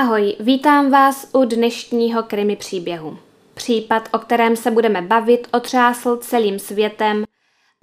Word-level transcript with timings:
Ahoj, 0.00 0.36
vítám 0.40 0.90
vás 0.90 1.28
u 1.32 1.44
dnešního 1.44 2.22
krimi 2.22 2.56
příběhu. 2.56 3.18
Případ, 3.54 4.08
o 4.12 4.18
kterém 4.18 4.56
se 4.56 4.70
budeme 4.70 5.02
bavit, 5.02 5.48
otřásl 5.52 6.16
celým 6.16 6.58
světem 6.58 7.24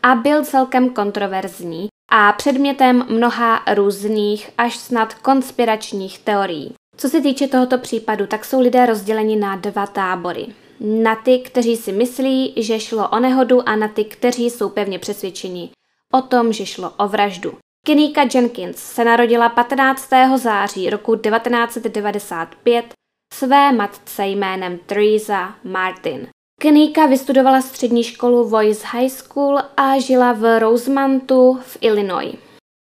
a 0.04 0.16
byl 0.16 0.46
celkem 0.46 0.90
kontroverzní 0.90 1.88
a 2.10 2.34
předmětem 2.34 3.06
mnoha 3.10 3.62
různých 3.74 4.50
až 4.58 4.78
snad 4.78 5.14
konspiračních 5.14 6.20
teorií. 6.20 6.74
Co 6.98 7.10
se 7.10 7.22
týče 7.22 7.48
tohoto 7.48 7.78
případu, 7.78 8.28
tak 8.28 8.46
jsou 8.46 8.62
lidé 8.62 8.86
rozděleni 8.86 9.36
na 9.36 9.56
dva 9.56 9.88
tábory. 9.88 10.48
Na 10.80 11.16
ty, 11.16 11.40
kteří 11.40 11.76
si 11.76 11.92
myslí, 11.92 12.54
že 12.58 12.80
šlo 12.80 13.10
o 13.10 13.20
nehodu 13.20 13.70
a 13.70 13.76
na 13.76 13.88
ty, 13.88 14.06
kteří 14.06 14.50
jsou 14.50 14.70
pevně 14.70 15.00
přesvědčeni 15.00 15.70
o 16.14 16.22
tom, 16.22 16.54
že 16.54 16.66
šlo 16.66 16.94
o 16.98 17.08
vraždu. 17.08 17.58
Kenika 17.88 18.22
Jenkins 18.34 18.78
se 18.78 19.06
narodila 19.06 19.50
15. 19.50 20.10
září 20.36 20.90
roku 20.90 21.16
1995 21.16 22.86
své 23.34 23.72
matce 23.72 24.28
jménem 24.28 24.80
Teresa 24.86 25.56
Martin. 25.64 26.28
Kenika 26.62 27.06
vystudovala 27.06 27.62
střední 27.62 28.04
školu 28.04 28.50
Voice 28.50 28.88
High 28.88 29.10
School 29.10 29.60
a 29.78 30.00
žila 30.00 30.34
v 30.34 30.60
Rosemontu 30.60 31.60
v 31.62 31.78
Illinois. 31.82 32.36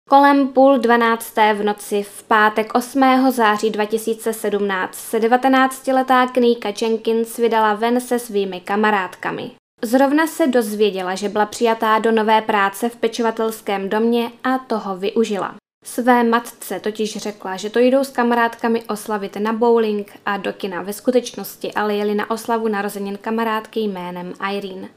Kolem 0.09 0.49
půl 0.49 0.79
dvanácté 0.79 1.55
v 1.55 1.65
noci 1.65 2.03
v 2.03 2.23
pátek 2.23 2.75
8. 2.75 3.03
září 3.31 3.71
2017 3.71 4.95
se 4.95 5.19
19-letá 5.19 6.27
Kenika 6.33 6.73
Jenkins 6.83 7.37
vydala 7.37 7.75
ven 7.75 8.01
se 8.01 8.19
svými 8.19 8.61
kamarádkami. 8.61 9.51
Zrovna 9.85 10.27
se 10.27 10.47
dozvěděla, 10.47 11.15
že 11.15 11.29
byla 11.29 11.47
přijatá 11.47 11.99
do 11.99 12.13
nové 12.13 12.43
práce 12.43 12.89
v 12.89 12.97
pečovatelském 12.97 13.89
domě 13.89 14.31
a 14.45 14.59
toho 14.59 14.97
využila. 14.97 15.55
Své 15.85 16.25
matce 16.25 16.81
totiž 16.81 17.17
řekla, 17.17 17.57
že 17.57 17.71
to 17.71 17.79
jdou 17.79 18.05
s 18.05 18.11
kamarádkami 18.11 18.83
oslavit 18.83 19.37
na 19.37 19.53
bowling 19.53 20.19
a 20.27 20.37
do 20.37 20.53
kina. 20.53 20.83
Ve 20.83 20.93
skutečnosti 20.93 21.73
ale 21.73 21.95
jeli 21.95 22.15
na 22.15 22.31
oslavu 22.31 22.69
narozenin 22.69 23.19
kamarádky 23.19 23.81
jménem 23.81 24.33
Irene. 24.53 24.89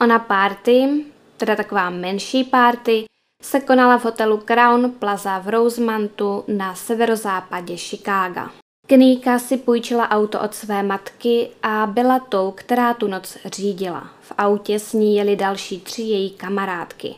Ona 0.00 0.18
party, 0.18 1.04
teda 1.36 1.56
taková 1.56 1.90
menší 1.90 2.44
party, 2.44 3.04
se 3.42 3.60
konala 3.60 3.98
v 3.98 4.04
hotelu 4.04 4.36
Crown 4.36 4.90
Plaza 4.90 5.38
v 5.38 5.48
Rosemontu 5.48 6.44
na 6.48 6.74
severozápadě 6.74 7.76
Chicaga. 7.76 8.50
Kníka 8.94 9.38
si 9.38 9.56
půjčila 9.56 10.10
auto 10.10 10.40
od 10.40 10.54
své 10.54 10.82
matky 10.82 11.48
a 11.62 11.86
byla 11.86 12.18
tou, 12.18 12.50
která 12.50 12.94
tu 12.94 13.06
noc 13.06 13.38
řídila. 13.44 14.10
V 14.20 14.32
autě 14.38 14.78
s 14.78 14.92
ní 14.92 15.16
jeli 15.16 15.36
další 15.36 15.80
tři 15.80 16.02
její 16.02 16.30
kamarádky. 16.30 17.14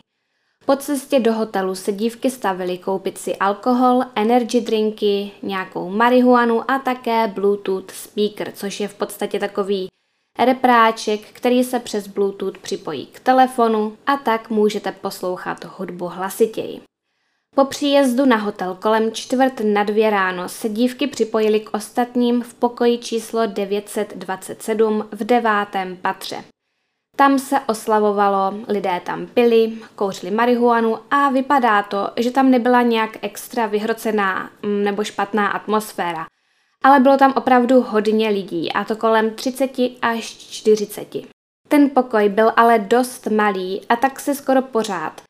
Po 0.65 0.75
cestě 0.75 1.19
do 1.19 1.33
hotelu 1.33 1.75
se 1.75 1.91
dívky 1.91 2.31
stavily 2.31 2.77
koupit 2.77 3.17
si 3.17 3.35
alkohol, 3.35 4.03
energy 4.15 4.61
drinky, 4.61 5.31
nějakou 5.43 5.89
marihuanu 5.89 6.71
a 6.71 6.79
také 6.79 7.27
Bluetooth 7.27 7.91
speaker, 7.91 8.51
což 8.51 8.79
je 8.79 8.87
v 8.87 8.93
podstatě 8.93 9.39
takový 9.39 9.87
repráček, 10.39 11.21
který 11.33 11.63
se 11.63 11.79
přes 11.79 12.07
Bluetooth 12.07 12.57
připojí 12.57 13.05
k 13.05 13.19
telefonu 13.19 13.97
a 14.05 14.17
tak 14.17 14.49
můžete 14.49 14.91
poslouchat 14.91 15.65
hudbu 15.65 16.07
hlasitěji. 16.07 16.81
Po 17.55 17.65
příjezdu 17.65 18.25
na 18.25 18.35
hotel 18.35 18.77
kolem 18.81 19.11
čtvrt 19.11 19.61
na 19.63 19.83
dvě 19.83 20.09
ráno 20.09 20.49
se 20.49 20.69
dívky 20.69 21.07
připojily 21.07 21.59
k 21.59 21.69
ostatním 21.73 22.41
v 22.41 22.53
pokoji 22.53 22.97
číslo 22.97 23.45
927 23.45 25.07
v 25.11 25.23
devátém 25.23 25.97
patře. 25.97 26.43
Tam 27.15 27.39
se 27.39 27.59
oslavovalo, 27.67 28.53
lidé 28.67 29.01
tam 29.05 29.27
pili, 29.27 29.73
kouřili 29.95 30.31
marihuanu 30.31 30.97
a 31.11 31.29
vypadá 31.29 31.83
to, 31.83 32.09
že 32.17 32.31
tam 32.31 32.51
nebyla 32.51 32.81
nějak 32.81 33.17
extra 33.21 33.65
vyhrocená 33.65 34.49
mm, 34.63 34.83
nebo 34.83 35.03
špatná 35.03 35.47
atmosféra. 35.47 36.25
Ale 36.83 36.99
bylo 36.99 37.17
tam 37.17 37.33
opravdu 37.35 37.81
hodně 37.81 38.29
lidí, 38.29 38.71
a 38.71 38.83
to 38.83 38.95
kolem 38.95 39.35
30 39.35 39.71
až 40.01 40.25
40. 40.25 41.07
Ten 41.67 41.89
pokoj 41.89 42.29
byl 42.29 42.51
ale 42.55 42.79
dost 42.79 43.27
malý 43.27 43.81
a 43.89 43.95
tak 43.95 44.19
se 44.19 44.35
skoro 44.35 44.61
pořád. 44.61 45.21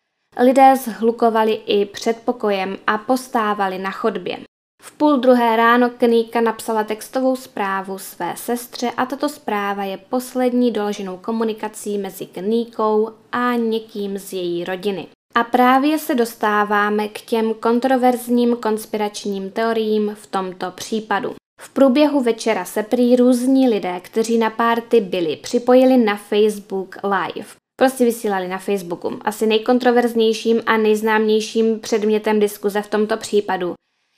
Lidé 0.44 0.76
zhlukovali 0.76 1.54
i 1.54 1.86
před 1.86 2.18
pokojem 2.26 2.78
a 2.88 2.98
postávali 2.98 3.80
na 3.80 3.92
chodbě. 3.92 4.38
V 4.82 4.92
půl 4.92 5.18
druhé 5.18 5.56
ráno 5.56 5.90
Kníka 5.90 6.42
napsala 6.42 6.84
textovou 6.84 7.36
zprávu 7.36 7.98
své 7.98 8.34
sestře 8.36 8.92
a 8.98 9.06
tato 9.06 9.30
zpráva 9.30 9.84
je 9.84 9.98
poslední 9.98 10.72
doloženou 10.72 11.18
komunikací 11.18 11.98
mezi 11.98 12.26
Kníkou 12.26 13.10
a 13.32 13.56
někým 13.56 14.18
z 14.18 14.34
její 14.34 14.64
rodiny. 14.64 15.08
A 15.36 15.44
právě 15.44 16.00
se 16.00 16.16
dostáváme 16.16 17.08
k 17.08 17.22
těm 17.22 17.54
kontroverzním 17.54 18.56
konspiračním 18.56 19.52
teoriím 19.52 20.16
v 20.22 20.28
tomto 20.28 20.72
případu. 20.72 21.36
V 21.62 21.70
průběhu 21.70 22.24
večera 22.24 22.66
se 22.66 22.84
prý 22.84 23.16
různí 23.16 23.70
lidé, 23.70 24.00
kteří 24.00 24.38
na 24.38 24.50
párty 24.50 25.02
byli, 25.02 25.36
připojili 25.36 25.98
na 25.98 26.16
Facebook 26.16 26.96
Live. 27.04 27.65
Prostě 27.76 28.06
vysílali 28.06 28.48
na 28.48 28.58
Facebooku. 28.58 29.20
Asi 29.22 29.48
nejkontroverznějším 29.48 30.62
a 30.66 30.78
nejznámějším 30.78 31.80
předmětem 31.80 32.40
diskuze 32.40 32.82
v 32.82 32.90
tomto 32.90 33.18
případu 33.18 33.76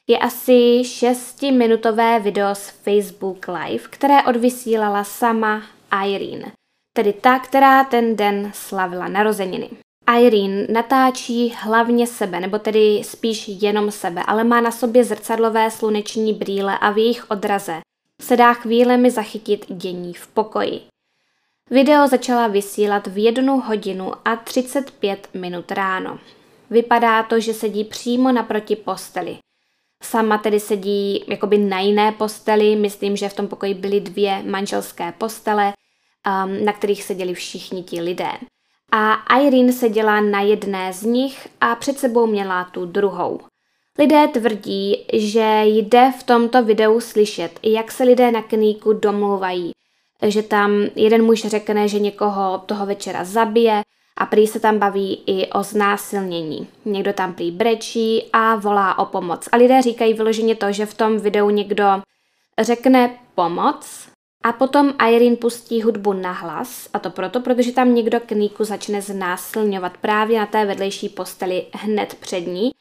je 0.09 0.17
asi 0.17 0.83
šestiminutové 0.83 2.19
video 2.19 2.55
z 2.55 2.69
Facebook 2.69 3.45
Live, 3.47 3.83
které 3.89 4.23
odvysílala 4.23 5.03
sama 5.03 5.61
Irene, 6.05 6.51
tedy 6.97 7.13
ta, 7.13 7.39
která 7.39 7.83
ten 7.83 8.15
den 8.15 8.51
slavila 8.53 9.07
narozeniny. 9.07 9.69
Irene 10.19 10.67
natáčí 10.69 11.53
hlavně 11.57 12.07
sebe, 12.07 12.39
nebo 12.39 12.59
tedy 12.59 13.01
spíš 13.03 13.47
jenom 13.47 13.91
sebe, 13.91 14.23
ale 14.27 14.43
má 14.43 14.61
na 14.61 14.71
sobě 14.71 15.03
zrcadlové 15.03 15.71
sluneční 15.71 16.33
brýle 16.33 16.77
a 16.77 16.91
v 16.91 16.97
jejich 16.97 17.31
odraze 17.31 17.79
se 18.21 18.37
dá 18.37 18.53
chvílemi 18.53 19.11
zachytit 19.11 19.65
dění 19.69 20.13
v 20.13 20.27
pokoji. 20.27 20.81
Video 21.69 22.07
začala 22.07 22.47
vysílat 22.47 23.07
v 23.07 23.17
jednu 23.17 23.59
hodinu 23.59 24.11
a 24.25 24.35
35 24.35 25.29
minut 25.33 25.71
ráno. 25.71 26.19
Vypadá 26.69 27.23
to, 27.23 27.39
že 27.39 27.53
sedí 27.53 27.83
přímo 27.83 28.31
naproti 28.31 28.75
posteli. 28.75 29.37
Sama 30.03 30.37
tedy 30.37 30.59
sedí 30.59 31.23
jakoby 31.27 31.57
na 31.57 31.79
jiné 31.79 32.11
posteli, 32.11 32.75
myslím, 32.75 33.15
že 33.15 33.29
v 33.29 33.33
tom 33.33 33.47
pokoji 33.47 33.73
byly 33.73 33.99
dvě 33.99 34.43
manželské 34.43 35.11
postele, 35.11 35.73
um, 36.45 36.65
na 36.65 36.73
kterých 36.73 37.03
seděli 37.03 37.33
všichni 37.33 37.83
ti 37.83 38.01
lidé. 38.01 38.31
A 38.91 39.37
Irene 39.39 39.73
seděla 39.73 40.21
na 40.21 40.41
jedné 40.41 40.93
z 40.93 41.03
nich 41.03 41.47
a 41.61 41.75
před 41.75 41.99
sebou 41.99 42.27
měla 42.27 42.63
tu 42.63 42.85
druhou. 42.85 43.39
Lidé 43.99 44.27
tvrdí, 44.27 45.05
že 45.13 45.61
jde 45.63 46.13
v 46.19 46.23
tomto 46.23 46.63
videu 46.63 46.99
slyšet, 46.99 47.59
jak 47.63 47.91
se 47.91 48.03
lidé 48.03 48.31
na 48.31 48.41
kníku 48.41 48.93
domluvají, 48.93 49.71
že 50.21 50.43
tam 50.43 50.71
jeden 50.95 51.25
muž 51.25 51.41
řekne, 51.41 51.87
že 51.87 51.99
někoho 51.99 52.63
toho 52.65 52.85
večera 52.85 53.23
zabije 53.23 53.81
a 54.17 54.25
prý 54.25 54.47
se 54.47 54.59
tam 54.59 54.79
baví 54.79 55.23
i 55.27 55.47
o 55.47 55.63
znásilnění. 55.63 56.67
Někdo 56.85 57.13
tam 57.13 57.33
prý 57.33 57.51
brečí 57.51 58.29
a 58.33 58.55
volá 58.55 58.99
o 58.99 59.05
pomoc. 59.05 59.49
A 59.51 59.57
lidé 59.57 59.81
říkají 59.81 60.13
vyloženě 60.13 60.55
to, 60.55 60.71
že 60.71 60.85
v 60.85 60.93
tom 60.93 61.17
videu 61.17 61.49
někdo 61.49 61.85
řekne 62.61 63.17
pomoc 63.35 64.07
a 64.43 64.53
potom 64.53 64.93
Irene 65.07 65.35
pustí 65.35 65.81
hudbu 65.81 66.13
na 66.13 66.31
hlas, 66.31 66.89
a 66.93 66.99
to 66.99 67.09
proto, 67.09 67.39
protože 67.39 67.71
tam 67.71 67.95
někdo 67.95 68.19
kníku 68.19 68.63
začne 68.63 69.01
znásilňovat 69.01 69.97
právě 69.97 70.39
na 70.39 70.45
té 70.45 70.65
vedlejší 70.65 71.09
posteli 71.09 71.65
hned 71.73 72.13
před 72.19 72.39
ní. 72.39 72.71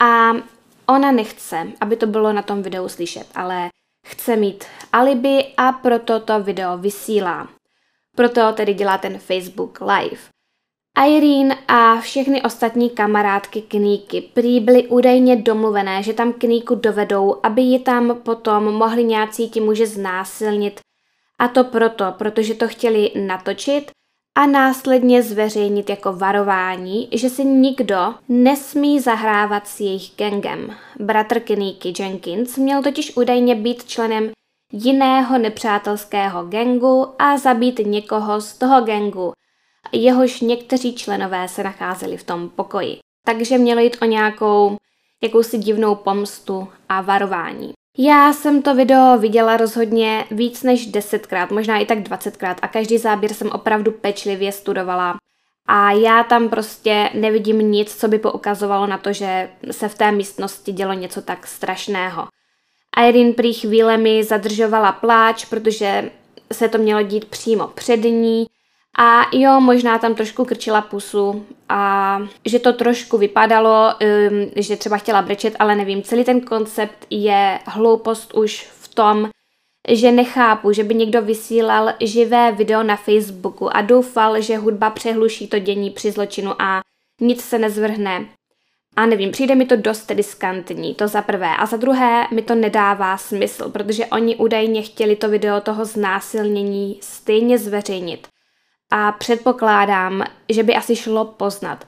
A 0.00 0.32
ona 0.86 1.12
nechce, 1.12 1.66
aby 1.80 1.96
to 1.96 2.06
bylo 2.06 2.32
na 2.32 2.42
tom 2.42 2.62
videu 2.62 2.88
slyšet, 2.88 3.26
ale 3.34 3.68
chce 4.06 4.36
mít 4.36 4.64
alibi 4.92 5.44
a 5.56 5.72
proto 5.72 6.20
to 6.20 6.42
video 6.42 6.78
vysílá. 6.78 7.48
Proto 8.16 8.52
tedy 8.52 8.74
dělá 8.74 8.98
ten 8.98 9.18
Facebook 9.18 9.78
Live. 9.80 10.32
Irene 11.06 11.58
a 11.68 12.00
všechny 12.00 12.42
ostatní 12.42 12.90
kamarádky 12.90 13.62
Kníky 13.62 14.20
prý 14.20 14.60
byly 14.60 14.88
údajně 14.88 15.36
domluvené, 15.36 16.02
že 16.02 16.12
tam 16.12 16.32
Kníku 16.32 16.74
dovedou, 16.74 17.40
aby 17.42 17.62
ji 17.62 17.78
tam 17.78 18.20
potom 18.22 18.64
mohli 18.64 19.04
nějací 19.04 19.50
ti 19.50 19.60
muže 19.60 19.86
znásilnit. 19.86 20.80
A 21.38 21.48
to 21.48 21.64
proto, 21.64 22.14
protože 22.18 22.54
to 22.54 22.68
chtěli 22.68 23.10
natočit 23.26 23.90
a 24.34 24.46
následně 24.46 25.22
zveřejnit 25.22 25.90
jako 25.90 26.12
varování, 26.12 27.08
že 27.12 27.30
si 27.30 27.44
nikdo 27.44 28.14
nesmí 28.28 29.00
zahrávat 29.00 29.66
s 29.68 29.80
jejich 29.80 30.10
gangem. 30.16 30.76
Bratr 31.00 31.40
Kníky 31.40 31.92
Jenkins 31.98 32.56
měl 32.56 32.82
totiž 32.82 33.16
údajně 33.16 33.54
být 33.54 33.84
členem 33.84 34.30
jiného 34.72 35.38
nepřátelského 35.38 36.44
gangu 36.44 37.06
a 37.18 37.38
zabít 37.38 37.78
někoho 37.78 38.40
z 38.40 38.58
toho 38.58 38.80
gangu, 38.80 39.32
jehož 39.92 40.40
někteří 40.40 40.94
členové 40.94 41.48
se 41.48 41.62
nacházeli 41.62 42.16
v 42.16 42.24
tom 42.24 42.48
pokoji. 42.48 42.98
Takže 43.26 43.58
mělo 43.58 43.80
jít 43.80 43.96
o 44.02 44.04
nějakou 44.04 44.76
jakousi 45.22 45.58
divnou 45.58 45.94
pomstu 45.94 46.68
a 46.88 47.00
varování. 47.00 47.72
Já 47.98 48.32
jsem 48.32 48.62
to 48.62 48.74
video 48.74 49.18
viděla 49.18 49.56
rozhodně 49.56 50.24
víc 50.30 50.62
než 50.62 50.86
desetkrát, 50.86 51.50
možná 51.50 51.78
i 51.78 51.86
tak 51.86 52.02
dvacetkrát 52.02 52.58
a 52.62 52.68
každý 52.68 52.98
záběr 52.98 53.34
jsem 53.34 53.50
opravdu 53.50 53.92
pečlivě 53.92 54.52
studovala. 54.52 55.16
A 55.66 55.92
já 55.92 56.24
tam 56.24 56.48
prostě 56.48 57.10
nevidím 57.14 57.58
nic, 57.58 57.96
co 57.96 58.08
by 58.08 58.18
poukazovalo 58.18 58.86
na 58.86 58.98
to, 58.98 59.12
že 59.12 59.50
se 59.70 59.88
v 59.88 59.94
té 59.94 60.12
místnosti 60.12 60.72
dělo 60.72 60.92
něco 60.92 61.22
tak 61.22 61.46
strašného. 61.46 62.28
Irene 63.08 63.32
prý 63.32 63.52
chvílemi 63.52 64.24
zadržovala 64.24 64.92
pláč, 64.92 65.44
protože 65.44 66.10
se 66.52 66.68
to 66.68 66.78
mělo 66.78 67.02
dít 67.02 67.24
přímo 67.24 67.68
před 67.68 67.96
ní. 67.96 68.46
A 68.98 69.26
jo, 69.32 69.60
možná 69.60 69.98
tam 69.98 70.14
trošku 70.14 70.44
krčila 70.44 70.80
pusu 70.80 71.46
a 71.68 72.18
že 72.46 72.58
to 72.58 72.72
trošku 72.72 73.18
vypadalo, 73.18 73.94
um, 74.30 74.50
že 74.56 74.76
třeba 74.76 74.96
chtěla 74.96 75.22
brečet, 75.22 75.56
ale 75.58 75.74
nevím, 75.74 76.02
celý 76.02 76.24
ten 76.24 76.40
koncept 76.40 77.06
je 77.10 77.58
hloupost 77.66 78.34
už 78.34 78.68
v 78.80 78.94
tom, 78.94 79.30
že 79.88 80.12
nechápu, 80.12 80.72
že 80.72 80.84
by 80.84 80.94
někdo 80.94 81.22
vysílal 81.22 81.92
živé 82.00 82.52
video 82.52 82.82
na 82.82 82.96
Facebooku 82.96 83.76
a 83.76 83.80
doufal, 83.80 84.40
že 84.40 84.56
hudba 84.56 84.90
přehluší 84.90 85.48
to 85.48 85.58
dění 85.58 85.90
při 85.90 86.12
zločinu 86.12 86.62
a 86.62 86.80
nic 87.20 87.44
se 87.44 87.58
nezvrhne. 87.58 88.26
A 88.96 89.06
nevím, 89.06 89.30
přijde 89.30 89.54
mi 89.54 89.66
to 89.66 89.76
dost 89.76 90.10
riskantní, 90.10 90.94
to 90.94 91.08
za 91.08 91.22
prvé. 91.22 91.56
A 91.56 91.66
za 91.66 91.76
druhé 91.76 92.26
mi 92.30 92.42
to 92.42 92.54
nedává 92.54 93.16
smysl, 93.16 93.70
protože 93.70 94.06
oni 94.06 94.36
údajně 94.36 94.82
chtěli 94.82 95.16
to 95.16 95.28
video 95.28 95.60
toho 95.60 95.84
znásilnění 95.84 96.98
stejně 97.00 97.58
zveřejnit. 97.58 98.28
A 98.94 99.12
předpokládám, 99.12 100.24
že 100.48 100.62
by 100.62 100.74
asi 100.74 100.96
šlo 100.96 101.24
poznat, 101.24 101.84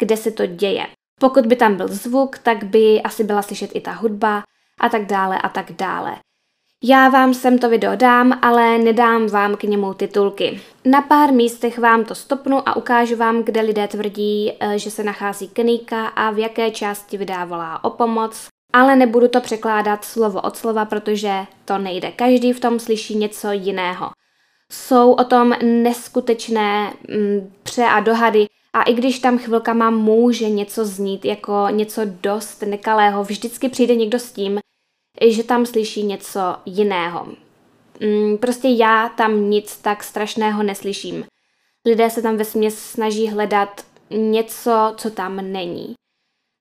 kde 0.00 0.16
se 0.16 0.30
to 0.30 0.46
děje. 0.46 0.86
Pokud 1.20 1.46
by 1.46 1.56
tam 1.56 1.76
byl 1.76 1.88
zvuk, 1.88 2.38
tak 2.38 2.64
by 2.64 3.02
asi 3.02 3.24
byla 3.24 3.42
slyšet 3.42 3.70
i 3.74 3.80
ta 3.80 3.92
hudba 3.92 4.42
a 4.80 4.88
tak 4.88 5.06
dále 5.06 5.38
a 5.38 5.48
tak 5.48 5.72
dále. 5.72 6.16
Já 6.84 7.08
vám 7.08 7.34
sem 7.34 7.58
to 7.58 7.68
video 7.68 7.96
dám, 7.96 8.38
ale 8.42 8.78
nedám 8.78 9.26
vám 9.26 9.56
k 9.56 9.62
němu 9.62 9.94
titulky. 9.94 10.60
Na 10.84 11.02
pár 11.02 11.32
místech 11.32 11.78
vám 11.78 12.04
to 12.04 12.14
stopnu 12.14 12.68
a 12.68 12.76
ukážu 12.76 13.16
vám, 13.16 13.42
kde 13.42 13.60
lidé 13.60 13.88
tvrdí, 13.88 14.52
eh, 14.60 14.78
že 14.78 14.90
se 14.90 15.02
nachází 15.04 15.48
Kenika 15.48 16.06
a 16.06 16.30
v 16.30 16.38
jaké 16.38 16.70
části 16.70 17.16
vydávala 17.16 17.84
o 17.84 17.90
pomoc, 17.90 18.48
ale 18.72 18.96
nebudu 18.96 19.28
to 19.28 19.40
překládat 19.40 20.04
slovo 20.04 20.40
od 20.40 20.56
slova, 20.56 20.84
protože 20.84 21.46
to 21.64 21.78
nejde. 21.78 22.12
Každý 22.12 22.52
v 22.52 22.60
tom 22.60 22.78
slyší 22.78 23.16
něco 23.16 23.52
jiného. 23.52 24.10
Jsou 24.72 25.12
o 25.12 25.24
tom 25.24 25.54
neskutečné 25.62 26.92
mm, 27.08 27.52
pře 27.62 27.84
a 27.84 28.00
dohady 28.00 28.46
a 28.72 28.82
i 28.82 28.94
když 28.94 29.18
tam 29.18 29.38
chvilkama 29.38 29.90
může 29.90 30.48
něco 30.48 30.84
znít 30.84 31.24
jako 31.24 31.66
něco 31.70 32.00
dost 32.04 32.62
nekalého, 32.62 33.24
vždycky 33.24 33.68
přijde 33.68 33.94
někdo 33.94 34.18
s 34.18 34.32
tím, 34.32 34.60
že 35.26 35.42
tam 35.44 35.66
slyší 35.66 36.02
něco 36.02 36.40
jiného. 36.66 37.26
Mm, 38.00 38.38
prostě 38.38 38.68
já 38.68 39.08
tam 39.08 39.50
nic 39.50 39.76
tak 39.76 40.04
strašného 40.04 40.62
neslyším. 40.62 41.24
Lidé 41.86 42.10
se 42.10 42.22
tam 42.22 42.36
ve 42.36 42.44
směs 42.44 42.78
snaží 42.78 43.28
hledat 43.28 43.84
něco, 44.10 44.94
co 44.96 45.10
tam 45.10 45.52
není. 45.52 45.94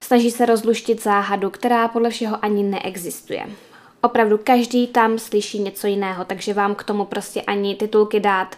Snaží 0.04 0.32
se 0.32 0.46
rozluštit 0.46 1.04
záhadu, 1.04 1.50
která 1.50 1.88
podle 1.88 2.10
všeho 2.10 2.46
ani 2.46 2.64
neexistuje. 2.64 3.50
Opravdu 4.06 4.38
každý 4.38 4.88
tam 4.88 5.20
slyší 5.20 5.60
něco 5.60 5.88
jiného, 5.88 6.26
takže 6.26 6.54
vám 6.54 6.76
k 6.76 6.84
tomu 6.84 7.06
prostě 7.06 7.42
ani 7.42 7.76
titulky 7.76 8.20
dát 8.20 8.56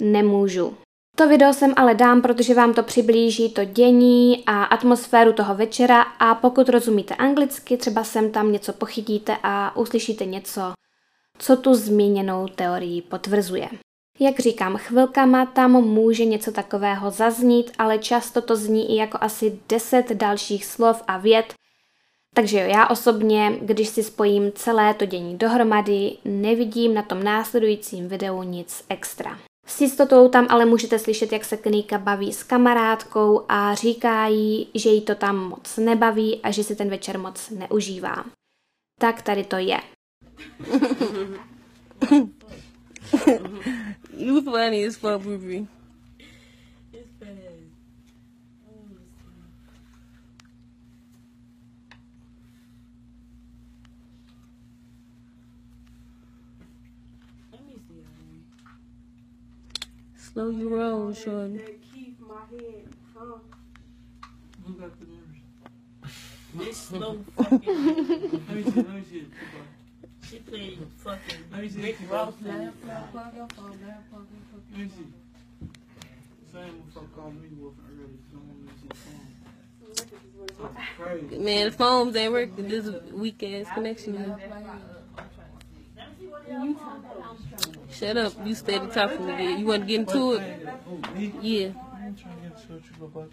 nemůžu. 0.00 0.76
To 1.16 1.28
video 1.28 1.52
jsem 1.52 1.74
ale 1.76 1.94
dám, 1.94 2.22
protože 2.22 2.54
vám 2.54 2.74
to 2.74 2.82
přiblíží 2.82 3.50
to 3.50 3.64
dění 3.64 4.42
a 4.46 4.64
atmosféru 4.64 5.32
toho 5.32 5.54
večera 5.54 6.02
a 6.02 6.34
pokud 6.34 6.68
rozumíte 6.68 7.14
anglicky, 7.14 7.76
třeba 7.76 8.04
sem 8.04 8.30
tam 8.30 8.52
něco 8.52 8.72
pochytíte 8.72 9.36
a 9.42 9.76
uslyšíte 9.76 10.24
něco, 10.24 10.72
co 11.38 11.56
tu 11.56 11.74
zmíněnou 11.74 12.48
teorii 12.48 13.02
potvrzuje. 13.02 13.68
Jak 14.20 14.40
říkám, 14.40 14.76
chvilkama 14.76 15.46
tam 15.46 15.72
může 15.72 16.24
něco 16.24 16.52
takového 16.52 17.10
zaznít, 17.10 17.72
ale 17.78 17.98
často 17.98 18.40
to 18.40 18.56
zní 18.56 18.92
i 18.92 18.96
jako 18.96 19.18
asi 19.20 19.58
10 19.68 20.12
dalších 20.12 20.64
slov 20.64 21.02
a 21.06 21.18
vět, 21.18 21.54
takže 22.34 22.60
jo, 22.60 22.66
já 22.66 22.86
osobně, 22.86 23.58
když 23.62 23.88
si 23.88 24.02
spojím 24.02 24.52
celé 24.52 24.94
to 24.94 25.06
dění 25.06 25.38
dohromady, 25.38 26.16
nevidím 26.24 26.94
na 26.94 27.02
tom 27.02 27.22
následujícím 27.22 28.08
videu 28.08 28.42
nic 28.42 28.84
extra. 28.88 29.38
S 29.66 29.80
jistotou 29.80 30.28
tam 30.28 30.46
ale 30.50 30.64
můžete 30.64 30.98
slyšet, 30.98 31.32
jak 31.32 31.44
se 31.44 31.56
Kníka 31.56 31.98
baví 31.98 32.32
s 32.32 32.42
kamarádkou 32.42 33.44
a 33.48 33.74
říká 33.74 34.26
jí, 34.26 34.68
že 34.74 34.90
jí 34.90 35.00
to 35.00 35.14
tam 35.14 35.48
moc 35.48 35.76
nebaví 35.76 36.40
a 36.42 36.50
že 36.50 36.64
si 36.64 36.76
ten 36.76 36.90
večer 36.90 37.18
moc 37.18 37.50
neužívá. 37.50 38.24
Tak 39.00 39.22
tady 39.22 39.44
to 39.44 39.56
je. 39.56 39.80
you 44.16 44.42
funny 44.42 44.86
as 44.86 44.96
fuck, 44.96 45.24
Ruby. 45.24 45.66
No, 60.40 60.48
you 60.48 60.68
roll, 60.70 61.12
Sean. 61.12 61.52
Look 61.52 61.68
at 64.82 64.98
the 64.98 65.04
mirror. 65.04 66.66
It's 66.66 66.78
slow 66.78 67.18
fucking. 67.36 67.60
let 68.48 68.56
me 68.56 68.62
see, 68.62 68.70
let 68.70 68.88
me 68.88 69.04
see. 69.10 69.26
She 70.26 70.36
playing 70.38 70.90
fucking 70.96 71.44
let 71.52 71.60
me 71.60 71.68
see. 71.68 71.82
Let 71.82 71.92
me 71.92 71.94
see. 74.72 75.08
Same 76.50 76.82
fuck 76.94 77.18
on 77.18 77.32
me 77.42 77.48
wasn't 77.58 77.84
early. 78.00 78.18
Someone 78.30 78.60
was. 81.30 81.38
Man, 81.38 81.64
the 81.66 81.72
phones 81.72 82.16
ain't 82.16 82.32
working. 82.32 82.66
This 82.66 82.88
weak 83.12 83.42
ass 83.42 83.66
connection. 83.74 84.16
Man. 86.50 86.76
Shut 87.92 88.16
up. 88.16 88.32
You 88.44 88.54
steady 88.54 88.86
talking 88.88 89.26
to 89.26 89.36
me. 89.36 89.56
You 89.58 89.66
want 89.66 89.82
to 89.82 89.86
get 89.86 90.00
into 90.00 90.32
it? 90.34 90.68
Oh. 90.88 90.98
Yeah. 91.40 91.68
I'm 91.94 92.16
trying 92.16 92.36
to 92.36 92.42
get 92.42 92.60
into 92.60 92.74
it. 92.76 92.82
You 92.84 92.96
go 92.98 93.06
back. 93.06 93.28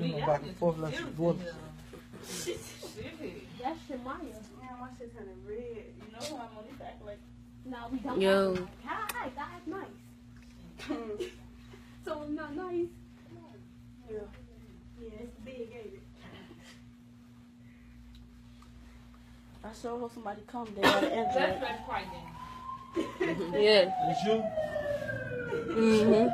You 0.00 0.12
go 0.12 0.26
back 0.26 0.42
and 0.42 0.56
forth 0.56 0.78
like 0.84 0.96
some 0.96 1.12
boys. 1.12 1.36
That's 3.62 3.78
Shemaya. 3.88 4.32
Damn, 4.60 4.80
my 4.80 4.88
shit 4.98 5.16
turning 5.16 5.44
red. 5.46 5.58
You 5.58 6.12
know 6.12 6.36
I'm 6.36 6.58
on 6.58 6.64
this 6.70 6.80
act 6.84 7.04
like. 7.04 7.20
No, 7.64 7.78
we 7.92 7.98
don't. 7.98 8.20
Yo. 8.20 8.68
Hi, 8.84 9.30
that's 9.36 9.66
nice. 9.66 11.28
so 12.04 12.24
not 12.28 12.56
nice. 12.56 12.86
Yeah. 14.10 14.18
Yeah, 15.00 15.10
it's 15.20 15.36
big, 15.44 15.68
ain't 15.72 15.94
it? 15.94 16.02
I 19.64 19.68
showed 19.80 20.00
her 20.00 20.08
somebody 20.12 20.42
come 20.46 20.66
there. 20.74 20.82
That's 20.82 21.60
my 21.60 21.76
part 21.86 22.04
then. 22.12 22.26
yeah. 23.54 23.92
It's 24.10 24.24
you? 24.24 24.42
Mm-hmm. 25.72 26.26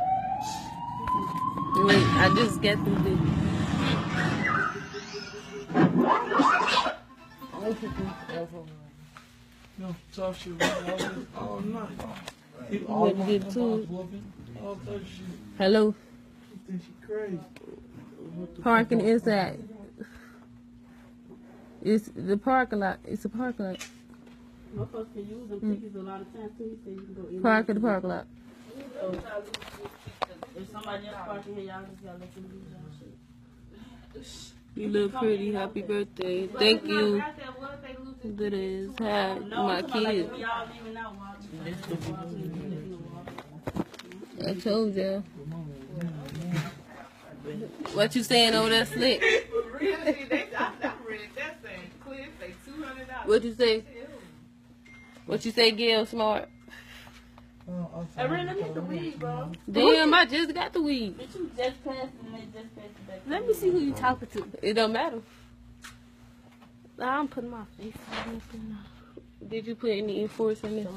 Wait, 1.86 1.96
I 1.96 2.34
just 2.34 2.60
get 2.62 2.82
the 2.84 2.90
this. 2.90 3.18
No, 9.78 9.94
talk 10.14 10.34
shit. 10.34 10.62
All 11.36 11.60
night. 11.60 11.90
All 12.88 13.14
night. 13.14 13.56
All 13.56 14.76
Hello. 15.58 15.94
Parking 18.62 19.00
is 19.00 19.22
that? 19.22 19.56
It's 21.88 22.10
the 22.14 22.36
parking 22.36 22.80
lot. 22.80 22.98
It's 23.06 23.24
a 23.24 23.30
parking 23.30 23.64
lot. 23.64 23.78
Motherfuckers 24.76 25.10
can 25.14 25.26
use 25.26 25.48
them 25.48 25.58
hmm. 25.58 25.74
tickets 25.74 25.96
a 25.96 26.00
lot 26.00 26.20
of 26.20 26.30
times 26.34 26.50
too. 26.58 26.78
He 26.84 26.90
you 26.90 26.96
can 26.98 27.14
go 27.14 27.28
in. 27.30 27.40
Park 27.40 27.70
at 27.70 27.74
the 27.76 27.80
parking 27.80 28.10
lot. 28.10 28.26
If 30.54 30.70
somebody 30.70 31.06
else 31.06 31.16
parking 31.24 31.54
here, 31.54 31.64
y'all 31.64 31.82
just 31.88 32.04
gotta 32.04 32.18
let 32.18 32.34
them 32.34 32.44
use 32.52 32.68
y'all 32.70 34.22
shit. 34.22 34.52
You 34.74 34.88
look 34.88 35.14
pretty. 35.14 35.54
Happy 35.54 35.80
birthday. 35.80 36.46
Thank 36.48 36.84
you. 36.84 37.22
That 38.22 38.52
is 38.52 38.90
hi, 38.98 39.38
my 39.48 39.80
kid. 39.80 40.30
Y'all 40.36 40.68
leaving 40.70 40.94
out 40.94 41.14
while 41.16 41.36
I 44.46 44.54
told 44.60 44.94
ya. 44.94 45.22
What 47.94 48.14
you 48.14 48.22
saying 48.22 48.54
over 48.54 48.68
there, 48.68 48.84
slick? 48.84 49.22
What 53.28 53.44
you 53.44 53.52
say? 53.52 53.84
What 55.26 55.44
you 55.44 55.50
say, 55.50 55.70
Gail 55.70 56.06
Smart? 56.06 56.48
Oh, 57.68 57.90
I'm 57.94 58.08
I 58.16 58.22
really 58.22 58.62
need 58.62 58.72
the 58.72 58.80
weed, 58.80 59.18
bro. 59.18 59.52
Damn, 59.70 60.14
I 60.14 60.24
just 60.24 60.54
got 60.54 60.72
the 60.72 60.80
weed. 60.80 61.18
Bitch, 61.18 61.34
you 61.34 61.50
just 61.54 61.84
passed 61.84 62.08
and 62.24 62.34
they 62.34 62.46
just 62.58 62.74
passed 62.74 62.86
it 62.86 63.06
back. 63.06 63.20
Let 63.26 63.46
me 63.46 63.52
see 63.52 63.70
who 63.70 63.80
you 63.80 63.92
talking 63.92 64.28
to. 64.28 64.46
It 64.62 64.72
don't 64.72 64.94
matter. 64.94 65.20
I'm 66.98 67.28
putting 67.28 67.50
my 67.50 67.64
face 67.78 67.92
on 68.26 68.36
it. 68.36 69.50
Did 69.50 69.66
you 69.66 69.74
put 69.74 69.90
any 69.90 70.22
enforce 70.22 70.62
in 70.62 70.78
it? 70.78 70.88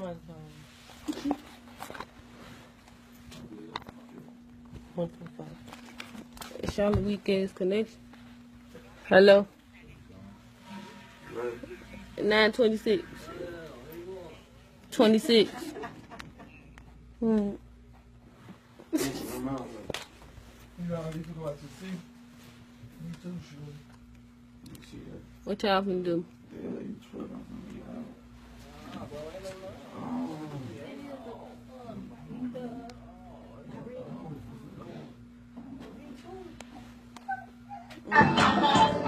Charlotte 6.72 7.04
weak 7.04 7.28
ass 7.28 7.52
connection. 7.52 7.98
Hello. 9.10 9.46
Nine 12.24 12.52
twenty 12.52 12.78
six. 12.78 13.04
Twenty 14.92 15.18
six. 15.20 15.52
Hmm. 17.20 17.52
What 25.44 25.64
y'all 25.64 25.82
to 25.84 26.04
do? 26.04 26.26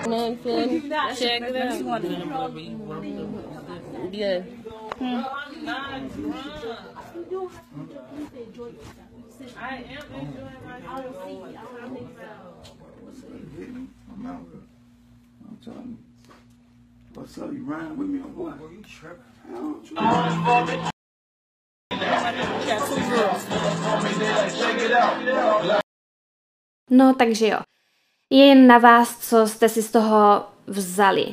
No, 0.07 0.35
thank 0.43 0.89
Check. 1.17 1.41
Yeah. 4.11 4.41
Hmm. 4.99 5.21
I 9.57 9.75
am 9.75 10.05
enjoying 10.13 10.61
my 10.65 10.77
I'm 14.11 14.25
out 14.27 14.45
here. 14.51 14.61
I'm 15.47 15.57
telling 15.63 15.89
you. 15.89 15.97
What's 17.13 17.37
up? 17.37 17.51
You 17.53 17.63
riding 17.63 17.97
with 17.97 18.07
me 18.09 18.19
or 18.19 18.23
what? 18.23 18.59
Were 18.59 18.71
you 18.71 18.81
tripping? 18.83 19.23
I 19.49 19.53
don't. 19.53 20.93
No, 26.89 27.13
takže 27.13 27.47
jo. 27.49 27.63
Je 28.33 28.45
jen 28.45 28.67
na 28.67 28.77
vás, 28.77 29.29
co 29.29 29.47
jste 29.47 29.69
si 29.69 29.83
z 29.83 29.91
toho 29.91 30.43
vzali. 30.67 31.25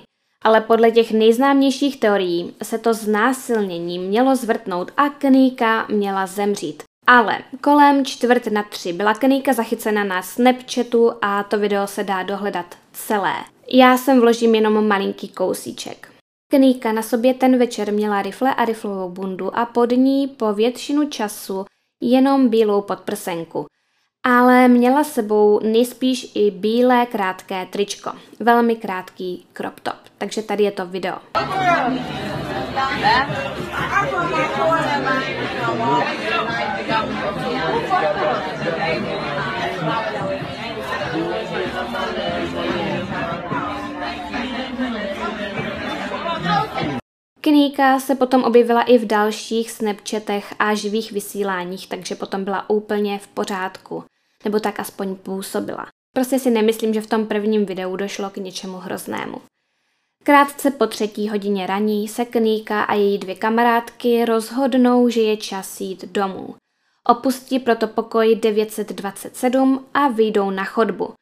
Ale 0.42 0.60
podle 0.60 0.90
těch 0.90 1.12
nejznámějších 1.12 2.00
teorií 2.00 2.54
se 2.62 2.78
to 2.78 2.94
znásilnění 2.94 3.98
mělo 3.98 4.36
zvrtnout 4.36 4.92
a 4.96 5.08
Kníka 5.08 5.86
měla 5.88 6.26
zemřít. 6.26 6.82
Ale 7.06 7.38
kolem 7.60 8.04
čtvrt 8.04 8.46
na 8.46 8.62
tři 8.62 8.92
byla 8.92 9.14
Kníka 9.14 9.52
zachycena 9.52 10.04
na 10.04 10.22
Snapchatu 10.22 11.12
a 11.22 11.42
to 11.42 11.58
video 11.58 11.86
se 11.86 12.04
dá 12.04 12.22
dohledat 12.22 12.74
celé. 12.92 13.34
Já 13.72 13.96
sem 13.96 14.20
vložím 14.20 14.54
jenom 14.54 14.88
malinký 14.88 15.28
kousíček. 15.28 16.12
Kníka 16.50 16.92
na 16.92 17.02
sobě 17.02 17.34
ten 17.34 17.58
večer 17.58 17.92
měla 17.92 18.22
rifle 18.22 18.54
a 18.54 18.64
riflovou 18.64 19.08
bundu 19.08 19.58
a 19.58 19.66
pod 19.66 19.90
ní 19.90 20.28
po 20.28 20.52
většinu 20.52 21.08
času 21.08 21.64
jenom 22.02 22.48
bílou 22.48 22.80
podprsenku. 22.80 23.66
Ale 24.24 24.68
měla 24.68 25.04
sebou 25.04 25.60
nejspíš 25.62 26.32
i 26.34 26.50
bílé 26.50 27.06
krátké 27.06 27.66
tričko. 27.66 28.12
Velmi 28.40 28.76
krátký 28.76 29.46
crop 29.52 29.80
top. 29.80 29.96
Takže 30.18 30.42
tady 30.42 30.64
je 30.64 30.70
to 30.70 30.86
video. 30.86 31.16
Kníka 47.40 48.00
se 48.00 48.14
potom 48.14 48.44
objevila 48.44 48.82
i 48.82 48.98
v 48.98 49.06
dalších 49.06 49.70
Snapchatech 49.70 50.54
a 50.58 50.74
živých 50.74 51.12
vysíláních, 51.12 51.88
takže 51.88 52.14
potom 52.14 52.44
byla 52.44 52.70
úplně 52.70 53.18
v 53.18 53.26
pořádku. 53.26 54.09
Nebo 54.44 54.60
tak 54.60 54.80
aspoň 54.80 55.16
působila. 55.16 55.86
Prostě 56.14 56.38
si 56.38 56.50
nemyslím, 56.50 56.94
že 56.94 57.00
v 57.00 57.06
tom 57.06 57.26
prvním 57.26 57.66
videu 57.66 57.96
došlo 57.96 58.30
k 58.30 58.36
něčemu 58.36 58.76
hroznému. 58.76 59.40
Krátce 60.24 60.70
po 60.70 60.86
třetí 60.86 61.28
hodině 61.28 61.66
raní 61.66 62.08
se 62.08 62.24
Kníka 62.24 62.82
a 62.82 62.94
její 62.94 63.18
dvě 63.18 63.34
kamarádky 63.34 64.24
rozhodnou, 64.24 65.08
že 65.08 65.20
je 65.20 65.36
čas 65.36 65.80
jít 65.80 66.04
domů. 66.04 66.54
Opustí 67.06 67.58
proto 67.58 67.86
pokoj 67.86 68.36
927 68.36 69.86
a 69.94 70.08
vyjdou 70.08 70.50
na 70.50 70.64
chodbu. 70.64 71.12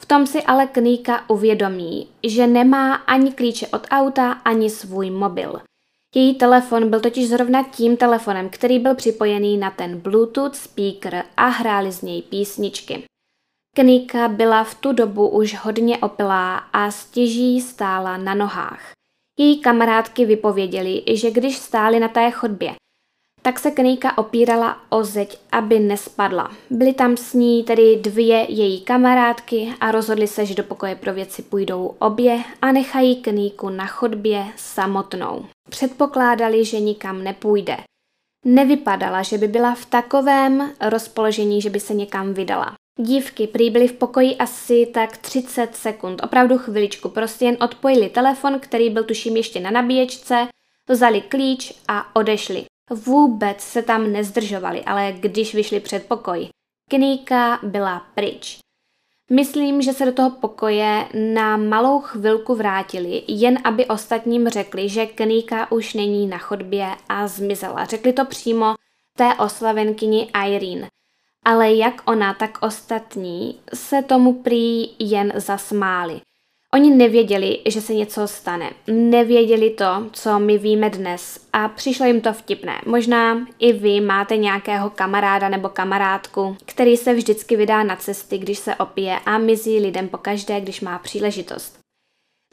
V 0.00 0.06
tom 0.06 0.26
si 0.26 0.42
ale 0.42 0.66
Kníka 0.66 1.30
uvědomí, 1.30 2.08
že 2.26 2.46
nemá 2.46 2.94
ani 2.94 3.32
klíče 3.32 3.66
od 3.66 3.86
auta, 3.90 4.32
ani 4.32 4.70
svůj 4.70 5.10
mobil. 5.10 5.60
Její 6.14 6.34
telefon 6.34 6.90
byl 6.90 7.00
totiž 7.00 7.28
zrovna 7.28 7.62
tím 7.62 7.96
telefonem, 7.96 8.48
který 8.48 8.78
byl 8.78 8.94
připojený 8.94 9.56
na 9.56 9.70
ten 9.70 10.00
Bluetooth 10.00 10.54
speaker 10.54 11.24
a 11.36 11.46
hráli 11.46 11.92
z 11.92 12.02
něj 12.02 12.22
písničky. 12.22 13.02
Kníka 13.76 14.28
byla 14.28 14.64
v 14.64 14.74
tu 14.74 14.92
dobu 14.92 15.28
už 15.28 15.56
hodně 15.56 15.98
opilá 15.98 16.56
a 16.56 16.90
stěží 16.90 17.60
stála 17.60 18.16
na 18.16 18.34
nohách. 18.34 18.92
Její 19.38 19.60
kamarádky 19.60 20.24
vypověděly, 20.24 21.02
že 21.12 21.30
když 21.30 21.58
stály 21.58 22.00
na 22.00 22.08
té 22.08 22.30
chodbě, 22.30 22.74
tak 23.42 23.58
se 23.58 23.70
Kníka 23.70 24.18
opírala 24.18 24.80
o 24.88 25.04
zeď, 25.04 25.38
aby 25.52 25.78
nespadla. 25.78 26.50
Byly 26.70 26.92
tam 26.92 27.16
s 27.16 27.34
ní 27.34 27.64
tedy 27.64 27.96
dvě 27.96 28.46
její 28.52 28.80
kamarádky 28.80 29.74
a 29.80 29.90
rozhodli 29.90 30.26
se, 30.26 30.46
že 30.46 30.54
do 30.54 30.62
pokoje 30.62 30.94
pro 30.94 31.14
věci 31.14 31.42
půjdou 31.42 31.94
obě 31.98 32.42
a 32.62 32.72
nechají 32.72 33.22
Kníku 33.22 33.68
na 33.68 33.86
chodbě 33.86 34.44
samotnou. 34.56 35.44
Předpokládali, 35.70 36.64
že 36.64 36.80
nikam 36.80 37.24
nepůjde. 37.24 37.76
Nevypadala, 38.44 39.22
že 39.22 39.38
by 39.38 39.48
byla 39.48 39.74
v 39.74 39.86
takovém 39.86 40.72
rozpoložení, 40.80 41.62
že 41.62 41.70
by 41.70 41.80
se 41.80 41.94
někam 41.94 42.34
vydala. 42.34 42.74
Dívky 42.98 43.46
prý 43.46 43.70
byly 43.70 43.88
v 43.88 43.92
pokoji 43.92 44.36
asi 44.36 44.86
tak 44.94 45.16
30 45.16 45.76
sekund, 45.76 46.24
opravdu 46.24 46.58
chviličku, 46.58 47.08
prostě 47.08 47.44
jen 47.44 47.56
odpojili 47.60 48.08
telefon, 48.08 48.60
který 48.60 48.90
byl 48.90 49.04
tuším 49.04 49.36
ještě 49.36 49.60
na 49.60 49.70
nabíječce, 49.70 50.48
vzali 50.88 51.20
klíč 51.20 51.72
a 51.88 52.16
odešli. 52.16 52.64
Vůbec 52.90 53.60
se 53.60 53.82
tam 53.82 54.12
nezdržovali, 54.12 54.84
ale 54.84 55.14
když 55.20 55.54
vyšli 55.54 55.80
před 55.80 56.06
pokoj, 56.06 56.48
Kníka 56.90 57.60
byla 57.62 58.06
pryč. 58.14 58.58
Myslím, 59.32 59.82
že 59.82 59.92
se 59.92 60.04
do 60.04 60.12
toho 60.12 60.30
pokoje 60.30 61.06
na 61.34 61.56
malou 61.56 62.00
chvilku 62.00 62.54
vrátili, 62.54 63.22
jen 63.28 63.58
aby 63.64 63.86
ostatním 63.86 64.48
řekli, 64.48 64.88
že 64.88 65.06
Kníka 65.06 65.72
už 65.72 65.94
není 65.94 66.26
na 66.26 66.38
chodbě 66.38 66.86
a 67.08 67.28
zmizela. 67.28 67.84
Řekli 67.84 68.12
to 68.12 68.24
přímo 68.24 68.74
té 69.16 69.34
oslavenkyni 69.34 70.30
Irene. 70.46 70.88
Ale 71.44 71.72
jak 71.72 72.02
ona, 72.04 72.34
tak 72.34 72.58
ostatní 72.60 73.60
se 73.74 74.02
tomu 74.02 74.42
prý 74.42 74.90
jen 74.98 75.32
zasmáli. 75.36 76.20
Oni 76.74 76.90
nevěděli, 76.90 77.58
že 77.66 77.80
se 77.80 77.94
něco 77.94 78.28
stane. 78.28 78.70
Nevěděli 78.86 79.70
to, 79.70 80.06
co 80.12 80.38
my 80.38 80.58
víme 80.58 80.90
dnes 80.90 81.46
a 81.52 81.68
přišlo 81.68 82.06
jim 82.06 82.20
to 82.20 82.32
vtipné. 82.32 82.80
Možná 82.86 83.46
i 83.58 83.72
vy 83.72 84.00
máte 84.00 84.36
nějakého 84.36 84.90
kamaráda 84.90 85.48
nebo 85.48 85.68
kamarádku, 85.68 86.56
který 86.64 86.96
se 86.96 87.14
vždycky 87.14 87.56
vydá 87.56 87.82
na 87.82 87.96
cesty, 87.96 88.38
když 88.38 88.58
se 88.58 88.74
opije 88.74 89.18
a 89.26 89.38
mizí 89.38 89.78
lidem 89.78 90.08
pokaždé, 90.08 90.60
když 90.60 90.80
má 90.80 90.98
příležitost. 90.98 91.78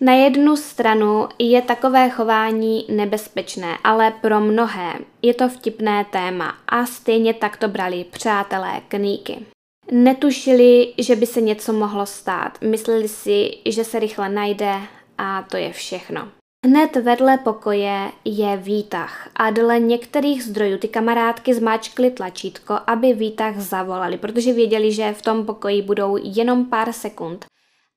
Na 0.01 0.13
jednu 0.13 0.55
stranu 0.55 1.27
je 1.39 1.61
takové 1.61 2.09
chování 2.09 2.85
nebezpečné, 2.89 3.77
ale 3.83 4.11
pro 4.11 4.39
mnohé 4.39 4.93
je 5.21 5.33
to 5.33 5.49
vtipné 5.49 6.05
téma 6.05 6.57
a 6.67 6.85
stejně 6.85 7.33
tak 7.33 7.57
to 7.57 7.67
brali 7.67 8.03
přátelé 8.03 8.81
kníky. 8.87 9.45
Netušili, 9.91 10.93
že 10.97 11.15
by 11.15 11.25
se 11.25 11.41
něco 11.41 11.73
mohlo 11.73 12.05
stát. 12.05 12.61
Mysleli 12.61 13.07
si, 13.07 13.49
že 13.65 13.83
se 13.83 13.99
rychle 13.99 14.29
najde 14.29 14.75
a 15.17 15.41
to 15.51 15.57
je 15.57 15.73
všechno. 15.73 16.27
Hned 16.65 16.95
vedle 16.95 17.37
pokoje 17.37 18.11
je 18.25 18.57
výtah 18.57 19.29
a 19.35 19.49
dle 19.49 19.79
některých 19.79 20.43
zdrojů 20.43 20.77
ty 20.77 20.87
kamarádky 20.87 21.53
zmáčkly 21.53 22.11
tlačítko, 22.11 22.79
aby 22.87 23.13
výtah 23.13 23.59
zavolali, 23.59 24.17
protože 24.17 24.53
věděli, 24.53 24.91
že 24.91 25.13
v 25.13 25.21
tom 25.21 25.45
pokoji 25.45 25.81
budou 25.81 26.17
jenom 26.21 26.65
pár 26.65 26.93
sekund 26.93 27.45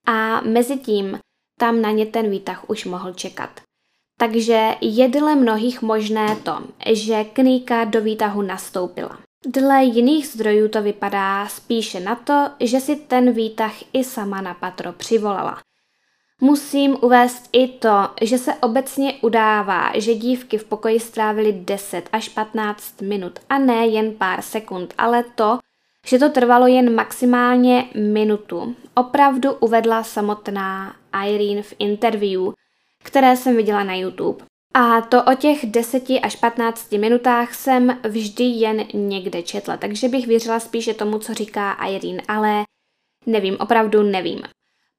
a 0.06 0.40
mezi 0.40 0.76
tím 0.76 1.18
tam 1.58 1.82
na 1.82 1.90
ně 1.90 2.06
ten 2.06 2.30
výtah 2.30 2.70
už 2.70 2.84
mohl 2.84 3.12
čekat. 3.12 3.50
Takže 4.18 4.74
je 4.80 5.08
dle 5.08 5.34
mnohých 5.34 5.82
možné 5.82 6.36
to, 6.42 6.62
že 6.92 7.24
Kníka 7.24 7.84
do 7.84 8.00
výtahu 8.00 8.42
nastoupila. 8.42 9.18
Dle 9.46 9.84
jiných 9.84 10.26
zdrojů 10.26 10.68
to 10.68 10.82
vypadá 10.82 11.48
spíše 11.48 12.00
na 12.00 12.14
to, 12.14 12.50
že 12.60 12.80
si 12.80 12.96
ten 12.96 13.32
výtah 13.32 13.72
i 13.92 14.04
sama 14.04 14.40
na 14.40 14.54
patro 14.54 14.92
přivolala. 14.92 15.62
Musím 16.40 16.96
uvést 17.00 17.48
i 17.52 17.68
to, 17.68 18.08
že 18.22 18.38
se 18.38 18.54
obecně 18.54 19.14
udává, 19.22 19.92
že 19.94 20.14
dívky 20.14 20.58
v 20.58 20.64
pokoji 20.64 21.00
strávily 21.00 21.52
10 21.52 22.08
až 22.12 22.28
15 22.28 23.00
minut 23.00 23.38
a 23.48 23.58
ne 23.58 23.86
jen 23.86 24.14
pár 24.14 24.42
sekund, 24.42 24.94
ale 24.98 25.24
to, 25.34 25.58
že 26.06 26.18
to 26.18 26.28
trvalo 26.28 26.66
jen 26.66 26.94
maximálně 26.94 27.88
minutu, 27.94 28.76
opravdu 28.94 29.52
uvedla 29.52 30.02
samotná 30.02 30.96
Irene 31.26 31.62
v 31.62 31.74
interview, 31.78 32.52
které 33.02 33.36
jsem 33.36 33.56
viděla 33.56 33.84
na 33.84 33.94
YouTube. 33.94 34.49
A 34.74 35.00
to 35.00 35.24
o 35.24 35.34
těch 35.34 35.66
10 35.66 36.02
až 36.22 36.36
15 36.36 36.92
minutách 36.92 37.54
jsem 37.54 37.98
vždy 38.08 38.44
jen 38.44 38.84
někde 38.94 39.42
četla, 39.42 39.76
takže 39.76 40.08
bych 40.08 40.26
věřila 40.26 40.60
spíše 40.60 40.94
tomu, 40.94 41.18
co 41.18 41.34
říká 41.34 41.72
Irene, 41.72 42.22
ale 42.28 42.62
nevím, 43.26 43.56
opravdu 43.60 44.02
nevím. 44.02 44.42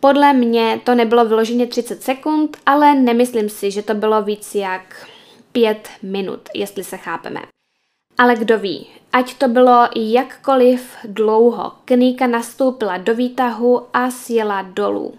Podle 0.02 0.34
mě 0.34 0.82
to 0.84 0.96
nebylo 0.96 1.26
vyloženě 1.26 1.68
30 1.68 2.04
sekund, 2.04 2.58
ale 2.66 2.96
nemyslím 2.96 3.50
si, 3.50 3.72
že 3.72 3.82
to 3.82 3.94
bylo 3.94 4.22
víc 4.22 4.56
jak 4.56 5.08
5 5.52 5.90
minut, 6.02 6.50
jestli 6.56 6.84
se 6.84 6.98
chápeme. 6.98 7.42
Ale 8.18 8.36
kdo 8.36 8.60
ví, 8.60 8.88
ať 9.14 9.34
to 9.34 9.48
bylo 9.48 9.88
jakkoliv 9.96 10.96
dlouho, 11.04 11.72
Kníka 11.86 12.28
nastoupila 12.28 12.98
do 12.98 13.16
výtahu 13.16 13.88
a 13.94 14.12
sjela 14.12 14.62
dolů. 14.62 15.14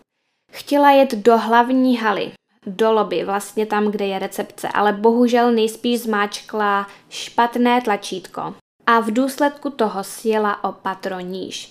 Chtěla 0.53 0.91
jet 0.91 1.15
do 1.15 1.39
hlavní 1.39 1.97
haly, 1.97 2.33
do 2.67 2.93
lobby, 2.93 3.25
vlastně 3.25 3.67
tam, 3.67 3.91
kde 3.91 4.07
je 4.07 4.19
recepce, 4.19 4.69
ale 4.69 4.93
bohužel 4.93 5.53
nejspíš 5.53 6.01
zmáčkla 6.01 6.87
špatné 7.09 7.81
tlačítko 7.81 8.55
a 8.87 9.01
v 9.01 9.11
důsledku 9.11 9.71
toho 9.71 10.05
sjela 10.05 10.65
o 10.65 10.73
patro 10.73 11.21
níž. 11.21 11.69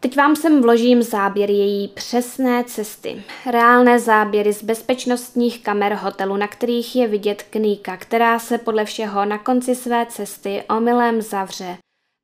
Teď 0.00 0.16
vám 0.16 0.36
sem 0.36 0.62
vložím 0.62 1.02
záběr 1.02 1.50
její 1.50 1.88
přesné 1.88 2.64
cesty. 2.64 3.22
Reálné 3.46 4.00
záběry 4.00 4.52
z 4.52 4.62
bezpečnostních 4.62 5.62
kamer 5.62 5.94
hotelu, 5.94 6.36
na 6.36 6.48
kterých 6.48 6.96
je 6.96 7.08
vidět 7.08 7.42
kníka, 7.42 7.96
která 7.96 8.38
se 8.38 8.58
podle 8.58 8.84
všeho 8.84 9.24
na 9.24 9.38
konci 9.38 9.74
své 9.74 10.06
cesty 10.06 10.64
omylem 10.76 11.22
zavře 11.22 11.78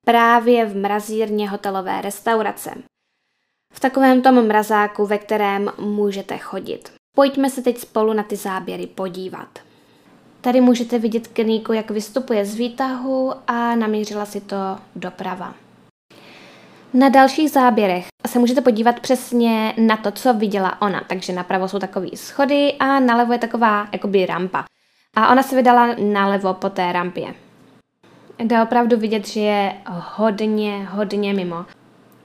právě 0.06 0.66
v 0.66 0.76
mrazírně 0.76 1.50
hotelové 1.50 2.00
restaurace. 2.00 2.74
V 3.72 3.80
takovém 3.80 4.22
tom 4.22 4.46
mrazáku, 4.46 5.06
ve 5.06 5.18
kterém 5.18 5.70
můžete 5.78 6.38
chodit. 6.38 6.92
Pojďme 7.16 7.50
se 7.50 7.62
teď 7.62 7.78
spolu 7.78 8.12
na 8.12 8.22
ty 8.22 8.36
záběry 8.36 8.86
podívat. 8.86 9.58
Tady 10.40 10.60
můžete 10.60 10.98
vidět 10.98 11.26
kníku, 11.26 11.72
jak 11.72 11.90
vystupuje 11.90 12.44
z 12.44 12.54
výtahu 12.54 13.32
a 13.46 13.74
namířila 13.74 14.26
si 14.26 14.40
to 14.40 14.56
doprava. 14.96 15.54
Na 16.94 17.08
dalších 17.08 17.50
záběrech 17.50 18.06
se 18.26 18.38
můžete 18.38 18.60
podívat 18.60 19.00
přesně 19.00 19.74
na 19.78 19.96
to, 19.96 20.10
co 20.10 20.34
viděla 20.34 20.82
ona. 20.82 21.04
Takže 21.08 21.32
napravo 21.32 21.68
jsou 21.68 21.78
takové 21.78 22.08
schody 22.14 22.72
a 22.78 23.00
nalevo 23.00 23.32
je 23.32 23.38
taková 23.38 23.88
jakoby 23.92 24.26
rampa. 24.26 24.64
A 25.16 25.32
ona 25.32 25.42
se 25.42 25.56
vydala 25.56 25.94
nalevo 26.12 26.54
po 26.54 26.70
té 26.70 26.92
rampě. 26.92 27.34
Jde 28.38 28.62
opravdu 28.62 28.96
vidět, 28.96 29.28
že 29.28 29.40
je 29.40 29.74
hodně, 29.86 30.88
hodně 30.90 31.34
mimo. 31.34 31.66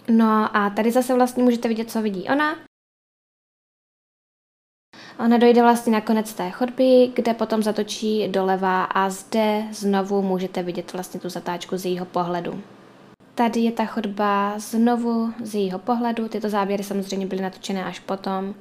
No 0.08 0.58
a 0.58 0.70
tady 0.70 0.92
zase 0.92 1.14
vlastně 1.14 1.44
můžete 1.44 1.68
vidět, 1.68 1.92
co 1.92 2.02
vidí 2.02 2.28
ona. 2.30 2.56
Ona 5.20 5.38
dojde 5.38 5.62
vlastně 5.62 5.94
na 5.94 6.02
konec 6.02 6.34
té 6.34 6.52
chodby, 6.52 7.12
kde 7.16 7.34
potom 7.34 7.64
zatočí 7.64 8.28
doleva 8.28 8.84
a 8.84 9.10
zde 9.10 9.64
znovu 9.72 10.22
můžete 10.22 10.64
vidět 10.64 10.94
vlastně 10.94 11.20
tu 11.20 11.30
zatáčku 11.30 11.78
z 11.78 11.86
jejího 11.86 12.06
pohledu. 12.06 12.62
Tady 13.36 13.60
je 13.60 13.72
ta 13.72 13.86
chodba 13.86 14.54
znovu 14.60 15.34
z 15.44 15.56
jejího 15.56 15.80
pohledu. 15.80 16.28
Tyto 16.28 16.50
záběry 16.50 16.84
samozřejmě 16.84 17.26
byly 17.26 17.42
natočené 17.42 17.86
až 17.86 18.00
potom. 18.00 18.56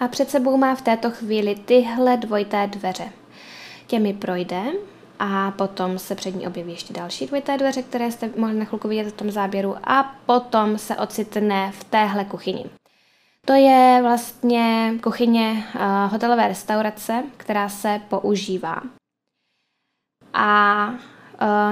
A 0.00 0.08
před 0.08 0.30
sebou 0.30 0.56
má 0.56 0.74
v 0.74 0.82
této 0.82 1.10
chvíli 1.10 1.54
tyhle 1.54 2.16
dvojité 2.16 2.66
dveře. 2.66 3.08
Těmi 3.86 4.14
projde 4.14 4.62
a 5.18 5.50
potom 5.50 5.98
se 5.98 6.14
před 6.14 6.34
ní 6.34 6.46
objeví 6.46 6.72
ještě 6.72 6.92
další 6.92 7.26
dvojité 7.26 7.58
dveře, 7.58 7.82
které 7.82 8.12
jste 8.12 8.30
mohli 8.36 8.54
na 8.54 8.64
chvilku 8.64 8.88
vidět 8.88 9.08
v 9.08 9.16
tom 9.16 9.30
záběru 9.30 9.76
a 9.84 10.14
potom 10.26 10.78
se 10.78 10.96
ocitne 10.96 11.72
v 11.72 11.84
téhle 11.84 12.24
kuchyni. 12.24 12.79
To 13.46 13.52
je 13.52 13.98
vlastně 14.02 14.94
kuchyně 15.02 15.64
uh, 15.74 16.12
hotelové 16.12 16.48
restaurace, 16.48 17.24
která 17.36 17.68
se 17.68 18.00
používá. 18.08 18.82
A 20.34 20.88
uh, 20.88 20.96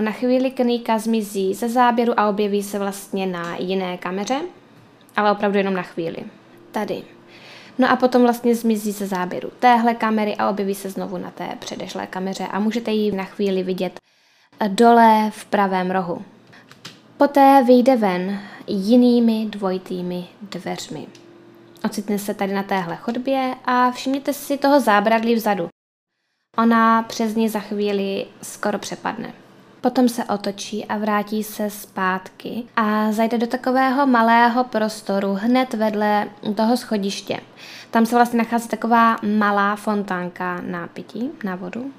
na 0.00 0.12
chvíli 0.12 0.50
Kníka 0.50 0.98
zmizí 0.98 1.54
ze 1.54 1.68
záběru 1.68 2.20
a 2.20 2.28
objeví 2.28 2.62
se 2.62 2.78
vlastně 2.78 3.26
na 3.26 3.56
jiné 3.56 3.98
kameře, 3.98 4.40
ale 5.16 5.32
opravdu 5.32 5.58
jenom 5.58 5.74
na 5.74 5.82
chvíli. 5.82 6.24
Tady. 6.72 7.04
No 7.78 7.90
a 7.90 7.96
potom 7.96 8.22
vlastně 8.22 8.54
zmizí 8.54 8.92
ze 8.92 9.06
záběru 9.06 9.50
téhle 9.58 9.94
kamery 9.94 10.36
a 10.36 10.50
objeví 10.50 10.74
se 10.74 10.90
znovu 10.90 11.18
na 11.18 11.30
té 11.30 11.48
předešlé 11.58 12.06
kameře 12.06 12.46
a 12.46 12.60
můžete 12.60 12.90
ji 12.90 13.12
na 13.12 13.24
chvíli 13.24 13.62
vidět 13.62 14.00
dole 14.68 15.30
v 15.30 15.44
pravém 15.44 15.90
rohu. 15.90 16.24
Poté 17.16 17.62
vyjde 17.66 17.96
ven 17.96 18.40
jinými 18.66 19.46
dvojitými 19.46 20.26
dveřmi. 20.42 21.06
Ocitne 21.84 22.18
se 22.18 22.34
tady 22.34 22.52
na 22.52 22.62
téhle 22.62 22.96
chodbě 22.96 23.54
a 23.64 23.90
všimněte 23.90 24.32
si 24.32 24.58
toho 24.58 24.80
zábradlí 24.80 25.34
vzadu. 25.34 25.68
Ona 26.58 27.02
přes 27.02 27.34
ní 27.34 27.48
za 27.48 27.60
chvíli 27.60 28.26
skoro 28.42 28.78
přepadne. 28.78 29.32
Potom 29.80 30.08
se 30.08 30.24
otočí 30.24 30.84
a 30.84 30.98
vrátí 30.98 31.44
se 31.44 31.70
zpátky 31.70 32.64
a 32.76 33.12
zajde 33.12 33.38
do 33.38 33.46
takového 33.46 34.06
malého 34.06 34.64
prostoru 34.64 35.34
hned 35.34 35.74
vedle 35.74 36.28
toho 36.54 36.76
schodiště. 36.76 37.40
Tam 37.90 38.06
se 38.06 38.14
vlastně 38.14 38.38
nachází 38.38 38.68
taková 38.68 39.16
malá 39.38 39.76
fontánka 39.76 40.60
na 40.60 40.86
pití, 40.86 41.30
na 41.44 41.56
vodu. 41.56 41.90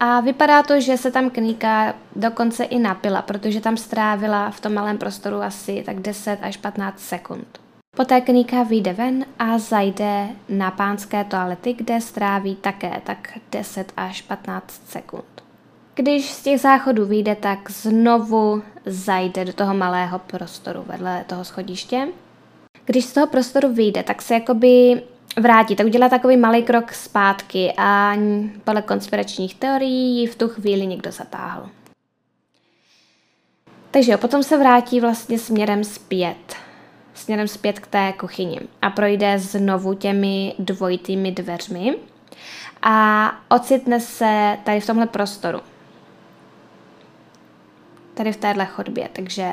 A 0.00 0.20
vypadá 0.20 0.62
to, 0.62 0.80
že 0.80 0.96
se 0.96 1.10
tam 1.10 1.30
kníka 1.30 1.94
dokonce 2.16 2.64
i 2.64 2.78
napila, 2.78 3.22
protože 3.22 3.60
tam 3.60 3.76
strávila 3.76 4.50
v 4.50 4.60
tom 4.60 4.74
malém 4.74 4.98
prostoru 4.98 5.42
asi 5.42 5.82
tak 5.86 6.00
10 6.00 6.38
až 6.42 6.56
15 6.56 7.00
sekund. 7.00 7.65
Poté 7.96 8.20
kníka 8.20 8.62
vyjde 8.62 8.92
ven 8.92 9.24
a 9.38 9.58
zajde 9.58 10.28
na 10.48 10.70
pánské 10.70 11.24
toalety, 11.24 11.72
kde 11.72 12.00
stráví 12.00 12.56
také 12.56 13.00
tak 13.04 13.38
10 13.52 13.92
až 13.96 14.22
15 14.22 14.82
sekund. 14.88 15.24
Když 15.94 16.30
z 16.30 16.42
těch 16.42 16.60
záchodů 16.60 17.06
vyjde, 17.06 17.34
tak 17.34 17.70
znovu 17.70 18.62
zajde 18.86 19.44
do 19.44 19.52
toho 19.52 19.74
malého 19.74 20.18
prostoru 20.18 20.84
vedle 20.86 21.24
toho 21.26 21.44
schodiště. 21.44 22.08
Když 22.84 23.04
z 23.04 23.12
toho 23.12 23.26
prostoru 23.26 23.74
vyjde, 23.74 24.02
tak 24.02 24.22
se 24.22 24.34
jakoby 24.34 25.02
vrátí, 25.40 25.76
tak 25.76 25.86
udělá 25.86 26.08
takový 26.08 26.36
malý 26.36 26.62
krok 26.62 26.92
zpátky 26.92 27.72
a 27.76 28.16
podle 28.64 28.82
konspiračních 28.82 29.54
teorií 29.54 30.26
v 30.26 30.36
tu 30.36 30.48
chvíli 30.48 30.86
někdo 30.86 31.12
zatáhl. 31.12 31.68
Takže 33.90 34.12
jo, 34.12 34.18
potom 34.18 34.42
se 34.42 34.58
vrátí 34.58 35.00
vlastně 35.00 35.38
směrem 35.38 35.84
zpět 35.84 36.65
směrem 37.16 37.48
zpět 37.48 37.80
k 37.80 37.86
té 37.86 38.12
kuchyni 38.12 38.60
a 38.82 38.90
projde 38.90 39.38
znovu 39.38 39.94
těmi 39.94 40.54
dvojitými 40.58 41.32
dveřmi 41.32 41.96
a 42.82 43.30
ocitne 43.48 44.00
se 44.00 44.58
tady 44.64 44.80
v 44.80 44.86
tomhle 44.86 45.06
prostoru. 45.06 45.60
Tady 48.14 48.32
v 48.32 48.36
téhle 48.36 48.66
chodbě, 48.66 49.08
takže 49.12 49.52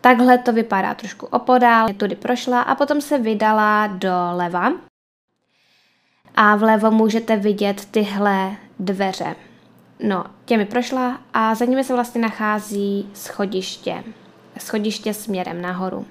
takhle 0.00 0.38
to 0.38 0.52
vypadá 0.52 0.94
trošku 0.94 1.26
opodál, 1.26 1.88
tudy 1.96 2.14
prošla 2.14 2.60
a 2.60 2.74
potom 2.74 3.00
se 3.00 3.18
vydala 3.18 3.86
do 3.86 4.12
leva. 4.32 4.72
A 6.34 6.56
vlevo 6.56 6.90
můžete 6.90 7.36
vidět 7.36 7.84
tyhle 7.84 8.56
dveře. 8.78 9.36
No, 10.00 10.24
těmi 10.44 10.66
prošla 10.66 11.20
a 11.34 11.54
za 11.54 11.64
nimi 11.64 11.84
se 11.84 11.94
vlastně 11.94 12.20
nachází 12.20 13.10
schodiště. 13.14 14.04
Schodiště 14.58 15.14
směrem 15.14 15.62
nahoru 15.62 16.06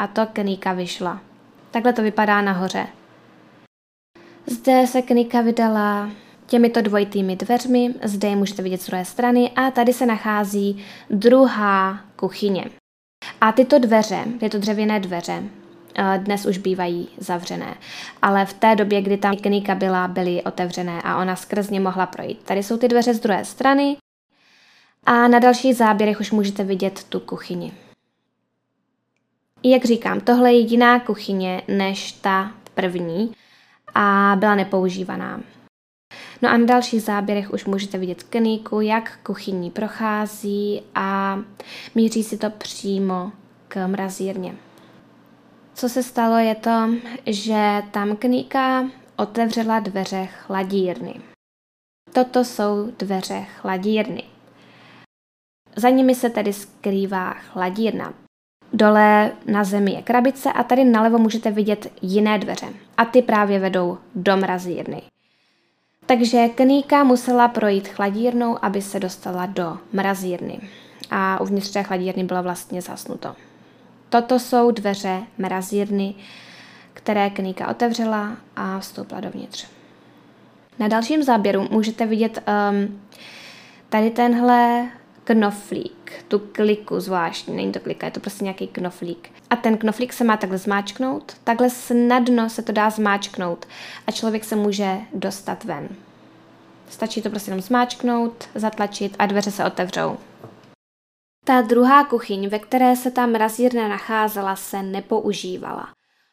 a 0.00 0.06
to 0.06 0.26
Kníka 0.26 0.72
vyšla. 0.72 1.20
Takhle 1.70 1.92
to 1.92 2.02
vypadá 2.02 2.42
nahoře. 2.42 2.86
Zde 4.46 4.86
se 4.86 5.02
Kníka 5.02 5.40
vydala 5.40 6.10
těmito 6.46 6.82
dvojitými 6.82 7.36
dveřmi, 7.36 7.94
zde 8.02 8.28
je 8.28 8.36
můžete 8.36 8.62
vidět 8.62 8.82
z 8.82 8.86
druhé 8.86 9.04
strany 9.04 9.50
a 9.50 9.70
tady 9.70 9.92
se 9.92 10.06
nachází 10.06 10.84
druhá 11.10 12.00
kuchyně. 12.16 12.64
A 13.40 13.52
tyto 13.52 13.78
dveře, 13.78 14.24
tyto 14.40 14.58
dřevěné 14.58 15.00
dveře, 15.00 15.42
eh, 15.94 16.18
dnes 16.18 16.46
už 16.46 16.58
bývají 16.58 17.08
zavřené, 17.18 17.74
ale 18.22 18.46
v 18.46 18.52
té 18.52 18.76
době, 18.76 19.02
kdy 19.02 19.16
tam 19.16 19.36
kníka 19.36 19.74
byla, 19.74 20.08
byly 20.08 20.42
otevřené 20.42 21.02
a 21.04 21.20
ona 21.20 21.36
skrz 21.36 21.70
ně 21.70 21.80
mohla 21.80 22.06
projít. 22.06 22.42
Tady 22.42 22.62
jsou 22.62 22.76
ty 22.76 22.88
dveře 22.88 23.14
z 23.14 23.20
druhé 23.20 23.44
strany 23.44 23.96
a 25.06 25.28
na 25.28 25.38
dalších 25.38 25.76
záběrech 25.76 26.20
už 26.20 26.30
můžete 26.30 26.64
vidět 26.64 27.04
tu 27.04 27.20
kuchyni. 27.20 27.72
Jak 29.62 29.84
říkám, 29.84 30.20
tohle 30.20 30.52
je 30.52 30.58
jiná 30.58 31.00
kuchyně 31.00 31.62
než 31.68 32.12
ta 32.12 32.52
první 32.74 33.32
a 33.94 34.36
byla 34.38 34.54
nepoužívaná. 34.54 35.40
No 36.42 36.48
a 36.48 36.56
na 36.56 36.66
dalších 36.66 37.02
záběrech 37.02 37.52
už 37.52 37.64
můžete 37.64 37.98
vidět 37.98 38.22
kníku, 38.22 38.80
jak 38.80 39.18
kuchyní 39.22 39.70
prochází 39.70 40.82
a 40.94 41.38
míří 41.94 42.22
si 42.22 42.38
to 42.38 42.50
přímo 42.50 43.32
k 43.68 43.86
mrazírně. 43.86 44.54
Co 45.74 45.88
se 45.88 46.02
stalo 46.02 46.36
je 46.36 46.54
to, 46.54 46.90
že 47.26 47.82
tam 47.90 48.16
kníka 48.16 48.90
otevřela 49.16 49.80
dveře 49.80 50.26
chladírny. 50.26 51.20
Toto 52.12 52.44
jsou 52.44 52.90
dveře 52.98 53.46
chladírny. 53.60 54.22
Za 55.76 55.88
nimi 55.88 56.14
se 56.14 56.30
tedy 56.30 56.52
skrývá 56.52 57.32
chladírna. 57.32 58.14
Dole 58.72 59.32
na 59.46 59.64
zemi 59.64 59.92
je 59.92 60.02
krabice 60.02 60.52
a 60.52 60.62
tady 60.62 60.84
nalevo 60.84 61.18
můžete 61.18 61.50
vidět 61.50 61.92
jiné 62.02 62.38
dveře. 62.38 62.66
A 62.96 63.04
ty 63.04 63.22
právě 63.22 63.58
vedou 63.58 63.98
do 64.14 64.36
mrazírny. 64.36 65.02
Takže 66.06 66.48
Kníka 66.48 67.04
musela 67.04 67.48
projít 67.48 67.88
chladírnou, 67.88 68.64
aby 68.64 68.82
se 68.82 69.00
dostala 69.00 69.46
do 69.46 69.78
mrazírny. 69.92 70.60
A 71.10 71.40
uvnitř 71.40 71.70
té 71.70 71.82
chladírny 71.82 72.24
bylo 72.24 72.42
vlastně 72.42 72.82
zasnuto. 72.82 73.36
Toto 74.08 74.38
jsou 74.38 74.70
dveře 74.70 75.22
mrazírny, 75.38 76.14
které 76.92 77.30
Kníka 77.30 77.68
otevřela 77.68 78.36
a 78.56 78.78
vstoupila 78.78 79.20
dovnitř. 79.20 79.66
Na 80.78 80.88
dalším 80.88 81.22
záběru 81.22 81.68
můžete 81.70 82.06
vidět 82.06 82.42
um, 82.70 83.00
tady 83.88 84.10
tenhle 84.10 84.88
knoflík, 85.30 86.24
tu 86.28 86.38
kliku 86.38 87.00
zvláštní, 87.00 87.56
není 87.56 87.72
to 87.72 87.80
klika, 87.80 88.06
je 88.06 88.10
to 88.10 88.20
prostě 88.20 88.44
nějaký 88.44 88.66
knoflík. 88.66 89.30
A 89.50 89.56
ten 89.56 89.78
knoflík 89.78 90.12
se 90.12 90.24
má 90.24 90.36
takhle 90.36 90.58
zmáčknout, 90.58 91.36
takhle 91.44 91.70
snadno 91.70 92.50
se 92.50 92.62
to 92.62 92.72
dá 92.72 92.90
zmáčknout 92.90 93.66
a 94.06 94.12
člověk 94.12 94.44
se 94.44 94.56
může 94.56 94.98
dostat 95.14 95.64
ven. 95.64 95.88
Stačí 96.88 97.22
to 97.22 97.30
prostě 97.30 97.50
jenom 97.50 97.62
zmáčknout, 97.62 98.48
zatlačit 98.54 99.16
a 99.18 99.26
dveře 99.26 99.50
se 99.50 99.64
otevřou. 99.64 100.16
Ta 101.44 101.60
druhá 101.60 102.04
kuchyň, 102.04 102.48
ve 102.48 102.58
které 102.58 102.96
se 102.96 103.10
ta 103.10 103.26
mrazírna 103.26 103.88
nacházela, 103.88 104.56
se 104.56 104.82
nepoužívala. 104.82 105.88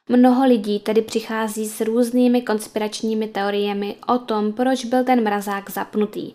Mnoho 0.10 0.48
lidí 0.48 0.80
tedy 0.80 1.02
přichází 1.02 1.68
s 1.68 1.82
různými 1.82 2.42
konspiračními 2.42 3.28
teoriemi 3.28 3.96
o 4.08 4.18
tom, 4.20 4.54
proč 4.54 4.86
byl 4.86 5.04
ten 5.04 5.24
mrazák 5.24 5.70
zapnutý. 5.70 6.32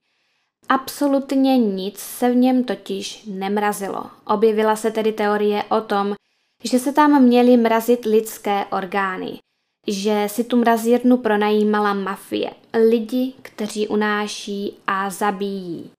Absolutně 0.72 1.58
nic 1.58 1.98
se 1.98 2.30
v 2.30 2.36
něm 2.36 2.64
totiž 2.64 3.24
nemrazilo. 3.26 4.04
Objevila 4.26 4.76
se 4.76 4.90
tedy 4.90 5.12
teorie 5.12 5.64
o 5.64 5.80
tom, 5.80 6.14
že 6.64 6.78
se 6.78 6.92
tam 6.92 7.22
měly 7.22 7.56
mrazit 7.56 8.04
lidské 8.04 8.64
orgány, 8.64 9.38
že 9.86 10.24
si 10.26 10.44
tu 10.44 10.56
mrazírnu 10.56 11.16
pronajímala 11.16 11.94
mafie, 11.94 12.50
lidi, 12.88 13.32
kteří 13.42 13.88
unáší 13.88 14.76
a 14.86 15.10
zabíjí. 15.10 15.90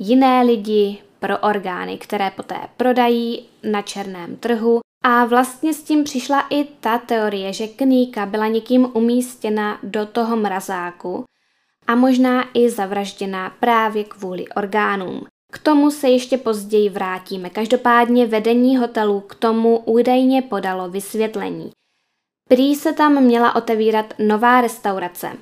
Jiné 0.00 0.42
lidi 0.42 0.98
pro 1.18 1.38
orgány, 1.38 1.98
které 1.98 2.30
poté 2.30 2.58
prodají 2.76 3.48
na 3.62 3.82
černém 3.82 4.36
trhu 4.36 4.80
a 5.04 5.24
vlastně 5.24 5.74
s 5.74 5.82
tím 5.82 6.04
přišla 6.04 6.46
i 6.50 6.64
ta 6.64 6.98
teorie, 6.98 7.52
že 7.52 7.66
kníka 7.66 8.26
byla 8.26 8.48
někým 8.48 8.88
umístěna 8.94 9.78
do 9.82 10.06
toho 10.06 10.36
mrazáku 10.36 11.24
a 11.86 11.94
možná 11.94 12.44
i 12.54 12.70
zavražděná 12.70 13.52
právě 13.60 14.04
kvůli 14.04 14.48
orgánům. 14.48 15.26
K 15.52 15.58
tomu 15.58 15.90
se 15.90 16.08
ještě 16.08 16.38
později 16.38 16.88
vrátíme. 16.88 17.50
Každopádně 17.50 18.26
vedení 18.26 18.76
hotelu 18.76 19.20
k 19.20 19.34
tomu 19.34 19.78
údajně 19.78 20.42
podalo 20.42 20.88
vysvětlení. 20.88 21.70
Prý 22.48 22.74
se 22.74 22.92
tam 22.92 23.22
měla 23.22 23.56
otevírat 23.56 24.14
nová 24.18 24.60
restaurace 24.60 25.32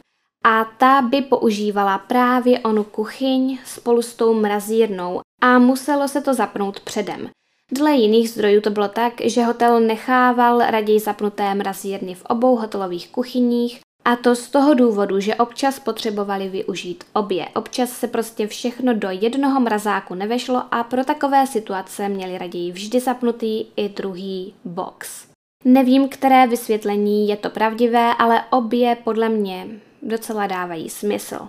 a 0.44 0.64
ta 0.64 1.02
by 1.02 1.22
používala 1.22 1.98
právě 1.98 2.60
onu 2.60 2.84
kuchyň 2.84 3.58
spolu 3.64 4.02
s 4.02 4.14
tou 4.14 4.34
mrazírnou 4.34 5.20
a 5.40 5.58
muselo 5.58 6.08
se 6.08 6.20
to 6.20 6.34
zapnout 6.34 6.80
předem. 6.80 7.30
Dle 7.72 7.92
jiných 7.92 8.30
zdrojů 8.30 8.60
to 8.60 8.70
bylo 8.70 8.88
tak, 8.88 9.12
že 9.24 9.44
hotel 9.44 9.80
nechával 9.80 10.58
raději 10.58 11.00
zapnuté 11.00 11.54
mrazírny 11.54 12.14
v 12.14 12.24
obou 12.24 12.56
hotelových 12.56 13.08
kuchyních 13.08 13.80
a 14.10 14.16
to 14.16 14.36
z 14.36 14.48
toho 14.48 14.74
důvodu, 14.74 15.20
že 15.20 15.34
občas 15.34 15.78
potřebovali 15.78 16.48
využít 16.48 17.04
obě. 17.12 17.48
Občas 17.54 17.90
se 17.90 18.08
prostě 18.08 18.46
všechno 18.46 18.94
do 18.94 19.08
jednoho 19.10 19.60
mrazáku 19.60 20.14
nevešlo 20.14 20.62
a 20.70 20.84
pro 20.84 21.04
takové 21.04 21.46
situace 21.46 22.08
měli 22.08 22.38
raději 22.38 22.72
vždy 22.72 23.00
zapnutý 23.00 23.66
i 23.76 23.88
druhý 23.88 24.54
box. 24.64 25.26
Nevím, 25.64 26.08
které 26.08 26.46
vysvětlení 26.46 27.28
je 27.28 27.36
to 27.36 27.50
pravdivé, 27.50 28.14
ale 28.18 28.44
obě 28.50 28.96
podle 29.04 29.28
mě 29.28 29.66
docela 30.02 30.46
dávají 30.46 30.90
smysl. 30.90 31.48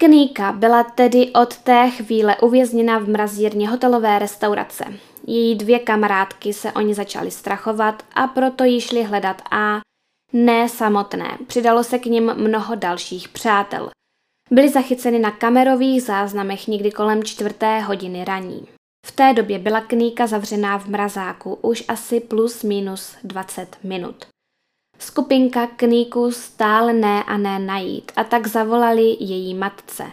Kníka 0.00 0.52
byla 0.52 0.84
tedy 0.84 1.30
od 1.30 1.56
té 1.56 1.90
chvíle 1.90 2.36
uvězněna 2.36 2.98
v 2.98 3.08
mrazírně 3.08 3.68
hotelové 3.68 4.18
restaurace. 4.18 4.84
Její 5.26 5.54
dvě 5.54 5.78
kamarádky 5.78 6.52
se 6.52 6.72
o 6.72 6.80
ní 6.80 6.94
začaly 6.94 7.30
strachovat 7.30 8.02
a 8.14 8.26
proto 8.26 8.64
ji 8.64 8.80
šli 8.80 9.02
hledat 9.02 9.42
a 9.50 9.80
ne 10.32 10.68
samotné. 10.68 11.38
Přidalo 11.46 11.84
se 11.84 11.98
k 11.98 12.06
nim 12.06 12.34
mnoho 12.34 12.74
dalších 12.74 13.28
přátel. 13.28 13.90
Byly 14.50 14.68
zachyceny 14.68 15.18
na 15.18 15.30
kamerových 15.30 16.02
záznamech 16.02 16.68
někdy 16.68 16.90
kolem 16.90 17.24
čtvrté 17.24 17.80
hodiny 17.80 18.24
raní. 18.24 18.66
V 19.06 19.12
té 19.12 19.32
době 19.32 19.58
byla 19.58 19.80
kníka 19.80 20.26
zavřená 20.26 20.78
v 20.78 20.86
mrazáku 20.86 21.54
už 21.54 21.84
asi 21.88 22.20
plus 22.20 22.62
minus 22.62 23.16
20 23.24 23.76
minut. 23.82 24.26
Skupinka 24.98 25.66
kníku 25.66 26.32
stále 26.32 26.92
ne 26.92 27.24
a 27.24 27.36
ne 27.36 27.58
najít 27.58 28.12
a 28.16 28.24
tak 28.24 28.46
zavolali 28.46 29.16
její 29.20 29.54
matce. 29.54 30.06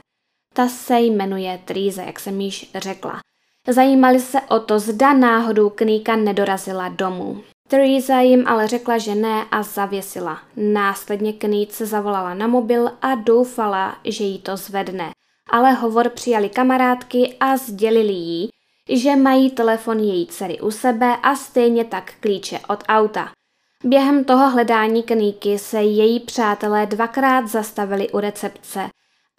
Ta 0.53 0.67
se 0.67 0.99
jmenuje 0.99 1.61
Trýze, 1.65 2.03
jak 2.03 2.19
jsem 2.19 2.41
již 2.41 2.71
řekla. 2.75 3.19
Zajímali 3.67 4.19
se 4.19 4.41
o 4.41 4.59
to, 4.59 4.79
zda 4.79 5.13
náhodou 5.13 5.69
kníka 5.69 6.15
nedorazila 6.15 6.89
domů. 6.89 7.43
Teresa 7.67 8.19
jim 8.19 8.47
ale 8.47 8.67
řekla, 8.67 8.97
že 8.97 9.15
ne 9.15 9.45
a 9.51 9.63
zavěsila. 9.63 10.39
Následně 10.55 11.33
kníce 11.33 11.85
zavolala 11.85 12.33
na 12.33 12.47
mobil 12.47 12.91
a 13.01 13.15
doufala, 13.15 13.97
že 14.05 14.23
jí 14.23 14.39
to 14.39 14.57
zvedne. 14.57 15.11
Ale 15.49 15.71
hovor 15.71 16.09
přijali 16.09 16.49
kamarádky 16.49 17.35
a 17.39 17.57
sdělili 17.57 18.13
jí, 18.13 18.49
že 18.89 19.15
mají 19.15 19.51
telefon 19.51 19.99
její 19.99 20.27
dcery 20.27 20.59
u 20.59 20.71
sebe 20.71 21.17
a 21.23 21.35
stejně 21.35 21.85
tak 21.85 22.13
klíče 22.19 22.59
od 22.69 22.83
auta. 22.87 23.29
Během 23.83 24.23
toho 24.23 24.49
hledání 24.49 25.03
kníky 25.03 25.59
se 25.59 25.83
její 25.83 26.19
přátelé 26.19 26.85
dvakrát 26.85 27.47
zastavili 27.47 28.09
u 28.09 28.19
recepce 28.19 28.89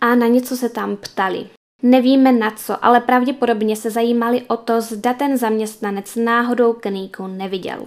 a 0.00 0.14
na 0.14 0.26
něco 0.26 0.56
se 0.56 0.68
tam 0.68 0.96
ptali. 0.96 1.46
Nevíme 1.82 2.32
na 2.32 2.50
co, 2.50 2.84
ale 2.84 3.00
pravděpodobně 3.00 3.76
se 3.76 3.90
zajímali 3.90 4.42
o 4.42 4.56
to, 4.56 4.80
zda 4.80 5.14
ten 5.14 5.38
zaměstnanec 5.38 6.16
náhodou 6.16 6.72
kníku 6.72 7.26
neviděl. 7.26 7.86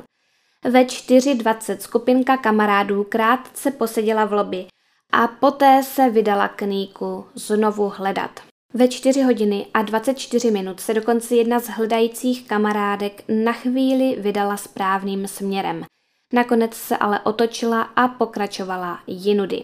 Ve 0.65 0.84
4.20 0.84 1.78
skupinka 1.78 2.38
kamarádů 2.38 3.04
krátce 3.04 3.71
poseděla 3.71 4.26
v 4.26 4.34
lobby 4.34 4.67
a 5.12 5.28
poté 5.28 5.84
se 5.84 6.10
vydala 6.10 6.47
kníku 6.47 7.26
znovu 7.36 7.91
hledat. 7.95 8.39
Ve 8.74 8.88
4 8.88 9.21
hodiny 9.21 9.65
a 9.74 9.82
24 9.82 10.52
minut 10.52 10.80
se 10.80 10.93
dokonce 10.93 11.36
jedna 11.36 11.60
z 11.60 11.67
hledajících 11.67 12.47
kamarádek 12.47 13.24
na 13.28 13.54
chvíli 13.54 14.15
vydala 14.19 14.58
správným 14.58 15.28
směrem. 15.28 15.86
Nakonec 16.34 16.74
se 16.74 16.97
ale 16.97 17.19
otočila 17.19 17.82
a 17.82 18.08
pokračovala 18.08 19.00
jinudy. 19.08 19.63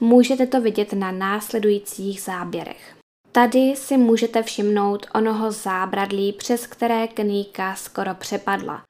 Můžete 0.00 0.46
to 0.46 0.60
vidět 0.60 0.92
na 0.92 1.12
následujících 1.12 2.20
záběrech. 2.20 2.94
Tady 3.32 3.76
si 3.76 3.96
můžete 3.96 4.42
všimnout 4.42 5.06
onoho 5.14 5.52
zábradlí, 5.52 6.32
přes 6.32 6.66
které 6.66 7.08
kníka 7.08 7.74
skoro 7.74 8.14
přepadla. 8.14 8.84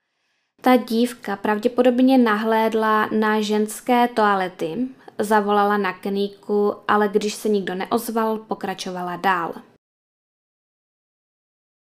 Ta 0.65 0.77
dívka 0.77 1.37
pravděpodobně 1.37 2.19
nahlédla 2.19 3.09
na 3.19 3.41
ženské 3.41 4.09
toalety, 4.09 4.89
zavolala 5.19 5.77
na 5.77 5.93
kníku, 5.93 6.75
ale 6.89 7.09
když 7.09 7.35
se 7.35 7.49
nikdo 7.49 7.75
neozval, 7.75 8.39
pokračovala 8.39 9.17
dál. 9.17 9.55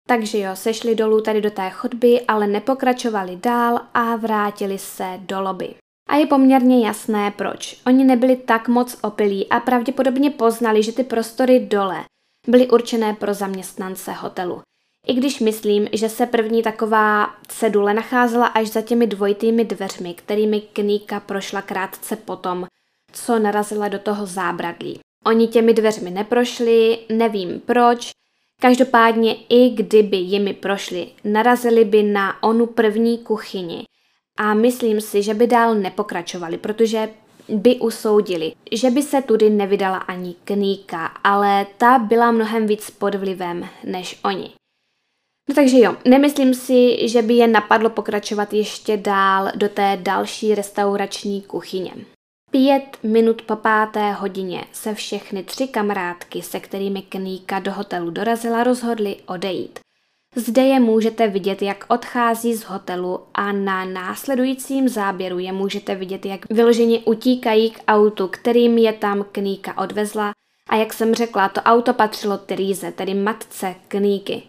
Takže 0.08 0.40
jo, 0.40 0.56
sešli 0.56 0.96
dolů 0.96 1.22
tady 1.22 1.42
do 1.42 1.52
té 1.52 1.70
chodby, 1.70 2.22
ale 2.22 2.48
nepokračovali 2.48 3.36
dál 3.36 3.80
a 3.94 4.16
vrátili 4.16 4.78
se 4.78 5.20
do 5.22 5.42
lobby. 5.42 5.76
A 6.10 6.16
je 6.16 6.28
poměrně 6.28 6.88
jasné 6.88 7.32
proč. 7.32 7.82
Oni 7.86 8.04
nebyli 8.04 8.36
tak 8.36 8.68
moc 8.68 8.98
opilí 9.02 9.50
a 9.50 9.60
pravděpodobně 9.60 10.30
poznali, 10.30 10.84
že 10.84 10.92
ty 10.92 11.04
prostory 11.04 11.60
dole 11.60 12.04
byly 12.48 12.70
určené 12.70 13.14
pro 13.14 13.34
zaměstnance 13.34 14.12
hotelu. 14.12 14.62
I 15.08 15.14
když 15.14 15.40
myslím, 15.40 15.88
že 15.94 16.10
se 16.10 16.26
první 16.26 16.64
taková 16.64 17.34
cedule 17.48 17.94
nacházela 17.94 18.48
až 18.48 18.68
za 18.68 18.82
těmi 18.82 19.08
dvojitými 19.08 19.66
dveřmi, 19.66 20.14
kterými 20.14 20.62
Kníka 20.62 21.20
prošla 21.20 21.62
krátce 21.62 22.16
potom, 22.16 22.68
co 23.12 23.40
narazila 23.40 23.88
do 23.88 24.00
toho 24.00 24.26
zábradlí. 24.26 25.00
Oni 25.26 25.48
těmi 25.48 25.74
dveřmi 25.74 26.12
neprošli, 26.12 27.00
nevím 27.10 27.60
proč, 27.60 28.12
každopádně 28.62 29.36
i 29.50 29.70
kdyby 29.70 30.18
jimi 30.18 30.54
prošli, 30.54 31.08
narazili 31.24 31.86
by 31.86 32.04
na 32.04 32.44
onu 32.44 32.66
první 32.66 33.18
kuchyni 33.18 33.86
a 34.38 34.54
myslím 34.54 35.02
si, 35.02 35.24
že 35.24 35.34
by 35.34 35.48
dál 35.48 35.76
nepokračovali, 35.76 36.58
protože 36.58 37.10
by 37.50 37.76
usoudili, 37.76 38.54
že 38.72 38.90
by 38.90 39.04
se 39.04 39.22
tudy 39.22 39.50
nevydala 39.50 39.98
ani 39.98 40.36
kníka, 40.44 41.06
ale 41.06 41.66
ta 41.78 42.00
byla 42.00 42.32
mnohem 42.32 42.68
víc 42.68 42.90
pod 42.90 43.16
vlivem 43.16 43.68
než 43.84 44.20
oni. 44.24 44.57
No 45.50 45.56
takže 45.56 45.80
jo, 45.80 45.96
nemyslím 46.06 46.54
si, 46.54 47.08
že 47.08 47.22
by 47.22 47.34
je 47.34 47.48
napadlo 47.48 47.90
pokračovat 47.90 48.54
ještě 48.54 48.98
dál 48.98 49.52
do 49.56 49.70
té 49.70 49.98
další 50.02 50.56
restaurační 50.56 51.42
kuchyně. 51.42 51.92
Pět 52.52 52.98
minut 53.04 53.42
po 53.42 53.56
páté 53.56 54.12
hodině 54.12 54.64
se 54.74 54.94
všechny 54.94 55.44
tři 55.44 55.68
kamarádky, 55.68 56.42
se 56.42 56.60
kterými 56.60 57.02
Kníka 57.02 57.60
do 57.60 57.72
hotelu 57.72 58.10
dorazila, 58.10 58.64
rozhodly 58.64 59.16
odejít. 59.26 59.80
Zde 60.36 60.62
je 60.62 60.80
můžete 60.80 61.28
vidět, 61.28 61.62
jak 61.62 61.86
odchází 61.88 62.54
z 62.54 62.64
hotelu 62.64 63.20
a 63.34 63.52
na 63.52 63.86
následujícím 63.86 64.90
záběru 64.90 65.40
je 65.40 65.52
můžete 65.52 65.96
vidět, 65.96 66.26
jak 66.26 66.50
vyloženě 66.50 67.00
utíkají 67.00 67.72
k 67.72 67.80
autu, 67.88 68.28
kterým 68.28 68.78
je 68.78 68.94
tam 68.94 69.26
Kníka 69.32 69.78
odvezla 69.78 70.32
a 70.70 70.76
jak 70.76 70.94
jsem 70.94 71.16
řekla, 71.16 71.50
to 71.50 71.62
auto 71.62 71.94
patřilo 71.94 72.38
Teríze, 72.38 72.92
tedy 72.92 73.14
matce 73.14 73.76
Kníky. 73.88 74.44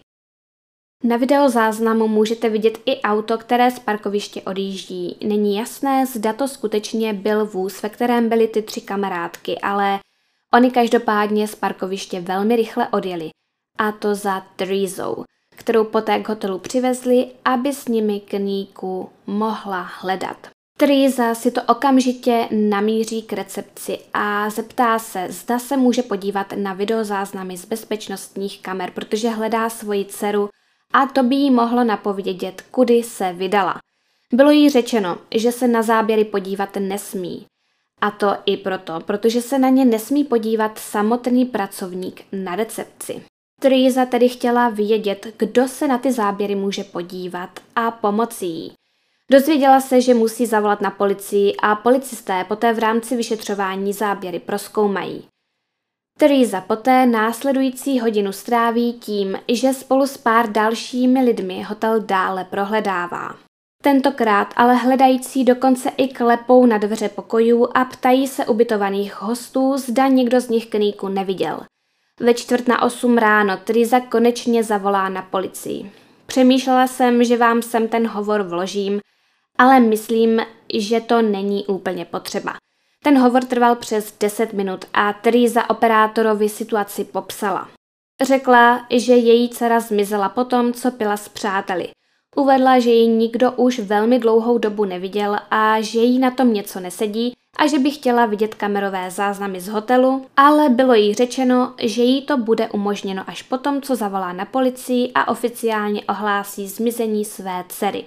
Na 1.03 1.17
videozáznamu 1.17 2.07
můžete 2.07 2.49
vidět 2.49 2.79
i 2.85 3.01
auto, 3.01 3.37
které 3.37 3.71
z 3.71 3.79
parkoviště 3.79 4.41
odjíždí. 4.41 5.17
Není 5.23 5.55
jasné, 5.55 6.05
zda 6.05 6.33
to 6.33 6.47
skutečně 6.47 7.13
byl 7.13 7.45
vůz, 7.45 7.81
ve 7.81 7.89
kterém 7.89 8.29
byly 8.29 8.47
ty 8.47 8.61
tři 8.61 8.81
kamarádky, 8.81 9.59
ale 9.59 9.99
oni 10.53 10.71
každopádně 10.71 11.47
z 11.47 11.55
parkoviště 11.55 12.21
velmi 12.21 12.55
rychle 12.55 12.87
odjeli. 12.87 13.29
A 13.77 13.91
to 13.91 14.15
za 14.15 14.39
Teresou, 14.55 15.23
kterou 15.55 15.83
poté 15.83 16.19
k 16.19 16.29
hotelu 16.29 16.59
přivezli, 16.59 17.27
aby 17.45 17.73
s 17.73 17.87
nimi 17.87 18.19
kníku 18.19 19.09
mohla 19.27 19.81
hledat. 19.81 20.47
Teresa 20.77 21.35
si 21.35 21.51
to 21.51 21.61
okamžitě 21.63 22.47
namíří 22.51 23.21
k 23.21 23.33
recepci 23.33 23.99
a 24.13 24.49
zeptá 24.49 24.99
se, 24.99 25.27
zda 25.29 25.59
se 25.59 25.77
může 25.77 26.03
podívat 26.03 26.53
na 26.55 26.73
videozáznamy 26.73 27.57
z 27.57 27.65
bezpečnostních 27.65 28.61
kamer, 28.61 28.91
protože 28.91 29.29
hledá 29.29 29.69
svoji 29.69 30.05
dceru 30.05 30.49
a 30.93 31.05
to 31.05 31.23
by 31.23 31.35
jí 31.35 31.51
mohlo 31.51 31.83
napovědět, 31.83 32.61
kudy 32.71 33.03
se 33.03 33.33
vydala. 33.33 33.79
Bylo 34.33 34.51
jí 34.51 34.69
řečeno, 34.69 35.17
že 35.35 35.51
se 35.51 35.67
na 35.67 35.81
záběry 35.81 36.25
podívat 36.25 36.75
nesmí. 36.75 37.45
A 38.01 38.11
to 38.11 38.35
i 38.45 38.57
proto, 38.57 38.99
protože 38.99 39.41
se 39.41 39.59
na 39.59 39.69
ně 39.69 39.85
nesmí 39.85 40.23
podívat 40.23 40.79
samotný 40.79 41.45
pracovník 41.45 42.23
na 42.31 42.55
recepci. 42.55 43.21
Teresa 43.61 44.05
tedy 44.05 44.29
chtěla 44.29 44.69
vědět, 44.69 45.27
kdo 45.37 45.67
se 45.67 45.87
na 45.87 45.97
ty 45.97 46.11
záběry 46.11 46.55
může 46.55 46.83
podívat 46.83 47.49
a 47.75 47.91
pomoci 47.91 48.45
jí. 48.45 48.73
Dozvěděla 49.31 49.81
se, 49.81 50.01
že 50.01 50.13
musí 50.13 50.45
zavolat 50.45 50.81
na 50.81 50.91
policii 50.91 51.55
a 51.55 51.75
policisté 51.75 52.43
poté 52.43 52.73
v 52.73 52.79
rámci 52.79 53.15
vyšetřování 53.15 53.93
záběry 53.93 54.39
proskoumají. 54.39 55.27
Teresa 56.19 56.61
poté 56.61 57.05
následující 57.05 57.99
hodinu 57.99 58.31
stráví 58.31 58.93
tím, 58.93 59.37
že 59.47 59.73
spolu 59.73 60.07
s 60.07 60.17
pár 60.17 60.51
dalšími 60.51 61.23
lidmi 61.23 61.63
hotel 61.63 62.01
dále 62.01 62.43
prohledává. 62.43 63.35
Tentokrát 63.83 64.53
ale 64.55 64.75
hledající 64.75 65.43
dokonce 65.43 65.89
i 65.97 66.07
klepou 66.07 66.65
na 66.65 66.77
dveře 66.77 67.09
pokojů 67.09 67.67
a 67.73 67.85
ptají 67.85 68.27
se 68.27 68.45
ubytovaných 68.45 69.21
hostů, 69.21 69.77
zda 69.77 70.07
někdo 70.07 70.41
z 70.41 70.49
nich 70.49 70.65
kníku 70.65 71.07
neviděl. 71.07 71.59
Ve 72.19 72.33
čtvrt 72.33 72.67
na 72.67 72.81
osm 72.81 73.17
ráno 73.17 73.57
Teresa 73.57 73.99
konečně 73.99 74.63
zavolá 74.63 75.09
na 75.09 75.21
policii. 75.21 75.91
Přemýšlela 76.25 76.87
jsem, 76.87 77.23
že 77.23 77.37
vám 77.37 77.61
sem 77.61 77.87
ten 77.87 78.07
hovor 78.07 78.43
vložím, 78.43 78.99
ale 79.57 79.79
myslím, 79.79 80.41
že 80.73 81.01
to 81.01 81.21
není 81.21 81.65
úplně 81.65 82.05
potřeba. 82.05 82.53
Ten 83.03 83.17
hovor 83.17 83.43
trval 83.43 83.75
přes 83.75 84.13
10 84.19 84.53
minut 84.53 84.85
a 84.93 85.13
Teresa 85.13 85.69
operátorovi 85.69 86.49
situaci 86.49 87.03
popsala. 87.03 87.69
Řekla, 88.21 88.85
že 88.89 89.13
její 89.13 89.49
dcera 89.49 89.79
zmizela 89.79 90.29
po 90.29 90.43
tom, 90.43 90.73
co 90.73 90.91
pila 90.91 91.17
s 91.17 91.29
přáteli. 91.29 91.89
Uvedla, 92.35 92.79
že 92.79 92.89
ji 92.89 93.07
nikdo 93.07 93.51
už 93.51 93.79
velmi 93.79 94.19
dlouhou 94.19 94.57
dobu 94.57 94.85
neviděl 94.85 95.37
a 95.51 95.81
že 95.81 95.99
jí 95.99 96.19
na 96.19 96.31
tom 96.31 96.53
něco 96.53 96.79
nesedí 96.79 97.33
a 97.57 97.67
že 97.67 97.79
by 97.79 97.91
chtěla 97.91 98.25
vidět 98.25 98.55
kamerové 98.55 99.11
záznamy 99.11 99.61
z 99.61 99.67
hotelu, 99.67 100.25
ale 100.37 100.69
bylo 100.69 100.93
jí 100.93 101.13
řečeno, 101.13 101.73
že 101.81 102.03
jí 102.03 102.21
to 102.21 102.37
bude 102.37 102.69
umožněno 102.69 103.23
až 103.27 103.41
potom, 103.41 103.81
co 103.81 103.95
zavolá 103.95 104.33
na 104.33 104.45
policii 104.45 105.11
a 105.15 105.27
oficiálně 105.27 106.01
ohlásí 106.09 106.67
zmizení 106.67 107.25
své 107.25 107.63
dcery. 107.69 108.05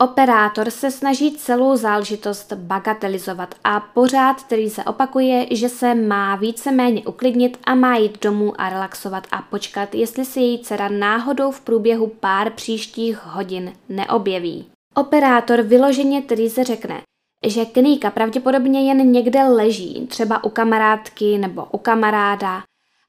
Operátor 0.00 0.70
se 0.70 0.90
snaží 0.90 1.32
celou 1.32 1.76
záležitost 1.76 2.52
bagatelizovat 2.52 3.54
a 3.64 3.80
pořád 3.80 4.42
který 4.42 4.70
se 4.70 4.84
opakuje, 4.84 5.46
že 5.50 5.68
se 5.68 5.94
má 5.94 6.36
víceméně 6.36 7.02
uklidnit 7.02 7.58
a 7.64 7.74
má 7.74 7.96
jít 7.96 8.22
domů 8.22 8.60
a 8.60 8.68
relaxovat 8.68 9.26
a 9.30 9.42
počkat, 9.42 9.94
jestli 9.94 10.24
se 10.24 10.40
její 10.40 10.58
dcera 10.58 10.88
náhodou 10.88 11.50
v 11.50 11.60
průběhu 11.60 12.06
pár 12.06 12.50
příštích 12.50 13.24
hodin 13.24 13.72
neobjeví. 13.88 14.66
Operátor 14.94 15.62
vyloženě 15.62 16.22
Terese 16.22 16.64
řekne, 16.64 17.02
že 17.46 17.64
Kníka 17.64 18.10
pravděpodobně 18.10 18.88
jen 18.88 19.12
někde 19.12 19.44
leží, 19.44 20.06
třeba 20.06 20.44
u 20.44 20.48
kamarádky 20.48 21.38
nebo 21.38 21.64
u 21.64 21.78
kamaráda, 21.78 22.62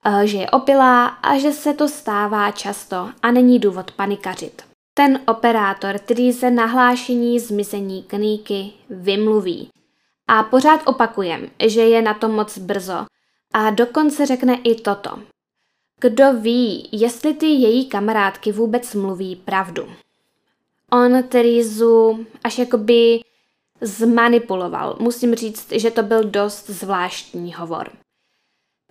eh, 0.06 0.28
že 0.28 0.38
je 0.38 0.50
opilá 0.50 1.06
a 1.06 1.38
že 1.38 1.52
se 1.52 1.74
to 1.74 1.88
stává 1.88 2.52
často 2.52 3.10
a 3.21 3.32
není 3.32 3.60
důvod 3.60 3.91
panikařit. 3.91 4.74
Ten 4.97 5.19
operátor, 5.27 5.99
který 5.99 6.34
se 6.34 6.51
nahlášení 6.51 7.39
zmizení 7.39 8.03
kníky 8.03 8.73
vymluví. 8.89 9.69
A 10.27 10.43
pořád 10.43 10.81
opakujem, 10.86 11.49
že 11.65 11.81
je 11.81 12.01
na 12.01 12.13
to 12.13 12.29
moc 12.29 12.58
brzo. 12.58 13.05
A 13.53 13.69
dokonce 13.69 14.25
řekne 14.25 14.55
i 14.63 14.75
toto. 14.75 15.19
Kdo 15.99 16.34
ví, 16.34 16.89
jestli 16.91 17.34
ty 17.34 17.45
její 17.45 17.86
kamarádky 17.86 18.51
vůbec 18.51 18.93
mluví 18.93 19.36
pravdu. 19.36 19.88
On 20.91 21.23
Terezu 21.23 22.25
až 22.43 22.58
jakoby 22.58 23.19
zmanipuloval. 23.81 24.97
Musím 24.99 25.36
říct, 25.36 25.71
že 25.71 25.91
to 25.91 26.03
byl 26.03 26.23
dost 26.23 26.69
zvláštní 26.69 27.53
hovor. 27.53 27.91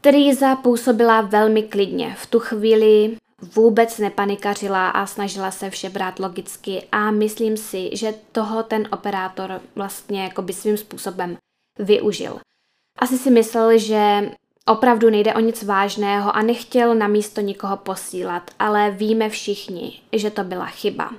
Teresa 0.00 0.56
působila 0.56 1.20
velmi 1.20 1.62
klidně. 1.62 2.16
V 2.18 2.26
tu 2.26 2.38
chvíli 2.38 3.16
vůbec 3.42 3.98
nepanikařila 3.98 4.88
a 4.88 5.06
snažila 5.06 5.50
se 5.50 5.70
vše 5.70 5.90
brát 5.90 6.18
logicky 6.18 6.86
a 6.92 7.10
myslím 7.10 7.56
si, 7.56 7.90
že 7.96 8.14
toho 8.32 8.62
ten 8.62 8.88
operátor 8.92 9.60
vlastně 9.74 10.22
jakoby 10.22 10.52
svým 10.52 10.76
způsobem 10.76 11.36
využil. 11.78 12.40
Asi 12.98 13.18
si 13.18 13.30
myslel, 13.30 13.78
že 13.78 14.30
opravdu 14.66 15.10
nejde 15.10 15.34
o 15.34 15.40
nic 15.40 15.62
vážného 15.62 16.36
a 16.36 16.42
nechtěl 16.42 16.94
na 16.94 17.08
místo 17.08 17.40
nikoho 17.40 17.76
posílat, 17.76 18.50
ale 18.58 18.90
víme 18.90 19.28
všichni, 19.28 20.00
že 20.12 20.30
to 20.30 20.44
byla 20.44 20.66
chyba. 20.66 21.14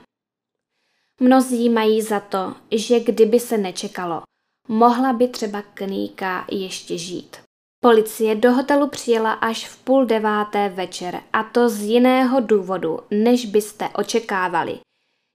Mnozí 1.19 1.69
mají 1.69 2.01
za 2.01 2.19
to, 2.19 2.55
že 2.71 2.99
kdyby 2.99 3.39
se 3.39 3.57
nečekalo, 3.57 4.21
mohla 4.67 5.13
by 5.13 5.27
třeba 5.27 5.61
Kníka 5.61 6.45
ještě 6.51 6.97
žít. 6.97 7.44
Policie 7.85 8.35
do 8.35 8.51
hotelu 8.51 8.87
přijela 8.87 9.31
až 9.31 9.67
v 9.67 9.77
půl 9.77 10.05
deváté 10.05 10.69
večer 10.69 11.21
a 11.33 11.43
to 11.43 11.69
z 11.69 11.81
jiného 11.81 12.39
důvodu, 12.39 12.99
než 13.11 13.45
byste 13.45 13.89
očekávali. 13.89 14.79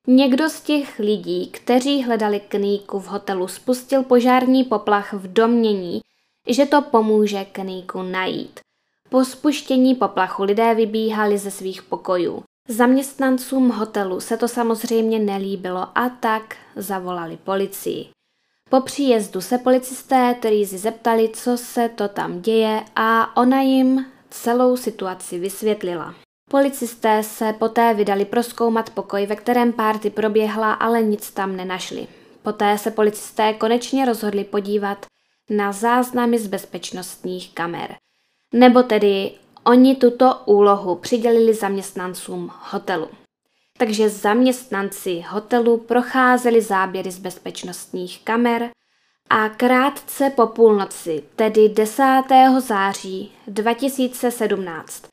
Někdo 0.06 0.48
z 0.48 0.60
těch 0.60 0.98
lidí, 0.98 1.50
kteří 1.50 2.02
hledali 2.02 2.40
kníku 2.40 3.00
v 3.00 3.06
hotelu, 3.06 3.48
spustil 3.48 4.02
požární 4.02 4.64
poplach 4.64 5.12
v 5.12 5.32
domnění, 5.32 6.00
že 6.48 6.66
to 6.66 6.82
pomůže 6.82 7.44
kníku 7.44 8.02
najít. 8.02 8.60
Po 9.10 9.24
spuštění 9.24 9.94
poplachu 9.94 10.42
lidé 10.42 10.74
vybíhali 10.74 11.38
ze 11.38 11.50
svých 11.50 11.82
pokojů. 11.82 12.42
Zaměstnancům 12.68 13.70
hotelu 13.70 14.20
se 14.20 14.36
to 14.36 14.48
samozřejmě 14.48 15.18
nelíbilo 15.18 15.88
a 15.94 16.08
tak 16.08 16.56
zavolali 16.76 17.36
policii. 17.36 18.08
Po 18.70 18.80
příjezdu 18.80 19.40
se 19.40 19.58
policisté 19.58 20.34
Terezy 20.40 20.78
zeptali, 20.78 21.28
co 21.28 21.56
se 21.56 21.88
to 21.88 22.08
tam 22.08 22.40
děje 22.42 22.82
a 22.96 23.36
ona 23.36 23.62
jim 23.62 24.06
celou 24.30 24.76
situaci 24.76 25.38
vysvětlila. 25.38 26.14
Policisté 26.50 27.22
se 27.22 27.52
poté 27.52 27.94
vydali 27.94 28.24
proskoumat 28.24 28.90
pokoj, 28.90 29.26
ve 29.26 29.36
kterém 29.36 29.72
párty 29.72 30.10
proběhla, 30.10 30.72
ale 30.72 31.02
nic 31.02 31.30
tam 31.30 31.56
nenašli. 31.56 32.06
Poté 32.42 32.78
se 32.78 32.90
policisté 32.90 33.52
konečně 33.52 34.04
rozhodli 34.04 34.44
podívat 34.44 35.06
na 35.50 35.72
záznamy 35.72 36.38
z 36.38 36.46
bezpečnostních 36.46 37.54
kamer. 37.54 37.94
Nebo 38.54 38.82
tedy 38.82 39.30
oni 39.64 39.94
tuto 39.94 40.42
úlohu 40.44 40.94
přidělili 40.94 41.54
zaměstnancům 41.54 42.50
hotelu 42.70 43.08
takže 43.80 44.08
zaměstnanci 44.08 45.24
hotelu 45.28 45.76
procházeli 45.76 46.62
záběry 46.62 47.10
z 47.10 47.18
bezpečnostních 47.18 48.24
kamer 48.24 48.70
a 49.30 49.48
krátce 49.48 50.32
po 50.36 50.46
půlnoci, 50.46 51.22
tedy 51.36 51.68
10. 51.68 52.02
září 52.58 53.32
2017, 53.46 55.04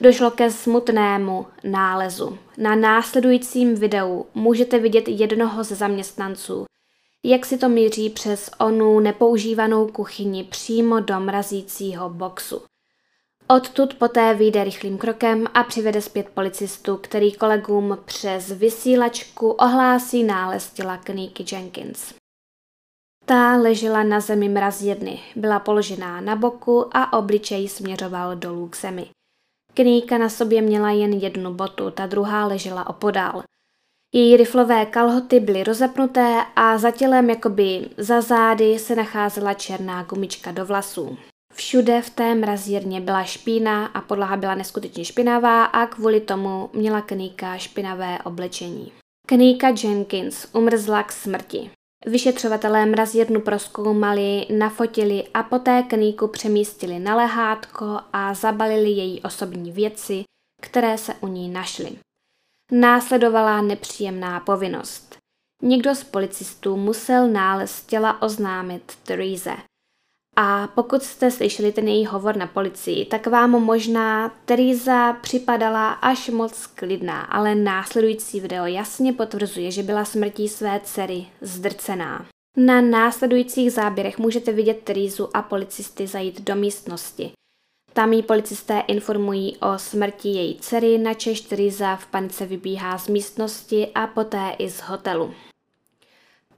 došlo 0.00 0.30
ke 0.30 0.50
smutnému 0.50 1.46
nálezu. 1.64 2.38
Na 2.58 2.74
následujícím 2.74 3.74
videu 3.74 4.26
můžete 4.34 4.78
vidět 4.78 5.08
jednoho 5.08 5.64
ze 5.64 5.74
zaměstnanců, 5.74 6.64
jak 7.24 7.46
si 7.46 7.58
to 7.58 7.68
míří 7.68 8.10
přes 8.10 8.50
onu 8.60 9.00
nepoužívanou 9.00 9.86
kuchyni 9.88 10.44
přímo 10.44 11.00
do 11.00 11.20
mrazícího 11.20 12.08
boxu. 12.08 12.62
Odtud 13.48 13.94
poté 13.94 14.34
vyjde 14.34 14.64
rychlým 14.64 14.98
krokem 14.98 15.46
a 15.54 15.62
přivede 15.62 16.02
zpět 16.02 16.28
policistu, 16.28 16.96
který 16.96 17.32
kolegům 17.32 17.98
přes 18.04 18.50
vysílačku 18.50 19.50
ohlásí 19.50 20.24
nález 20.24 20.70
těla 20.70 20.96
Kníky 20.96 21.44
Jenkins. 21.52 22.14
Ta 23.24 23.56
ležela 23.56 24.02
na 24.02 24.20
zemi 24.20 24.48
mraz 24.48 24.80
jedny, 24.80 25.20
byla 25.36 25.58
položená 25.58 26.20
na 26.20 26.36
boku 26.36 26.96
a 26.96 27.18
obličej 27.18 27.68
směřoval 27.68 28.36
dolů 28.36 28.68
k 28.68 28.76
zemi. 28.76 29.10
Kníka 29.74 30.18
na 30.18 30.28
sobě 30.28 30.62
měla 30.62 30.90
jen 30.90 31.12
jednu 31.12 31.54
botu, 31.54 31.90
ta 31.90 32.06
druhá 32.06 32.46
ležela 32.46 32.90
opodál. 32.90 33.42
Její 34.14 34.36
riflové 34.36 34.86
kalhoty 34.86 35.40
byly 35.40 35.64
rozepnuté 35.64 36.42
a 36.56 36.78
za 36.78 36.90
tělem 36.90 37.30
jakoby 37.30 37.90
za 37.96 38.20
zády 38.20 38.78
se 38.78 38.94
nacházela 38.96 39.54
černá 39.54 40.02
gumička 40.02 40.52
do 40.52 40.66
vlasů. 40.66 41.18
Všude 41.56 42.02
v 42.02 42.10
té 42.10 42.34
mrazírně 42.34 43.00
byla 43.00 43.24
špína 43.24 43.86
a 43.86 44.00
podlaha 44.00 44.36
byla 44.36 44.54
neskutečně 44.54 45.04
špinavá 45.04 45.64
a 45.64 45.86
kvůli 45.86 46.20
tomu 46.20 46.70
měla 46.72 47.00
Kníka 47.00 47.58
špinavé 47.58 48.18
oblečení. 48.24 48.92
Kníka 49.26 49.68
Jenkins 49.68 50.46
umrzla 50.52 51.02
k 51.02 51.12
smrti. 51.12 51.70
Vyšetřovatelé 52.06 52.86
mrazírnu 52.86 53.40
proskoumali, 53.40 54.46
nafotili 54.58 55.24
a 55.34 55.42
poté 55.42 55.82
Kníku 55.82 56.28
přemístili 56.28 56.98
na 56.98 57.16
lehátko 57.16 58.00
a 58.12 58.34
zabalili 58.34 58.90
její 58.90 59.22
osobní 59.22 59.72
věci, 59.72 60.24
které 60.62 60.98
se 60.98 61.14
u 61.14 61.26
ní 61.26 61.48
našly. 61.48 61.98
Následovala 62.72 63.62
nepříjemná 63.62 64.40
povinnost. 64.40 65.16
Někdo 65.62 65.94
z 65.94 66.04
policistů 66.04 66.76
musel 66.76 67.28
nález 67.28 67.82
těla 67.82 68.22
oznámit 68.22 68.92
Therese. 69.02 69.56
A 70.38 70.68
pokud 70.74 71.02
jste 71.02 71.30
slyšeli 71.30 71.72
ten 71.72 71.88
její 71.88 72.06
hovor 72.06 72.36
na 72.36 72.46
policii, 72.46 73.04
tak 73.04 73.26
vám 73.26 73.50
možná 73.50 74.32
Teresa 74.44 75.12
připadala 75.12 75.92
až 75.92 76.28
moc 76.28 76.66
klidná, 76.66 77.20
ale 77.20 77.54
následující 77.54 78.40
video 78.40 78.66
jasně 78.66 79.12
potvrzuje, 79.12 79.70
že 79.70 79.82
byla 79.82 80.04
smrtí 80.04 80.48
své 80.48 80.80
dcery 80.84 81.26
zdrcená. 81.40 82.26
Na 82.56 82.80
následujících 82.80 83.72
záběrech 83.72 84.18
můžete 84.18 84.52
vidět 84.52 84.82
Terezu 84.84 85.36
a 85.36 85.42
policisty 85.42 86.06
zajít 86.06 86.40
do 86.40 86.54
místnosti. 86.54 87.32
Tam 87.92 88.12
jí 88.12 88.22
policisté 88.22 88.82
informují 88.86 89.56
o 89.56 89.78
smrti 89.78 90.28
její 90.28 90.58
dcery, 90.60 90.98
načež 90.98 91.40
Teresa 91.40 91.96
v 91.96 92.06
panice 92.06 92.46
vybíhá 92.46 92.98
z 92.98 93.08
místnosti 93.08 93.88
a 93.94 94.06
poté 94.06 94.54
i 94.58 94.70
z 94.70 94.80
hotelu. 94.80 95.34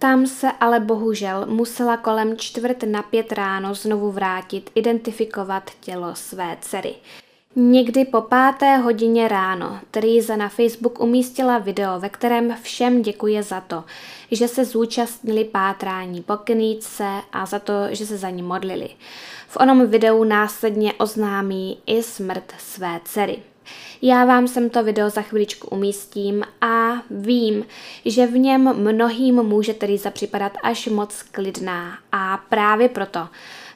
Tam 0.00 0.26
se 0.26 0.52
ale 0.60 0.80
bohužel 0.80 1.46
musela 1.46 1.96
kolem 1.96 2.36
čtvrt 2.36 2.82
na 2.82 3.02
pět 3.02 3.32
ráno 3.32 3.74
znovu 3.74 4.12
vrátit 4.12 4.70
identifikovat 4.74 5.70
tělo 5.80 6.14
své 6.14 6.56
dcery. 6.60 6.94
Někdy 7.56 8.04
po 8.04 8.20
páté 8.20 8.76
hodině 8.76 9.28
ráno 9.28 9.80
Teresa 9.90 10.36
na 10.36 10.48
Facebook 10.48 11.00
umístila 11.00 11.58
video, 11.58 12.00
ve 12.00 12.08
kterém 12.08 12.56
všem 12.62 13.02
děkuje 13.02 13.42
za 13.42 13.60
to, 13.60 13.84
že 14.30 14.48
se 14.48 14.64
zúčastnili 14.64 15.44
pátrání 15.44 16.22
po 16.22 16.36
kníčce 16.36 17.04
a 17.32 17.46
za 17.46 17.58
to, 17.58 17.72
že 17.90 18.06
se 18.06 18.18
za 18.18 18.30
ní 18.30 18.42
modlili. 18.42 18.88
V 19.48 19.56
onom 19.56 19.86
videu 19.86 20.24
následně 20.24 20.92
oznámí 20.92 21.78
i 21.86 22.02
smrt 22.02 22.52
své 22.58 23.00
dcery. 23.04 23.42
Já 24.02 24.24
vám 24.24 24.48
sem 24.48 24.70
to 24.70 24.84
video 24.84 25.10
za 25.10 25.22
chviličku 25.22 25.68
umístím 25.68 26.44
a 26.60 26.92
vím, 27.10 27.66
že 28.04 28.26
v 28.26 28.38
něm 28.38 28.74
mnohým 28.76 29.42
může 29.42 29.74
Teresa 29.74 30.10
připadat 30.10 30.52
až 30.62 30.86
moc 30.86 31.22
klidná 31.22 31.98
a 32.12 32.36
právě 32.48 32.88
proto 32.88 33.28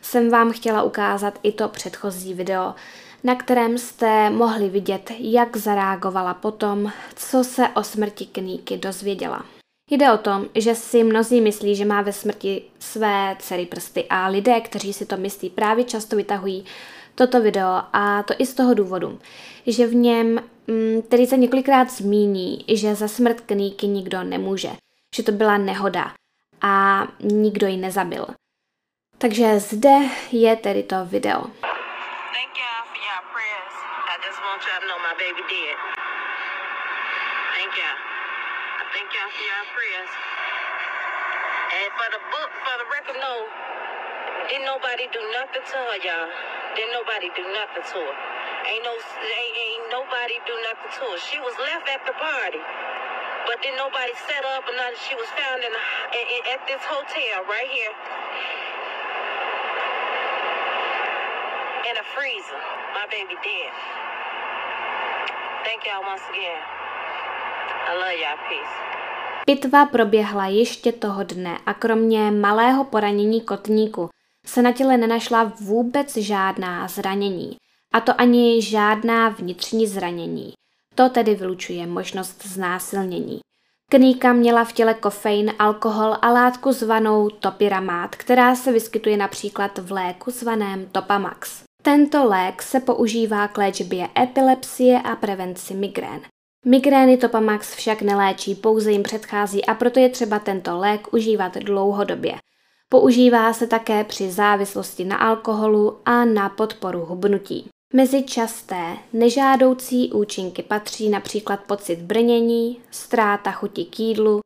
jsem 0.02 0.30
vám 0.30 0.52
chtěla 0.52 0.82
ukázat 0.82 1.38
i 1.42 1.52
to 1.52 1.68
předchozí 1.68 2.34
video, 2.34 2.74
na 3.24 3.34
kterém 3.34 3.78
jste 3.78 4.30
mohli 4.30 4.68
vidět, 4.68 5.12
jak 5.18 5.56
zareagovala 5.56 6.34
potom, 6.34 6.92
co 7.14 7.44
se 7.44 7.68
o 7.68 7.82
smrti 7.82 8.26
Kníky 8.26 8.76
dozvěděla. 8.76 9.44
Jde 9.90 10.12
o 10.12 10.18
tom, 10.18 10.46
že 10.54 10.74
si 10.74 11.04
mnozí 11.04 11.40
myslí, 11.40 11.76
že 11.76 11.84
má 11.84 12.02
ve 12.02 12.12
smrti 12.12 12.62
své 12.78 13.36
dcery 13.38 13.66
prsty 13.66 14.04
a 14.10 14.28
lidé, 14.28 14.60
kteří 14.60 14.92
si 14.92 15.06
to 15.06 15.16
myslí, 15.16 15.50
právě 15.50 15.84
často 15.84 16.16
vytahují 16.16 16.64
toto 17.14 17.40
video 17.40 17.82
a 17.92 18.22
to 18.22 18.34
i 18.38 18.46
z 18.46 18.54
toho 18.54 18.74
důvodu, 18.74 19.18
že 19.66 19.86
v 19.86 19.94
něm 19.94 20.40
mm, 20.66 21.02
tedy 21.02 21.26
se 21.26 21.36
několikrát 21.36 21.90
zmíní, 21.90 22.64
že 22.68 22.94
za 22.94 23.08
smrt 23.08 23.40
Kníky 23.40 23.86
nikdo 23.86 24.22
nemůže, 24.22 24.70
že 25.16 25.22
to 25.22 25.32
byla 25.32 25.58
nehoda 25.58 26.12
a 26.62 27.06
nikdo 27.20 27.66
ji 27.66 27.76
nezabil. 27.76 28.26
Takže 29.18 29.60
zde 29.60 29.98
je 30.32 30.56
tedy 30.56 30.82
to 30.82 30.96
video. 31.04 31.42
And 41.72 41.88
for 41.96 42.08
the 42.12 42.22
book, 42.30 42.50
for 42.64 42.76
the 42.84 42.88
record, 42.92 43.16
no, 43.16 43.34
didn't 44.48 44.66
nobody 44.66 45.08
do 45.08 45.20
nothing 45.32 45.64
to 45.64 45.76
her, 45.76 45.96
y'all. 46.04 46.61
Didn't 46.76 46.94
nobody 46.96 47.28
do 47.36 47.44
nothing 47.52 47.84
to 47.92 47.98
her. 48.00 48.16
Ain't 48.70 48.84
no, 48.88 48.94
ain't, 48.96 49.54
ain't 49.64 49.86
nobody 49.98 50.36
do 50.48 50.54
nothing 50.68 50.90
to 50.96 51.02
her. 51.12 51.18
She 51.28 51.38
was 51.46 51.54
left 51.68 51.86
at 51.94 52.00
the 52.08 52.14
party, 52.16 52.62
but 53.48 53.56
then 53.62 53.74
nobody 53.76 54.14
set 54.28 54.42
up 54.54 54.64
or 54.64 54.74
nothing. 54.80 55.00
She 55.04 55.14
was 55.20 55.28
found 55.36 55.60
in, 55.66 55.72
a, 55.72 55.82
in, 56.18 56.24
in 56.34 56.42
at 56.54 56.60
this 56.70 56.82
hotel 56.94 57.36
right 57.44 57.70
here. 57.76 57.94
In 61.90 61.94
a 62.00 62.06
freezer. 62.14 62.60
My 62.96 63.04
baby 63.10 63.36
dead. 63.44 63.72
Thank 65.66 65.80
y'all 65.86 66.04
once 66.08 66.24
again. 66.32 66.60
I 67.88 67.92
love 68.00 68.16
y'all. 68.22 68.38
Peace. 68.48 68.74
Pitva 69.46 69.86
proběhla 69.86 70.46
ještě 70.46 70.92
toho 70.92 71.22
dne 71.22 71.58
a 71.66 71.74
kromě 71.74 72.30
malého 72.30 72.84
poranění 72.84 73.40
kotníku 73.40 74.08
se 74.46 74.62
na 74.62 74.72
těle 74.72 74.96
nenašla 74.96 75.52
vůbec 75.60 76.16
žádná 76.16 76.88
zranění, 76.88 77.56
a 77.92 78.00
to 78.00 78.20
ani 78.20 78.62
žádná 78.62 79.28
vnitřní 79.28 79.86
zranění. 79.86 80.52
To 80.94 81.08
tedy 81.08 81.34
vylučuje 81.34 81.86
možnost 81.86 82.46
znásilnění. 82.46 83.40
Kníka 83.90 84.32
měla 84.32 84.64
v 84.64 84.72
těle 84.72 84.94
kofein, 84.94 85.52
alkohol 85.58 86.16
a 86.22 86.32
látku 86.32 86.72
zvanou 86.72 87.28
topiramát, 87.28 88.16
která 88.16 88.54
se 88.54 88.72
vyskytuje 88.72 89.16
například 89.16 89.78
v 89.78 89.92
léku 89.92 90.30
zvaném 90.30 90.86
Topamax. 90.86 91.62
Tento 91.82 92.24
lék 92.24 92.62
se 92.62 92.80
používá 92.80 93.48
k 93.48 93.58
léčbě 93.58 94.08
epilepsie 94.18 95.00
a 95.00 95.16
prevenci 95.16 95.74
migrén. 95.74 96.20
Migrény 96.66 97.16
Topamax 97.16 97.74
však 97.74 98.02
neléčí, 98.02 98.54
pouze 98.54 98.92
jim 98.92 99.02
předchází 99.02 99.64
a 99.64 99.74
proto 99.74 100.00
je 100.00 100.08
třeba 100.08 100.38
tento 100.38 100.78
lék 100.78 101.14
užívat 101.14 101.54
dlouhodobě. 101.54 102.34
Používá 102.92 103.52
se 103.52 103.66
také 103.66 104.04
při 104.04 104.30
závislosti 104.30 105.04
na 105.04 105.16
alkoholu 105.16 105.98
a 106.04 106.24
na 106.24 106.48
podporu 106.48 107.04
hubnutí. 107.04 107.68
Mezi 107.94 108.22
časté 108.22 108.96
nežádoucí 109.12 110.12
účinky 110.12 110.62
patří 110.62 111.08
například 111.08 111.60
pocit 111.60 111.98
brnění, 111.98 112.80
ztráta 112.90 113.50
chuti 113.50 113.84
k 113.84 114.00
jídlu, 114.00 114.40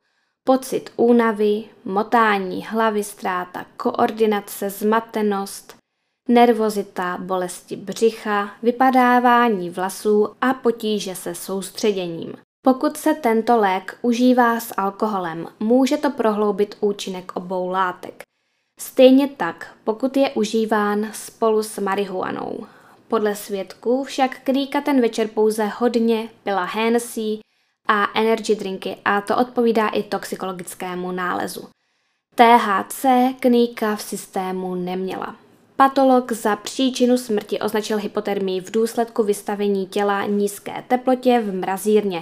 pocit 0.44 0.90
únavy, 0.96 1.64
motání 1.85 2.66
hlavy, 2.66 3.04
ztráta 3.04 3.66
koordinace, 3.76 4.70
zmatenost, 4.70 5.76
nervozita, 6.28 7.18
bolesti 7.20 7.76
břicha, 7.76 8.50
vypadávání 8.62 9.70
vlasů 9.70 10.28
a 10.40 10.54
potíže 10.54 11.14
se 11.14 11.35
soustředěním. 11.35 12.32
Pokud 12.64 12.96
se 12.96 13.14
tento 13.14 13.56
lék 13.56 13.98
užívá 14.02 14.61
s 14.61 14.74
alkoholem, 14.76 15.48
může 15.61 15.96
to 15.96 16.11
prohloubit 16.11 16.76
účinek 16.80 17.32
obou 17.37 17.68
látek. 17.68 18.26
Stejně 18.81 19.29
tak, 19.29 19.77
pokud 19.85 20.17
je 20.17 20.31
užíván 20.31 21.11
spolu 21.12 21.62
s 21.62 21.79
marihuanou. 21.79 22.67
Podle 23.09 23.37
svědků 23.37 24.05
však 24.05 24.41
Kríka 24.45 24.81
ten 24.81 25.01
večer 25.01 25.29
pouze 25.29 25.65
hodně 25.65 26.29
pila 26.45 26.65
Hennessy 26.65 27.39
a 27.89 28.07
energy 28.15 28.55
drinky 28.55 28.97
a 29.05 29.21
to 29.21 29.37
odpovídá 29.37 29.89
i 29.89 30.03
toxikologickému 30.03 31.12
nálezu. 31.12 31.69
THC 32.35 33.07
Kníka 33.41 33.97
v 33.97 34.03
systému 34.03 34.75
neměla. 34.75 35.37
Patolog 35.77 36.33
za 36.33 36.57
příčinu 36.57 37.19
smrti 37.19 37.61
označil 37.61 37.99
hypotermii 37.99 38.61
v 38.61 38.71
důsledku 38.71 39.23
vystavení 39.23 39.87
těla 39.87 40.27
nízké 40.27 40.85
teplotě 40.89 41.41
v 41.41 41.55
mrazírně 41.55 42.21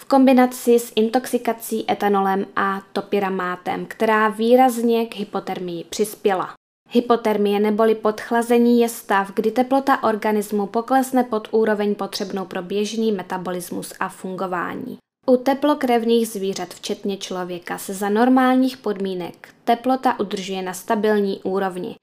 v 0.00 0.04
kombinaci 0.04 0.78
s 0.78 0.92
intoxikací 0.96 1.90
etanolem 1.90 2.46
a 2.56 2.82
topiramátem, 2.92 3.86
která 3.86 4.28
výrazně 4.28 5.06
k 5.06 5.14
hypotermii 5.14 5.84
přispěla. 5.84 6.54
Hypotermie 6.90 7.60
neboli 7.60 7.94
podchlazení 7.94 8.80
je 8.80 8.88
stav, 8.88 9.32
kdy 9.34 9.50
teplota 9.50 10.02
organismu 10.02 10.66
poklesne 10.66 11.24
pod 11.24 11.48
úroveň 11.50 11.94
potřebnou 11.94 12.44
pro 12.44 12.62
běžný 12.62 13.12
metabolismus 13.12 13.92
a 14.00 14.08
fungování. 14.08 14.98
U 15.26 15.36
teplokrevných 15.36 16.28
zvířat, 16.28 16.74
včetně 16.74 17.16
člověka, 17.16 17.78
se 17.78 17.94
za 17.94 18.08
normálních 18.08 18.76
podmínek 18.76 19.48
teplota 19.64 20.20
udržuje 20.20 20.62
na 20.62 20.72
stabilní 20.72 21.40
úrovni. 21.42 21.94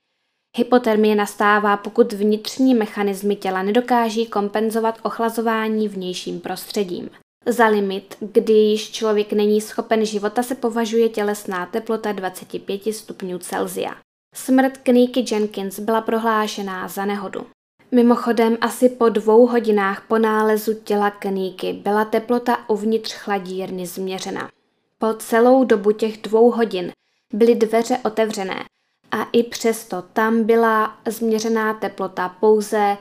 Hypotermie 0.57 1.15
nastává, 1.15 1.77
pokud 1.77 2.13
vnitřní 2.13 2.73
mechanismy 2.73 3.35
těla 3.35 3.63
nedokáží 3.63 4.25
kompenzovat 4.25 4.99
ochlazování 5.03 5.87
vnějším 5.87 6.39
prostředím. 6.39 7.09
Za 7.45 7.67
limit, 7.67 8.17
kdy 8.19 8.53
již 8.53 8.91
člověk 8.91 9.33
není 9.33 9.61
schopen 9.61 10.05
života, 10.05 10.43
se 10.43 10.55
považuje 10.55 11.09
tělesná 11.09 11.65
teplota 11.65 12.11
25 12.11 12.93
stupňů 12.93 13.39
Celsia. 13.39 13.95
Smrt 14.35 14.77
Kníky 14.77 15.25
Jenkins 15.31 15.79
byla 15.79 16.01
prohlášená 16.01 16.87
za 16.87 17.05
nehodu. 17.05 17.45
Mimochodem 17.91 18.57
asi 18.61 18.89
po 18.89 19.09
dvou 19.09 19.47
hodinách 19.47 20.07
po 20.07 20.17
nálezu 20.17 20.73
těla 20.73 21.11
Kníky 21.11 21.73
byla 21.73 22.05
teplota 22.05 22.69
uvnitř 22.69 23.13
chladírny 23.13 23.87
změřena. 23.87 24.49
Po 24.97 25.13
celou 25.13 25.63
dobu 25.63 25.91
těch 25.91 26.21
dvou 26.21 26.51
hodin 26.51 26.91
byly 27.33 27.55
dveře 27.55 27.97
otevřené 28.05 28.65
a 29.11 29.23
i 29.23 29.43
přesto 29.43 30.01
tam 30.01 30.43
byla 30.43 30.97
změřená 31.07 31.73
teplota 31.73 32.29
pouze 32.29 32.97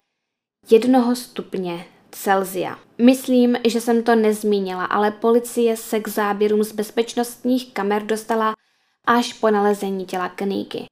jednoho 0.70 1.16
stupně 1.16 1.86
Celzia. 2.14 2.78
Myslím, 2.98 3.56
že 3.66 3.80
jsem 3.80 4.02
to 4.02 4.14
nezmínila, 4.14 4.84
ale 4.84 5.10
policie 5.10 5.76
se 5.76 6.00
k 6.00 6.08
záběrům 6.08 6.64
z 6.64 6.72
bezpečnostních 6.72 7.72
kamer 7.72 8.02
dostala 8.02 8.54
až 9.06 9.32
po 9.32 9.50
nalezení 9.50 10.06
těla 10.06 10.28
Kníky. 10.28 10.84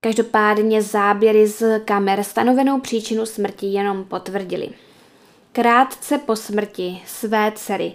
Každopádně 0.00 0.82
záběry 0.82 1.46
z 1.46 1.80
kamer 1.84 2.24
stanovenou 2.24 2.80
příčinu 2.80 3.26
smrti 3.26 3.66
jenom 3.66 4.04
potvrdili. 4.04 4.68
Krátce 5.52 6.18
po 6.18 6.36
smrti 6.36 7.02
své 7.06 7.52
dcery 7.52 7.94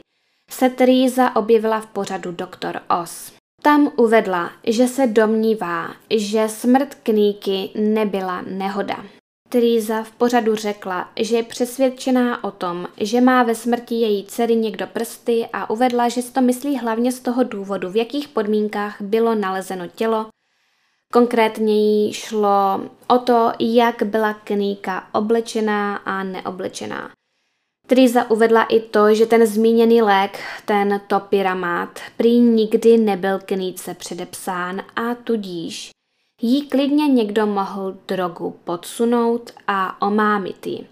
se 0.49 0.70
Teresa 0.70 1.36
objevila 1.36 1.82
v 1.82 1.86
pořadu 1.86 2.32
Doktor 2.32 2.82
Oz. 3.01 3.34
Tam 3.62 3.91
uvedla, 3.95 4.51
že 4.64 4.88
se 4.88 5.08
domnívá, 5.08 5.93
že 6.10 6.49
smrt 6.49 6.95
Kníky 6.95 7.70
nebyla 7.76 8.41
nehoda. 8.41 9.05
Teresa 9.50 10.04
v 10.04 10.12
pořadu 10.12 10.56
řekla, 10.56 11.10
že 11.20 11.36
je 11.36 11.43
přesvědčená 11.43 12.43
o 12.43 12.52
tom, 12.52 12.88
že 12.98 13.22
má 13.22 13.43
ve 13.43 13.56
smrti 13.56 13.95
její 13.95 14.26
dcery 14.26 14.56
někdo 14.56 14.88
prsty 14.88 15.48
a 15.54 15.70
uvedla, 15.70 16.10
že 16.10 16.22
si 16.22 16.34
to 16.34 16.41
myslí 16.41 16.78
hlavně 16.78 17.12
z 17.12 17.20
toho 17.20 17.43
důvodu, 17.43 17.89
v 17.89 17.95
jakých 17.95 18.28
podmínkách 18.28 19.02
bylo 19.02 19.36
nalezeno 19.36 19.88
tělo. 19.88 20.28
Konkrétně 21.14 21.74
jí 21.74 22.14
šlo 22.14 22.82
o 23.08 23.18
to, 23.18 23.52
jak 23.60 24.04
byla 24.04 24.34
Kníka 24.34 25.08
oblečená 25.14 25.95
a 25.95 26.24
neoblečená. 26.24 27.10
Teresa 27.88 28.32
uvedla 28.32 28.64
i 28.64 28.80
to, 28.80 29.16
že 29.16 29.26
ten 29.26 29.48
zmíněný 29.48 30.02
lék, 30.02 30.39
ten 30.66 31.02
topiramát, 31.08 32.00
prý 32.18 32.39
nikdy 32.39 32.98
nebyl 32.98 33.39
Kníce 33.39 33.93
předepsán 33.93 34.82
a 34.95 35.16
tudíž 35.16 35.91
jí 36.42 36.70
klidně 36.70 37.08
někdo 37.08 37.48
mohl 37.48 37.98
drogu 38.08 38.60
podsunout 38.64 39.52
a 39.68 40.02
omámit 40.02 40.68
ji. 40.68 40.88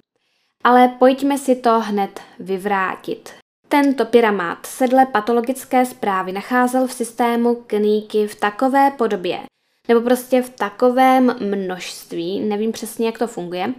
Ale 0.64 0.88
pojďme 0.88 1.38
si 1.38 1.56
to 1.56 1.80
hned 1.80 2.22
vyvrátit. 2.40 3.34
Tento 3.68 4.06
pyramát 4.06 4.66
se 4.66 4.88
dle 4.88 5.06
patologické 5.06 5.86
zprávy 5.86 6.32
nacházel 6.32 6.88
v 6.88 6.94
systému 6.94 7.56
kníky 7.56 8.28
v 8.28 8.36
takové 8.36 8.92
podobě, 8.92 9.40
nebo 9.88 10.02
prostě 10.02 10.42
v 10.42 10.50
takovém 10.50 11.36
množství, 11.40 12.40
nevím 12.40 12.72
přesně, 12.72 13.06
jak 13.06 13.18
to 13.20 13.28
funguje, 13.28 13.74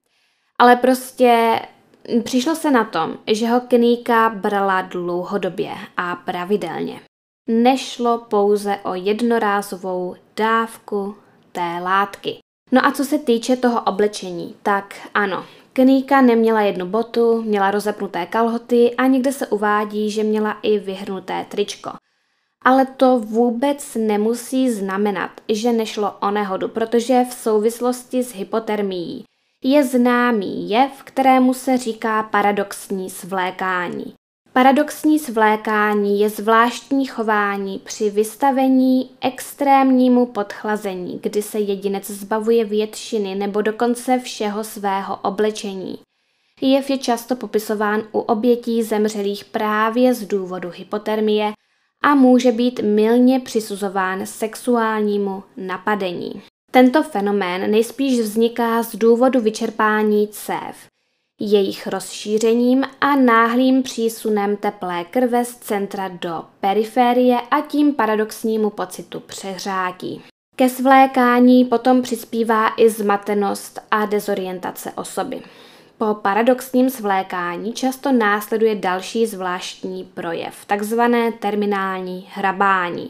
ale 0.59 0.77
prostě 0.77 1.61
přišlo 2.23 2.55
se 2.55 2.71
na 2.71 2.85
tom, 2.85 3.19
že 3.27 3.49
ho 3.49 3.61
kníka 3.61 4.29
brala 4.29 4.83
dlouhodobě 4.83 5.73
a 5.97 6.17
pravidelně. 6.17 7.01
Nešlo 7.49 8.19
pouze 8.19 8.77
o 8.77 8.95
jednorázovou 8.95 10.15
dávku 10.37 11.17
té 11.57 11.79
látky. 11.83 12.39
No 12.73 12.87
a 12.87 12.93
co 12.93 13.05
se 13.05 13.19
týče 13.19 13.57
toho 13.57 13.81
oblečení, 13.81 14.55
tak 14.63 14.95
ano, 15.15 15.45
Kníka 15.77 16.21
neměla 16.21 16.61
jednu 16.61 16.87
botu, 16.87 17.43
měla 17.43 17.71
rozepnuté 17.71 18.27
kalhoty 18.27 18.95
a 18.95 19.07
někde 19.07 19.33
se 19.33 19.47
uvádí, 19.47 20.11
že 20.11 20.23
měla 20.23 20.57
i 20.63 20.79
vyhrnuté 20.79 21.47
tričko. 21.49 21.91
Ale 22.65 22.87
to 22.87 23.19
vůbec 23.19 23.95
nemusí 23.95 24.71
znamenat, 24.71 25.31
že 25.49 25.73
nešlo 25.73 26.15
o 26.21 26.31
nehodu, 26.31 26.69
protože 26.69 27.25
v 27.31 27.35
souvislosti 27.35 28.23
s 28.23 28.33
hypotermií 28.33 29.25
je 29.65 29.85
známý 29.85 30.71
jev, 30.71 31.03
kterému 31.05 31.55
se 31.55 31.79
říká 31.79 32.23
paradoxní 32.23 33.11
svlékání. 33.11 34.15
Paradoxní 34.57 35.19
svlékání 35.19 36.21
je 36.21 36.31
zvláštní 36.31 37.07
chování 37.07 37.79
při 37.79 38.11
vystavení 38.11 39.11
extrémnímu 39.21 40.27
podchlazení, 40.27 41.19
kdy 41.23 41.43
se 41.43 41.59
jedinec 41.61 42.11
zbavuje 42.11 42.65
většiny 42.65 43.35
nebo 43.35 43.63
dokonce 43.63 44.19
všeho 44.19 44.65
svého 44.65 45.17
oblečení. 45.23 45.99
Jev 46.61 46.91
je 46.91 46.99
často 46.99 47.37
popisován 47.37 48.03
u 48.13 48.19
obětí 48.19 48.83
zemřelých 48.83 49.45
právě 49.45 50.15
z 50.15 50.27
důvodu 50.27 50.71
hypotermie 50.75 51.53
a 52.03 52.15
může 52.15 52.53
být 52.53 52.81
mylně 52.81 53.41
přisuzován 53.41 54.27
sexuálnímu 54.27 55.43
napadení. 55.57 56.43
Tento 56.71 57.03
fenomén 57.03 57.71
nejspíš 57.71 58.21
vzniká 58.21 58.83
z 58.83 58.97
důvodu 58.97 59.41
vyčerpání 59.41 60.29
cév– 60.29 60.77
jejich 61.41 61.87
rozšířením 61.87 62.85
a 63.01 63.17
náhlým 63.17 63.83
přísunem 63.83 64.57
teplé 64.57 65.05
krve 65.05 65.45
z 65.45 65.57
centra 65.57 66.09
do 66.09 66.45
periférie 66.61 67.41
a 67.51 67.61
tím 67.61 67.95
paradoxnímu 67.95 68.71
pocitu 68.71 69.21
přehřátí. 69.21 70.23
Ke 70.57 70.69
svlékání 70.69 71.65
potom 71.65 72.03
přispívá 72.03 72.69
i 72.77 72.91
zmatenost 72.91 73.81
a 73.91 74.07
dezorientace 74.07 74.93
osoby. 74.93 75.43
Po 75.99 76.15
paradoxním 76.15 76.91
svlékání 76.91 77.73
často 77.73 78.13
následuje 78.13 78.75
další 78.75 79.27
zvláštní 79.27 80.05
projev, 80.05 80.65
takzvané 80.67 81.33
terminální 81.33 82.29
hrabání. 82.33 83.09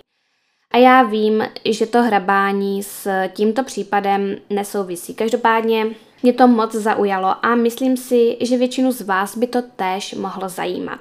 A 0.71 0.79
já 0.79 1.03
vím, 1.03 1.45
že 1.65 1.87
to 1.87 2.03
hrabání 2.03 2.83
s 2.83 3.29
tímto 3.29 3.65
případem 3.65 4.37
nesouvisí. 4.51 5.15
Každopádně 5.15 5.87
mě 6.27 6.33
to 6.33 6.49
moc 6.49 6.73
zaujalo 6.73 7.47
a 7.47 7.55
myslím 7.55 7.97
si, 7.97 8.37
že 8.41 8.57
většinu 8.57 8.93
z 8.93 9.01
vás 9.01 9.37
by 9.37 9.47
to 9.47 9.63
též 9.63 10.15
mohlo 10.15 10.49
zajímat. 10.49 11.01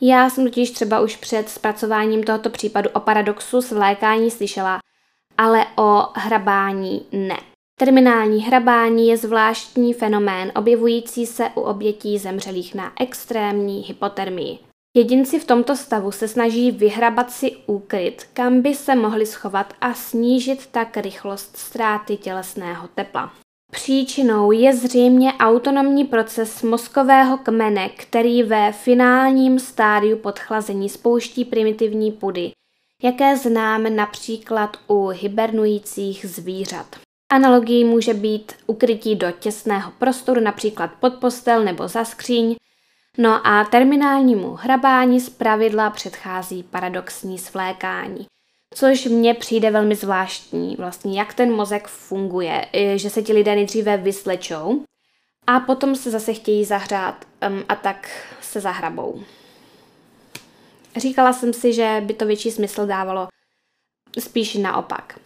Já 0.00 0.30
jsem 0.30 0.44
totiž 0.44 0.70
třeba 0.70 1.00
už 1.00 1.16
před 1.16 1.48
zpracováním 1.48 2.22
tohoto 2.22 2.50
případu 2.50 2.90
o 2.90 3.00
paradoxu 3.00 3.62
s 3.62 3.72
vlékání 3.72 4.30
slyšela, 4.30 4.78
ale 5.38 5.66
o 5.76 6.06
hrabání 6.14 7.06
ne. 7.12 7.36
Terminální 7.78 8.42
hrabání 8.42 9.08
je 9.08 9.16
zvláštní 9.16 9.94
fenomén 9.94 10.52
objevující 10.56 11.26
se 11.26 11.50
u 11.54 11.60
obětí 11.60 12.18
zemřelých 12.18 12.74
na 12.74 12.92
extrémní 13.00 13.80
hypotermii. 13.80 14.58
Jedinci 14.96 15.40
v 15.40 15.44
tomto 15.44 15.76
stavu 15.76 16.12
se 16.12 16.28
snaží 16.28 16.70
vyhrabat 16.70 17.30
si 17.30 17.56
úkryt, 17.66 18.26
kam 18.32 18.62
by 18.62 18.74
se 18.74 18.94
mohli 18.94 19.26
schovat 19.26 19.74
a 19.80 19.94
snížit 19.94 20.66
tak 20.66 20.96
rychlost 20.96 21.56
ztráty 21.56 22.16
tělesného 22.16 22.88
tepla. 22.94 23.43
Příčinou 23.74 24.52
je 24.52 24.76
zřejmě 24.76 25.32
autonomní 25.32 26.04
proces 26.04 26.62
mozkového 26.62 27.38
kmene, 27.38 27.88
který 27.88 28.42
ve 28.42 28.72
finálním 28.72 29.58
stádiu 29.58 30.18
podchlazení 30.18 30.88
spouští 30.88 31.44
primitivní 31.44 32.12
pudy, 32.12 32.52
jaké 33.02 33.36
známe 33.36 33.90
například 33.90 34.76
u 34.88 35.06
hibernujících 35.06 36.26
zvířat. 36.26 36.96
Analogií 37.32 37.84
může 37.84 38.14
být 38.14 38.52
ukrytí 38.66 39.16
do 39.16 39.30
těsného 39.30 39.92
prostoru, 39.98 40.40
například 40.40 40.90
pod 41.00 41.14
postel 41.14 41.64
nebo 41.64 41.88
za 41.88 42.04
skříň, 42.04 42.56
no 43.18 43.46
a 43.46 43.64
terminálnímu 43.64 44.54
hrabání 44.54 45.20
pravidla 45.38 45.90
předchází 45.90 46.62
paradoxní 46.62 47.38
svlékání 47.38 48.26
což 48.74 49.04
mně 49.04 49.34
přijde 49.34 49.70
velmi 49.70 49.94
zvláštní, 49.94 50.76
vlastně 50.76 51.18
jak 51.18 51.34
ten 51.34 51.52
mozek 51.52 51.88
funguje, 51.88 52.66
že 52.96 53.10
se 53.10 53.22
ti 53.22 53.32
lidé 53.32 53.54
nejdříve 53.54 53.96
vyslečou 53.96 54.84
a 55.46 55.60
potom 55.60 55.96
se 55.96 56.10
zase 56.10 56.34
chtějí 56.34 56.64
zahřát 56.64 57.24
um, 57.48 57.64
a 57.68 57.74
tak 57.74 58.28
se 58.40 58.60
zahrabou. 58.60 59.22
Říkala 60.96 61.32
jsem 61.32 61.52
si, 61.52 61.72
že 61.72 62.02
by 62.04 62.14
to 62.14 62.26
větší 62.26 62.50
smysl 62.50 62.86
dávalo 62.86 63.28
spíš 64.18 64.54
naopak. 64.54 65.18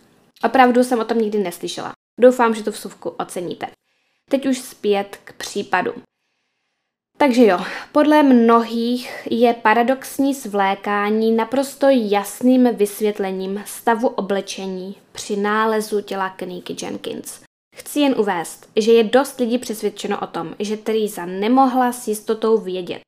Opravdu 0.44 0.84
jsem 0.84 0.98
o 0.98 1.04
tom 1.04 1.18
nikdy 1.18 1.38
neslyšela. 1.38 1.92
Doufám, 2.20 2.54
že 2.54 2.62
tu 2.62 2.70
vsuvku 2.70 3.08
oceníte. 3.10 3.66
Teď 4.30 4.46
už 4.46 4.58
zpět 4.58 5.18
k 5.24 5.32
případu. 5.32 5.94
Takže 7.20 7.46
jo, 7.46 7.58
podle 7.92 8.22
mnohých 8.22 9.26
je 9.30 9.54
paradoxní 9.54 10.34
svlékání 10.34 11.32
naprosto 11.32 11.86
jasným 11.90 12.74
vysvětlením 12.74 13.62
stavu 13.66 14.08
oblečení 14.08 14.96
při 15.12 15.36
nálezu 15.36 16.00
těla 16.00 16.30
Kníky 16.30 16.76
Jenkins. 16.82 17.40
Chci 17.76 18.00
jen 18.00 18.14
uvést, 18.18 18.70
že 18.76 18.92
je 18.92 19.04
dost 19.04 19.40
lidí 19.40 19.58
přesvědčeno 19.58 20.20
o 20.20 20.26
tom, 20.26 20.54
že 20.58 20.76
Teresa 20.76 21.26
nemohla 21.26 21.92
s 21.92 22.08
jistotou 22.08 22.58
vědět, 22.58 23.00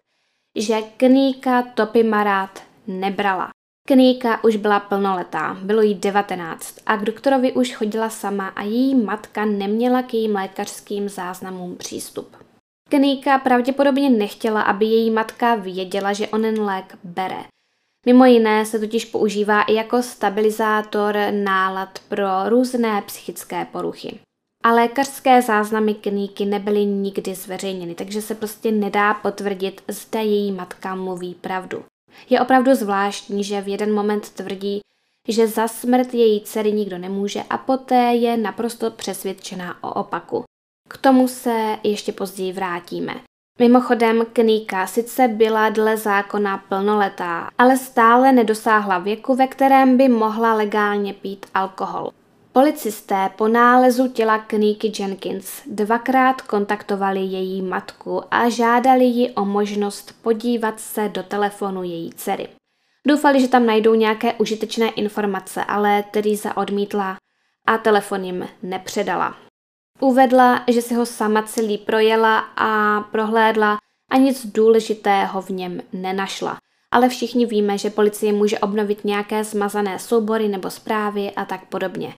že 0.56 0.82
Kníka 0.96 1.62
Topy 1.62 2.02
Marát 2.02 2.62
nebrala. 2.86 3.48
Kníka 3.88 4.44
už 4.44 4.56
byla 4.56 4.80
plnoletá, 4.80 5.56
bylo 5.62 5.82
jí 5.82 5.94
19 5.94 6.74
a 6.86 6.96
k 6.96 7.04
doktorovi 7.04 7.52
už 7.52 7.74
chodila 7.74 8.10
sama 8.10 8.48
a 8.48 8.62
její 8.62 8.94
matka 8.94 9.44
neměla 9.44 10.02
k 10.02 10.14
jejím 10.14 10.34
lékařským 10.34 11.08
záznamům 11.08 11.76
přístup. 11.76 12.49
Kníka 12.90 13.38
pravděpodobně 13.38 14.10
nechtěla, 14.10 14.62
aby 14.62 14.86
její 14.86 15.10
matka 15.10 15.54
věděla, 15.54 16.12
že 16.12 16.28
onen 16.28 16.60
lék 16.60 16.98
bere. 17.04 17.44
Mimo 18.06 18.24
jiné 18.24 18.66
se 18.66 18.78
totiž 18.78 19.04
používá 19.04 19.62
i 19.62 19.74
jako 19.74 20.02
stabilizátor 20.02 21.16
nálad 21.30 21.98
pro 22.08 22.26
různé 22.48 23.02
psychické 23.02 23.64
poruchy. 23.64 24.18
A 24.64 24.72
lékařské 24.72 25.42
záznamy 25.42 25.94
kníky 25.94 26.44
nebyly 26.44 26.84
nikdy 26.84 27.34
zveřejněny, 27.34 27.94
takže 27.94 28.22
se 28.22 28.34
prostě 28.34 28.72
nedá 28.72 29.14
potvrdit, 29.14 29.82
zda 29.88 30.20
její 30.20 30.52
matka 30.52 30.94
mluví 30.94 31.34
pravdu. 31.34 31.84
Je 32.30 32.40
opravdu 32.40 32.74
zvláštní, 32.74 33.44
že 33.44 33.60
v 33.60 33.68
jeden 33.68 33.94
moment 33.94 34.28
tvrdí, 34.30 34.80
že 35.28 35.46
za 35.46 35.68
smrt 35.68 36.14
její 36.14 36.40
dcery 36.40 36.72
nikdo 36.72 36.98
nemůže 36.98 37.42
a 37.50 37.58
poté 37.58 38.14
je 38.14 38.36
naprosto 38.36 38.90
přesvědčená 38.90 39.84
o 39.84 39.92
opaku. 39.92 40.44
K 40.92 40.96
tomu 40.96 41.28
se 41.28 41.78
ještě 41.82 42.12
později 42.12 42.52
vrátíme. 42.52 43.14
Mimochodem, 43.58 44.26
Kníka 44.32 44.86
sice 44.86 45.28
byla 45.28 45.68
dle 45.68 45.96
zákona 45.96 46.58
plnoletá, 46.68 47.50
ale 47.58 47.76
stále 47.76 48.32
nedosáhla 48.32 48.98
věku, 48.98 49.34
ve 49.34 49.46
kterém 49.46 49.96
by 49.96 50.08
mohla 50.08 50.54
legálně 50.54 51.14
pít 51.14 51.46
alkohol. 51.54 52.10
Policisté 52.52 53.30
po 53.36 53.48
nálezu 53.48 54.08
těla 54.08 54.38
Kníky 54.38 54.92
Jenkins 54.98 55.62
dvakrát 55.66 56.42
kontaktovali 56.42 57.20
její 57.20 57.62
matku 57.62 58.22
a 58.30 58.48
žádali 58.48 59.04
ji 59.04 59.30
o 59.30 59.44
možnost 59.44 60.14
podívat 60.22 60.80
se 60.80 61.08
do 61.08 61.22
telefonu 61.22 61.82
její 61.82 62.10
dcery. 62.10 62.48
Doufali, 63.06 63.40
že 63.40 63.48
tam 63.48 63.66
najdou 63.66 63.94
nějaké 63.94 64.32
užitečné 64.32 64.88
informace, 64.88 65.64
ale 65.64 66.04
Teresa 66.10 66.56
odmítla 66.56 67.16
a 67.66 67.78
telefon 67.78 68.24
jim 68.24 68.48
nepředala. 68.62 69.49
Uvedla, 70.00 70.64
že 70.68 70.82
si 70.82 70.94
ho 70.94 71.06
sama 71.06 71.42
celý 71.42 71.78
projela 71.78 72.38
a 72.38 73.00
prohlédla 73.00 73.78
a 74.10 74.16
nic 74.16 74.46
důležitého 74.46 75.42
v 75.42 75.50
něm 75.50 75.80
nenašla. 75.92 76.58
Ale 76.90 77.08
všichni 77.08 77.46
víme, 77.46 77.78
že 77.78 77.90
policie 77.90 78.32
může 78.32 78.58
obnovit 78.58 79.04
nějaké 79.04 79.44
smazané 79.44 79.98
soubory 79.98 80.48
nebo 80.48 80.70
zprávy 80.70 81.30
a 81.30 81.44
tak 81.44 81.68
podobně. 81.68 82.14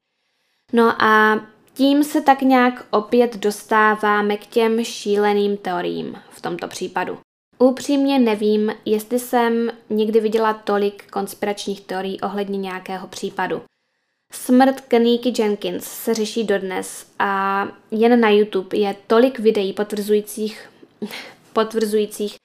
No 0.72 1.02
a 1.02 1.40
tím 1.74 2.04
se 2.04 2.20
tak 2.20 2.42
nějak 2.42 2.86
opět 2.90 3.36
dostáváme 3.36 4.36
k 4.36 4.46
těm 4.46 4.84
šíleným 4.84 5.56
teoriím 5.56 6.18
v 6.30 6.40
tomto 6.40 6.68
případu. 6.68 7.18
Upřímně 7.58 8.18
nevím, 8.18 8.72
jestli 8.84 9.18
jsem 9.18 9.70
někdy 9.90 10.20
viděla 10.20 10.52
tolik 10.52 11.10
konspiračních 11.10 11.80
teorií 11.80 12.20
ohledně 12.20 12.58
nějakého 12.58 13.06
případu. 13.06 13.62
Smrt 14.34 14.80
Keníky 14.80 15.32
Jenkins 15.38 15.84
se 15.84 16.14
řeší 16.14 16.44
dodnes 16.44 17.06
a 17.18 17.68
jen 17.90 18.20
na 18.20 18.30
YouTube 18.30 18.76
je 18.76 18.96
tolik 19.06 19.38
videí 19.38 19.72
potvrzujících, 19.72 20.70
potvrzujících 21.52 22.36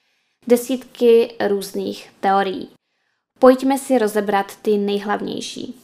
desítky 0.47 1.35
různých 1.47 2.09
teorií. 2.19 2.69
Pojďme 3.39 3.77
si 3.77 3.97
rozebrat 3.97 4.55
ty 4.61 4.77
nejhlavnější. 4.77 5.79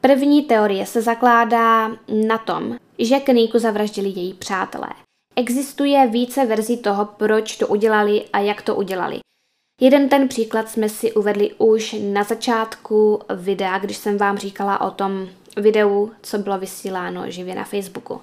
První 0.00 0.42
teorie 0.42 0.86
se 0.86 1.02
zakládá 1.02 1.88
na 2.28 2.38
tom, 2.38 2.76
že 2.98 3.20
Keníku 3.20 3.58
zavraždili 3.58 4.08
její 4.08 4.34
přátelé. 4.34 4.88
Existuje 5.36 6.06
více 6.06 6.46
verzí 6.46 6.76
toho, 6.76 7.04
proč 7.04 7.56
to 7.56 7.66
udělali 7.66 8.24
a 8.32 8.38
jak 8.38 8.62
to 8.62 8.76
udělali. 8.76 9.20
Jeden 9.80 10.08
ten 10.08 10.28
příklad 10.28 10.68
jsme 10.68 10.88
si 10.88 11.12
uvedli 11.12 11.50
už 11.58 11.96
na 12.12 12.22
začátku 12.22 13.20
videa, 13.34 13.78
když 13.78 13.96
jsem 13.96 14.18
vám 14.18 14.38
říkala 14.38 14.80
o 14.80 14.90
tom 14.90 15.28
videu, 15.56 16.12
co 16.22 16.38
bylo 16.38 16.58
vysíláno 16.58 17.30
živě 17.30 17.54
na 17.54 17.64
Facebooku. 17.64 18.20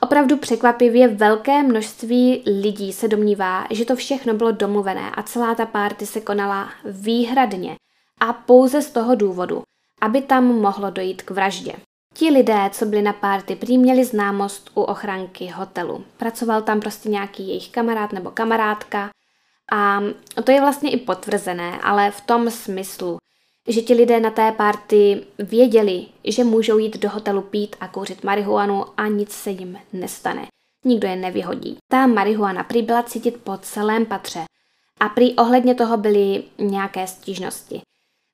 Opravdu 0.00 0.36
překvapivě 0.36 1.08
velké 1.08 1.62
množství 1.62 2.42
lidí 2.46 2.92
se 2.92 3.08
domnívá, 3.08 3.66
že 3.70 3.84
to 3.84 3.96
všechno 3.96 4.34
bylo 4.34 4.52
domluvené 4.52 5.10
a 5.10 5.22
celá 5.22 5.54
ta 5.54 5.66
párty 5.66 6.06
se 6.06 6.20
konala 6.20 6.68
výhradně 6.84 7.76
a 8.20 8.32
pouze 8.32 8.82
z 8.82 8.90
toho 8.90 9.14
důvodu, 9.14 9.62
aby 10.00 10.22
tam 10.22 10.44
mohlo 10.44 10.90
dojít 10.90 11.22
k 11.22 11.30
vraždě. 11.30 11.72
Ti 12.14 12.30
lidé, 12.30 12.70
co 12.72 12.86
byli 12.86 13.02
na 13.02 13.12
párty, 13.12 13.56
prý 13.56 13.78
měli 13.78 14.04
známost 14.04 14.70
u 14.74 14.82
ochranky 14.82 15.46
hotelu. 15.46 16.04
Pracoval 16.16 16.62
tam 16.62 16.80
prostě 16.80 17.08
nějaký 17.08 17.48
jejich 17.48 17.70
kamarád 17.70 18.12
nebo 18.12 18.30
kamarádka 18.30 19.10
a 19.72 20.02
to 20.44 20.50
je 20.52 20.60
vlastně 20.60 20.90
i 20.90 20.96
potvrzené, 20.96 21.80
ale 21.82 22.10
v 22.10 22.20
tom 22.20 22.50
smyslu, 22.50 23.16
že 23.68 23.82
ti 23.82 23.94
lidé 23.94 24.20
na 24.20 24.30
té 24.30 24.52
párty 24.52 25.26
věděli, 25.38 26.06
že 26.24 26.44
můžou 26.44 26.78
jít 26.78 26.98
do 26.98 27.08
hotelu 27.10 27.42
pít 27.42 27.76
a 27.80 27.88
kouřit 27.88 28.24
marihuanu 28.24 28.84
a 28.96 29.08
nic 29.08 29.32
se 29.32 29.50
jim 29.50 29.78
nestane. 29.92 30.46
Nikdo 30.84 31.08
je 31.08 31.16
nevyhodí. 31.16 31.76
Ta 31.90 32.06
marihuana 32.06 32.64
prý 32.64 32.82
byla 32.82 33.02
cítit 33.02 33.40
po 33.44 33.56
celém 33.56 34.06
patře 34.06 34.44
a 35.00 35.08
prý 35.08 35.34
ohledně 35.34 35.74
toho 35.74 35.96
byly 35.96 36.42
nějaké 36.58 37.06
stížnosti. 37.06 37.80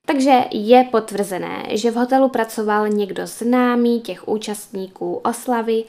Takže 0.07 0.43
je 0.51 0.83
potvrzené, 0.91 1.65
že 1.69 1.91
v 1.91 1.95
hotelu 1.95 2.29
pracoval 2.29 2.89
někdo 2.89 3.27
známý 3.27 4.01
těch 4.01 4.27
účastníků 4.27 5.15
oslavy, 5.15 5.85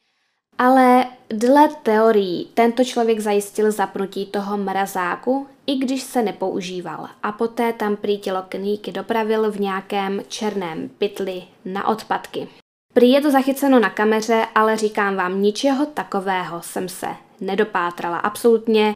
ale 0.60 1.06
dle 1.28 1.68
teorií 1.82 2.48
tento 2.54 2.84
člověk 2.84 3.20
zajistil 3.20 3.72
zapnutí 3.72 4.26
toho 4.26 4.56
mrazáku, 4.56 5.46
i 5.66 5.76
když 5.76 6.02
se 6.02 6.22
nepoužíval 6.22 7.08
a 7.22 7.32
poté 7.32 7.72
tam 7.72 7.96
prý 7.96 8.18
tělo 8.18 8.44
kníky 8.48 8.92
dopravil 8.92 9.50
v 9.50 9.60
nějakém 9.60 10.22
černém 10.28 10.88
pytli 10.88 11.42
na 11.64 11.88
odpadky. 11.88 12.48
Prý 12.94 13.10
je 13.10 13.20
to 13.20 13.30
zachyceno 13.30 13.80
na 13.80 13.90
kameře, 13.90 14.46
ale 14.54 14.76
říkám 14.76 15.16
vám, 15.16 15.42
ničeho 15.42 15.86
takového 15.86 16.62
jsem 16.62 16.88
se 16.88 17.06
nedopátrala. 17.40 18.18
Absolutně 18.18 18.92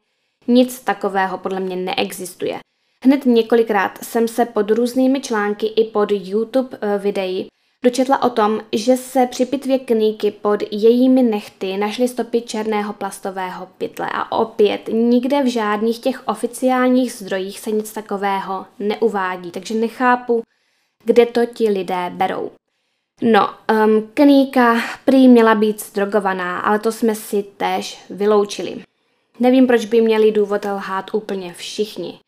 nic 0.48 0.80
takového 0.80 1.38
podle 1.38 1.60
mě 1.60 1.76
neexistuje. 1.76 2.58
Hned 3.04 3.26
několikrát 3.26 3.98
jsem 4.04 4.28
se 4.28 4.44
pod 4.44 4.70
různými 4.70 5.20
články 5.20 5.66
i 5.66 5.84
pod 5.84 6.08
YouTube 6.12 6.78
eh, 6.80 6.98
videí 6.98 7.48
dočetla 7.84 8.22
o 8.22 8.30
tom, 8.30 8.60
že 8.72 8.96
se 8.96 9.26
při 9.26 9.46
pitvě 9.46 9.78
kníky 9.78 10.30
pod 10.30 10.62
jejími 10.70 11.22
nechty 11.22 11.76
našly 11.76 12.08
stopy 12.08 12.40
černého 12.40 12.92
plastového 12.92 13.68
pytle 13.78 14.08
a 14.12 14.32
opět 14.32 14.88
nikde 14.92 15.42
v 15.42 15.46
žádných 15.46 15.98
těch 15.98 16.28
oficiálních 16.28 17.12
zdrojích 17.12 17.60
se 17.60 17.70
nic 17.70 17.92
takového 17.92 18.66
neuvádí, 18.78 19.50
takže 19.50 19.74
nechápu, 19.74 20.42
kde 21.04 21.26
to 21.26 21.46
ti 21.46 21.70
lidé 21.70 22.10
berou. 22.14 22.50
No, 23.22 23.48
um, 23.72 24.10
kníka 24.14 24.76
prý 25.04 25.28
měla 25.28 25.54
být 25.54 25.80
zdrogovaná, 25.80 26.60
ale 26.60 26.78
to 26.78 26.92
jsme 26.92 27.14
si 27.14 27.42
též 27.42 28.04
vyloučili. 28.10 28.84
Nevím, 29.40 29.66
proč 29.66 29.84
by 29.84 30.00
měli 30.00 30.32
důvod 30.32 30.64
lhát 30.64 31.14
úplně 31.14 31.54
všichni 31.54 32.20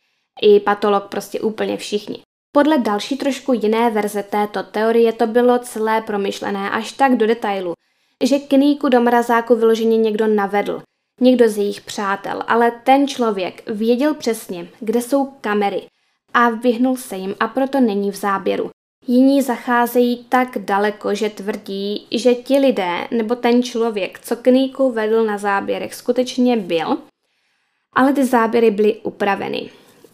i 0.42 0.60
patolog, 0.60 1.08
prostě 1.08 1.40
úplně 1.40 1.76
všichni. 1.76 2.25
Podle 2.56 2.78
další 2.78 3.16
trošku 3.16 3.52
jiné 3.52 3.90
verze 3.90 4.22
této 4.22 4.62
teorie 4.62 5.12
to 5.12 5.26
bylo 5.26 5.58
celé 5.58 6.00
promyšlené 6.00 6.70
až 6.70 6.92
tak 6.92 7.16
do 7.16 7.26
detailu, 7.26 7.72
že 8.24 8.38
kníku 8.38 8.88
do 8.88 9.00
mrazáku 9.00 9.56
vyloženě 9.56 9.96
někdo 9.96 10.26
navedl, 10.26 10.82
někdo 11.20 11.48
z 11.48 11.58
jejich 11.58 11.80
přátel, 11.80 12.42
ale 12.46 12.70
ten 12.70 13.08
člověk 13.08 13.62
věděl 13.66 14.14
přesně, 14.14 14.68
kde 14.80 15.02
jsou 15.02 15.26
kamery 15.40 15.82
a 16.34 16.50
vyhnul 16.50 16.96
se 16.96 17.16
jim 17.16 17.34
a 17.40 17.48
proto 17.48 17.80
není 17.80 18.10
v 18.10 18.16
záběru. 18.16 18.70
Jiní 19.06 19.42
zacházejí 19.42 20.24
tak 20.28 20.58
daleko, 20.58 21.14
že 21.14 21.30
tvrdí, 21.30 22.06
že 22.10 22.34
ti 22.34 22.58
lidé 22.58 23.08
nebo 23.10 23.34
ten 23.34 23.62
člověk, 23.62 24.18
co 24.18 24.36
kníku 24.36 24.92
vedl 24.92 25.24
na 25.24 25.38
záběrech, 25.38 25.94
skutečně 25.94 26.56
byl, 26.56 26.98
ale 27.92 28.12
ty 28.12 28.24
záběry 28.24 28.70
byly 28.70 28.94
upraveny. 28.94 29.70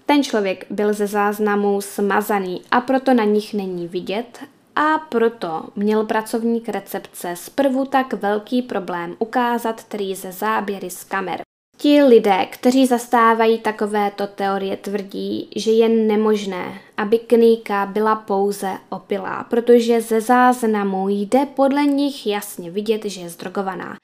Ten 0.07 0.23
člověk 0.23 0.67
byl 0.71 0.93
ze 0.93 1.07
záznamů 1.07 1.81
smazaný 1.81 2.63
a 2.71 2.81
proto 2.81 3.15
na 3.15 3.25
nich 3.25 3.55
není 3.55 3.89
vidět 3.89 4.39
a 4.77 4.99
proto 4.99 5.65
měl 5.77 6.05
pracovník 6.05 6.69
recepce 6.69 7.37
zprvu 7.37 7.85
tak 7.85 8.13
velký 8.13 8.63
problém 8.63 9.17
ukázat 9.19 9.85
Trýze 9.85 10.33
záběry 10.33 10.91
z 10.91 11.05
kamer. 11.05 11.41
Ti 11.77 12.03
lidé, 12.03 12.47
kteří 12.51 12.87
zastávají 12.87 13.59
takovéto 13.59 14.27
teorie, 14.27 14.77
tvrdí, 14.77 15.49
že 15.57 15.71
je 15.71 15.89
nemožné, 15.89 16.81
aby 16.97 17.19
kníka 17.19 17.87
byla 17.87 18.17
pouze 18.17 18.79
opilá, 18.89 19.45
protože 19.45 20.01
ze 20.01 20.21
záznamu 20.21 21.09
jde 21.09 21.47
podle 21.47 21.85
nich 21.85 22.27
jasně 22.27 22.71
vidět, 22.71 23.05
že 23.05 23.21
je 23.21 23.29
zdrogovaná. 23.29 23.97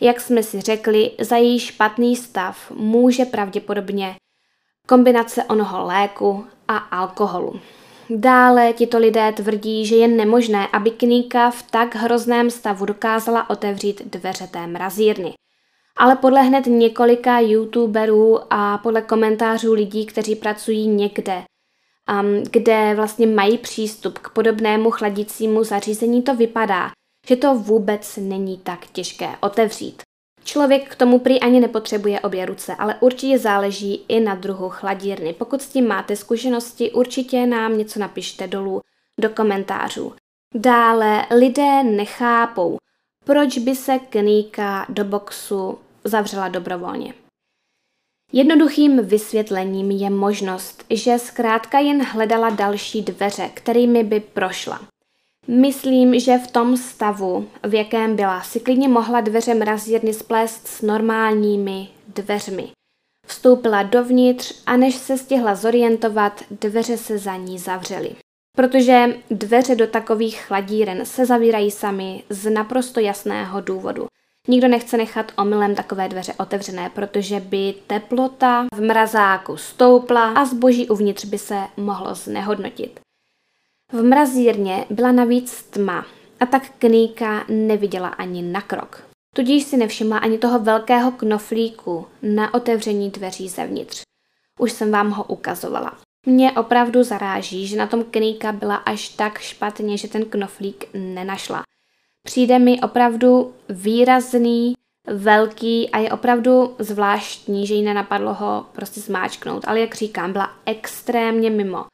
Jak 0.00 0.20
jsme 0.20 0.42
si 0.42 0.60
řekli, 0.60 1.10
za 1.20 1.36
její 1.36 1.58
špatný 1.58 2.16
stav 2.16 2.70
může 2.70 3.24
pravděpodobně 3.24 4.14
kombinace 4.88 5.44
onoho 5.44 5.86
léku 5.86 6.46
a 6.68 6.76
alkoholu. 6.76 7.60
Dále 8.10 8.72
tito 8.72 8.98
lidé 8.98 9.32
tvrdí, 9.32 9.86
že 9.86 9.96
je 9.96 10.08
nemožné, 10.08 10.66
aby 10.72 10.90
kníka 10.90 11.50
v 11.50 11.62
tak 11.62 11.94
hrozném 11.94 12.50
stavu 12.50 12.84
dokázala 12.84 13.50
otevřít 13.50 14.02
dveře 14.04 14.46
té 14.46 14.66
mrazírny. 14.66 15.34
Ale 15.96 16.16
podle 16.16 16.42
hned 16.42 16.66
několika 16.66 17.38
youtuberů 17.38 18.40
a 18.50 18.78
podle 18.78 19.02
komentářů 19.02 19.72
lidí, 19.72 20.06
kteří 20.06 20.34
pracují 20.36 20.86
někde, 20.86 21.42
um, 22.20 22.42
kde 22.50 22.92
vlastně 22.94 23.26
mají 23.26 23.58
přístup 23.58 24.18
k 24.18 24.28
podobnému 24.30 24.90
chladicímu 24.90 25.64
zařízení, 25.64 26.22
to 26.22 26.34
vypadá, 26.34 26.90
že 27.26 27.36
to 27.36 27.54
vůbec 27.54 28.16
není 28.22 28.58
tak 28.58 28.86
těžké 28.86 29.28
otevřít. 29.40 30.07
Člověk 30.48 30.88
k 30.88 30.94
tomu 30.94 31.18
prý 31.18 31.40
ani 31.40 31.60
nepotřebuje 31.60 32.20
obě 32.20 32.46
ruce, 32.46 32.74
ale 32.74 32.94
určitě 33.00 33.38
záleží 33.38 34.04
i 34.08 34.20
na 34.20 34.34
druhu 34.34 34.68
chladírny. 34.68 35.32
Pokud 35.32 35.62
s 35.62 35.68
tím 35.68 35.88
máte 35.88 36.16
zkušenosti, 36.16 36.92
určitě 36.92 37.46
nám 37.46 37.78
něco 37.78 38.00
napište 38.00 38.46
dolů 38.46 38.80
do 39.20 39.28
komentářů. 39.28 40.12
Dále 40.54 41.26
lidé 41.36 41.82
nechápou, 41.82 42.78
proč 43.24 43.58
by 43.58 43.76
se 43.76 43.98
kníka 43.98 44.86
do 44.88 45.04
boxu 45.04 45.78
zavřela 46.04 46.48
dobrovolně. 46.48 47.14
Jednoduchým 48.32 49.04
vysvětlením 49.04 49.90
je 49.90 50.10
možnost, 50.10 50.84
že 50.90 51.18
zkrátka 51.18 51.78
jen 51.78 52.04
hledala 52.04 52.50
další 52.50 53.02
dveře, 53.02 53.50
kterými 53.54 54.04
by 54.04 54.20
prošla. 54.20 54.80
Myslím, 55.50 56.20
že 56.20 56.38
v 56.38 56.50
tom 56.50 56.76
stavu, 56.76 57.48
v 57.62 57.74
jakém 57.74 58.16
byla, 58.16 58.42
si 58.42 58.60
klidně 58.60 58.88
mohla 58.88 59.20
dveře 59.20 59.54
mrazírny 59.54 60.14
splést 60.14 60.66
s 60.66 60.82
normálními 60.82 61.88
dveřmi. 62.08 62.68
Vstoupila 63.26 63.82
dovnitř 63.82 64.62
a 64.66 64.76
než 64.76 64.94
se 64.94 65.18
stihla 65.18 65.54
zorientovat, 65.54 66.42
dveře 66.50 66.96
se 66.96 67.18
za 67.18 67.36
ní 67.36 67.58
zavřely. 67.58 68.10
Protože 68.56 69.16
dveře 69.30 69.74
do 69.74 69.86
takových 69.86 70.40
chladíren 70.40 71.06
se 71.06 71.26
zavírají 71.26 71.70
sami 71.70 72.22
z 72.28 72.50
naprosto 72.50 73.00
jasného 73.00 73.60
důvodu. 73.60 74.06
Nikdo 74.48 74.68
nechce 74.68 74.96
nechat 74.96 75.32
omylem 75.38 75.74
takové 75.74 76.08
dveře 76.08 76.34
otevřené, 76.38 76.90
protože 76.90 77.40
by 77.40 77.74
teplota 77.86 78.66
v 78.74 78.80
mrazáku 78.80 79.56
stoupla 79.56 80.32
a 80.32 80.44
zboží 80.44 80.88
uvnitř 80.88 81.24
by 81.24 81.38
se 81.38 81.58
mohlo 81.76 82.14
znehodnotit. 82.14 83.00
V 83.92 84.02
mrazírně 84.02 84.84
byla 84.90 85.12
navíc 85.12 85.62
tma 85.62 86.06
a 86.40 86.46
tak 86.46 86.62
kníka 86.78 87.44
neviděla 87.48 88.08
ani 88.08 88.42
na 88.42 88.60
krok. 88.60 89.08
Tudíž 89.34 89.64
si 89.64 89.76
nevšimla 89.76 90.18
ani 90.18 90.38
toho 90.38 90.58
velkého 90.58 91.10
knoflíku 91.10 92.06
na 92.22 92.54
otevření 92.54 93.10
dveří 93.10 93.48
zevnitř. 93.48 94.02
Už 94.60 94.72
jsem 94.72 94.90
vám 94.90 95.10
ho 95.10 95.24
ukazovala. 95.24 95.98
Mě 96.26 96.52
opravdu 96.52 97.02
zaráží, 97.02 97.66
že 97.66 97.76
na 97.76 97.86
tom 97.86 98.04
kníka 98.04 98.52
byla 98.52 98.76
až 98.76 99.08
tak 99.08 99.38
špatně, 99.38 99.96
že 99.96 100.08
ten 100.08 100.24
knoflík 100.24 100.84
nenašla. 100.94 101.62
Přijde 102.22 102.58
mi 102.58 102.80
opravdu 102.80 103.54
výrazný, 103.68 104.74
velký 105.06 105.90
a 105.90 105.98
je 105.98 106.12
opravdu 106.12 106.74
zvláštní, 106.78 107.66
že 107.66 107.74
jí 107.74 107.82
nenapadlo 107.82 108.34
ho 108.34 108.66
prostě 108.72 109.00
zmáčknout. 109.00 109.64
Ale 109.66 109.80
jak 109.80 109.94
říkám, 109.94 110.32
byla 110.32 110.52
extrémně 110.66 111.50
mimo. 111.50 111.84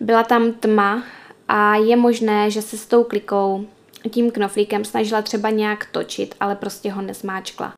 Byla 0.00 0.22
tam 0.22 0.52
tma 0.52 1.02
a 1.48 1.76
je 1.76 1.96
možné, 1.96 2.50
že 2.50 2.62
se 2.62 2.78
s 2.78 2.86
tou 2.86 3.04
klikou, 3.04 3.66
tím 4.10 4.30
knoflíkem 4.30 4.84
snažila 4.84 5.22
třeba 5.22 5.50
nějak 5.50 5.86
točit, 5.86 6.34
ale 6.40 6.56
prostě 6.56 6.92
ho 6.92 7.02
nezmáčkla. 7.02 7.72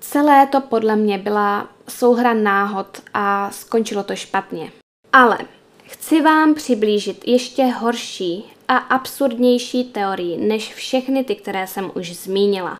Celé 0.00 0.46
to 0.46 0.60
podle 0.60 0.96
mě 0.96 1.18
byla 1.18 1.68
souhra 1.88 2.34
náhod 2.34 3.02
a 3.14 3.50
skončilo 3.50 4.02
to 4.02 4.16
špatně. 4.16 4.72
Ale 5.12 5.38
chci 5.84 6.20
vám 6.20 6.54
přiblížit 6.54 7.28
ještě 7.28 7.64
horší 7.64 8.44
a 8.68 8.76
absurdnější 8.76 9.84
teorii 9.84 10.36
než 10.36 10.74
všechny 10.74 11.24
ty, 11.24 11.34
které 11.36 11.66
jsem 11.66 11.90
už 11.94 12.16
zmínila. 12.16 12.76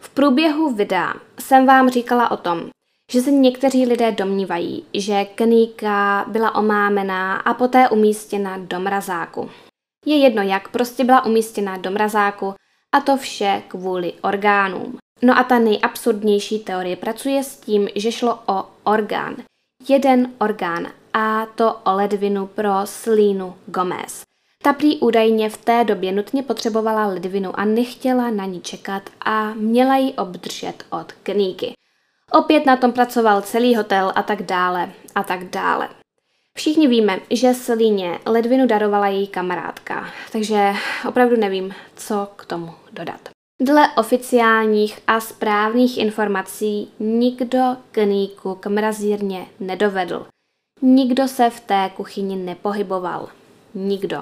V 0.00 0.08
průběhu 0.08 0.74
videa 0.74 1.14
jsem 1.38 1.66
vám 1.66 1.90
říkala 1.90 2.30
o 2.30 2.36
tom, 2.36 2.70
že 3.12 3.20
se 3.20 3.30
někteří 3.30 3.86
lidé 3.86 4.12
domnívají, 4.12 4.84
že 4.94 5.24
kníka 5.24 6.24
byla 6.28 6.54
omámená 6.54 7.36
a 7.36 7.54
poté 7.54 7.88
umístěna 7.88 8.58
do 8.58 8.80
mrazáku. 8.80 9.50
Je 10.06 10.16
jedno 10.16 10.42
jak, 10.42 10.68
prostě 10.68 11.04
byla 11.04 11.24
umístěna 11.24 11.76
do 11.76 11.90
mrazáku 11.90 12.54
a 12.92 13.00
to 13.00 13.16
vše 13.16 13.62
kvůli 13.68 14.12
orgánům. 14.22 14.98
No 15.22 15.38
a 15.38 15.44
ta 15.44 15.58
nejabsurdnější 15.58 16.58
teorie 16.58 16.96
pracuje 16.96 17.44
s 17.44 17.56
tím, 17.56 17.88
že 17.94 18.12
šlo 18.12 18.38
o 18.46 18.64
orgán. 18.84 19.36
Jeden 19.88 20.32
orgán 20.38 20.86
a 21.12 21.46
to 21.46 21.74
o 21.84 21.92
ledvinu 21.92 22.46
pro 22.46 22.70
Slínu 22.84 23.54
Gomez. 23.66 24.22
Ta 24.62 24.72
prý 24.72 24.98
údajně 25.00 25.50
v 25.50 25.56
té 25.56 25.84
době 25.84 26.12
nutně 26.12 26.42
potřebovala 26.42 27.06
ledvinu 27.06 27.58
a 27.60 27.64
nechtěla 27.64 28.30
na 28.30 28.44
ní 28.44 28.60
čekat 28.60 29.02
a 29.24 29.54
měla 29.54 29.96
ji 29.96 30.12
obdržet 30.12 30.84
od 30.90 31.12
kníky. 31.12 31.72
Opět 32.32 32.66
na 32.66 32.76
tom 32.76 32.92
pracoval 32.92 33.42
celý 33.42 33.76
hotel 33.76 34.12
a 34.14 34.22
tak 34.22 34.42
dále 34.42 34.92
a 35.14 35.22
tak 35.22 35.44
dále. 35.44 35.88
Všichni 36.56 36.88
víme, 36.88 37.20
že 37.30 37.54
Selíně 37.54 38.18
ledvinu 38.26 38.66
darovala 38.66 39.08
její 39.08 39.26
kamarádka, 39.26 40.08
takže 40.32 40.72
opravdu 41.08 41.36
nevím, 41.36 41.74
co 41.96 42.28
k 42.36 42.44
tomu 42.44 42.74
dodat. 42.92 43.28
Dle 43.60 43.88
oficiálních 43.96 44.98
a 45.06 45.20
správných 45.20 45.98
informací 45.98 46.90
nikdo 47.00 47.76
kníku 47.92 48.54
k 48.54 48.66
mrazírně 48.66 49.46
nedovedl. 49.60 50.26
Nikdo 50.82 51.28
se 51.28 51.50
v 51.50 51.60
té 51.60 51.90
kuchyni 51.96 52.36
nepohyboval. 52.36 53.28
Nikdo. 53.74 54.20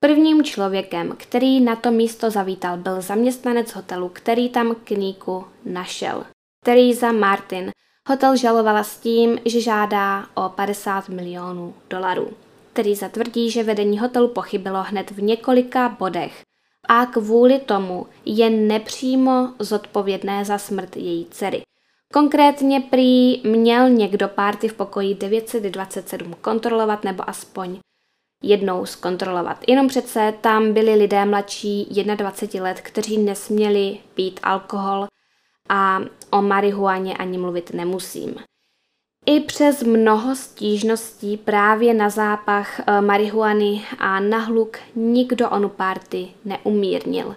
Prvním 0.00 0.44
člověkem, 0.44 1.14
který 1.16 1.60
na 1.60 1.76
to 1.76 1.90
místo 1.90 2.30
zavítal, 2.30 2.76
byl 2.76 3.00
zaměstnanec 3.00 3.72
hotelu, 3.72 4.08
který 4.08 4.48
tam 4.48 4.74
kníku 4.84 5.44
našel. 5.64 6.24
Teresa 6.64 7.12
Martin 7.12 7.70
hotel 8.08 8.36
žalovala 8.36 8.84
s 8.84 8.98
tím, 8.98 9.38
že 9.44 9.60
žádá 9.60 10.26
o 10.34 10.48
50 10.48 11.08
milionů 11.08 11.74
dolarů. 11.90 12.30
Teresa 12.72 13.08
tvrdí, 13.08 13.50
že 13.50 13.62
vedení 13.62 13.98
hotelu 13.98 14.28
pochybilo 14.28 14.82
hned 14.82 15.10
v 15.10 15.22
několika 15.22 15.88
bodech 15.88 16.42
a 16.88 17.06
kvůli 17.06 17.58
tomu 17.58 18.06
je 18.24 18.50
nepřímo 18.50 19.48
zodpovědné 19.58 20.44
za 20.44 20.58
smrt 20.58 20.96
její 20.96 21.26
dcery. 21.30 21.62
Konkrétně 22.12 22.80
prý 22.80 23.42
měl 23.42 23.90
někdo 23.90 24.28
párty 24.28 24.68
v 24.68 24.74
pokoji 24.74 25.14
927 25.14 26.34
kontrolovat 26.40 27.04
nebo 27.04 27.30
aspoň 27.30 27.78
jednou 28.42 28.86
zkontrolovat. 28.86 29.64
Jenom 29.68 29.88
přece 29.88 30.34
tam 30.40 30.72
byli 30.72 30.94
lidé 30.94 31.24
mladší 31.24 32.04
21 32.16 32.68
let, 32.68 32.80
kteří 32.80 33.18
nesměli 33.18 33.98
pít 34.14 34.40
alkohol 34.42 35.06
a 35.70 36.00
o 36.30 36.42
marihuaně 36.42 37.16
ani 37.16 37.38
mluvit 37.38 37.70
nemusím. 37.70 38.34
I 39.26 39.40
přes 39.40 39.82
mnoho 39.82 40.36
stížností 40.36 41.36
právě 41.36 41.94
na 41.94 42.10
zápach 42.10 42.80
eh, 42.80 43.00
marihuany 43.00 43.84
a 43.98 44.20
na 44.20 44.38
hluk 44.38 44.78
nikdo 44.94 45.50
onu 45.50 45.68
párty 45.68 46.28
neumírnil. 46.44 47.34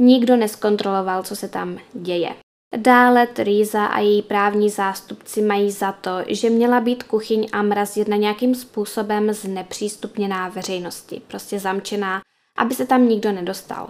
Nikdo 0.00 0.36
neskontroloval, 0.36 1.22
co 1.22 1.36
se 1.36 1.48
tam 1.48 1.78
děje. 1.92 2.34
Dále 2.76 3.26
Teresa 3.26 3.86
a 3.86 3.98
její 3.98 4.22
právní 4.22 4.70
zástupci 4.70 5.42
mají 5.42 5.70
za 5.70 5.92
to, 5.92 6.10
že 6.26 6.50
měla 6.50 6.80
být 6.80 7.02
kuchyň 7.02 7.48
a 7.52 7.62
mrazírna 7.62 8.16
nějakým 8.16 8.54
způsobem 8.54 9.32
znepřístupněná 9.32 10.48
veřejnosti, 10.48 11.22
prostě 11.26 11.60
zamčená, 11.60 12.20
aby 12.56 12.74
se 12.74 12.86
tam 12.86 13.08
nikdo 13.08 13.32
nedostal. 13.32 13.88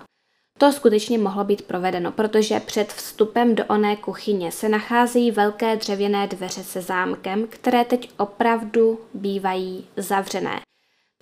To 0.59 0.73
skutečně 0.73 1.19
mohlo 1.19 1.45
být 1.45 1.63
provedeno, 1.63 2.13
protože 2.13 2.61
před 2.61 2.93
vstupem 2.93 3.55
do 3.55 3.65
oné 3.65 3.97
kuchyně 3.97 4.53
se 4.53 4.69
nacházejí 4.69 5.31
velké 5.31 5.77
dřevěné 5.77 6.27
dveře 6.27 6.63
se 6.63 6.81
zámkem, 6.81 7.47
které 7.51 7.85
teď 7.85 8.11
opravdu 8.19 9.01
bývají 9.15 9.87
zavřené. 9.97 10.61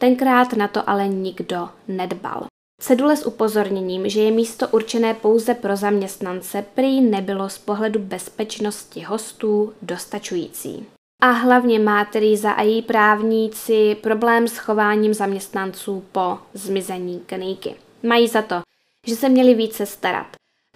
Tenkrát 0.00 0.52
na 0.52 0.68
to 0.68 0.90
ale 0.90 1.08
nikdo 1.08 1.68
nedbal. 1.88 2.46
Cedule 2.80 3.16
s 3.16 3.26
upozorněním, 3.26 4.08
že 4.08 4.20
je 4.20 4.30
místo 4.30 4.68
určené 4.68 5.14
pouze 5.14 5.54
pro 5.54 5.76
zaměstnance, 5.76 6.64
prý 6.74 7.00
nebylo 7.00 7.48
z 7.48 7.58
pohledu 7.58 8.00
bezpečnosti 8.00 9.00
hostů 9.02 9.72
dostačující. 9.82 10.86
A 11.22 11.30
hlavně 11.30 11.78
má 11.78 12.04
Teresa 12.04 12.50
a 12.50 12.62
její 12.62 12.82
právníci 12.82 13.94
problém 13.94 14.48
s 14.48 14.58
chováním 14.58 15.14
zaměstnanců 15.14 16.04
po 16.12 16.38
zmizení 16.54 17.20
kníky. 17.26 17.74
Mají 18.02 18.28
za 18.28 18.42
to, 18.42 18.62
že 19.06 19.16
se 19.16 19.28
měli 19.28 19.54
více 19.54 19.86
starat. 19.86 20.26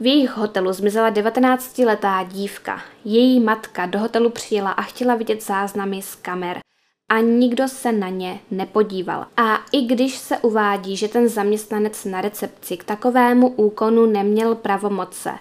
V 0.01 0.07
jejich 0.07 0.31
hotelu 0.31 0.73
zmizela 0.73 1.11
19-letá 1.11 2.29
dívka. 2.29 2.83
Její 3.05 3.41
matka 3.41 3.87
do 3.87 3.99
hotelu 3.99 4.31
přijela 4.31 4.71
a 4.71 4.83
chtěla 4.83 5.15
vidět 5.15 5.43
záznamy 5.43 6.03
z 6.03 6.15
kamer 6.15 6.61
a 7.09 7.21
nikdo 7.21 7.69
se 7.69 7.93
na 7.93 8.09
ně 8.09 8.41
nepodíval. 8.51 9.27
A 9.37 9.59
i 9.73 9.83
když 9.83 10.19
se 10.19 10.39
uvádí, 10.39 10.97
že 10.97 11.09
ten 11.09 11.29
zaměstnanec 11.29 12.05
na 12.05 12.21
recepci 12.21 12.77
k 12.77 12.85
takovému 12.85 13.49
úkonu 13.49 14.07
neměl 14.07 14.55
pravomoce, 14.55 15.33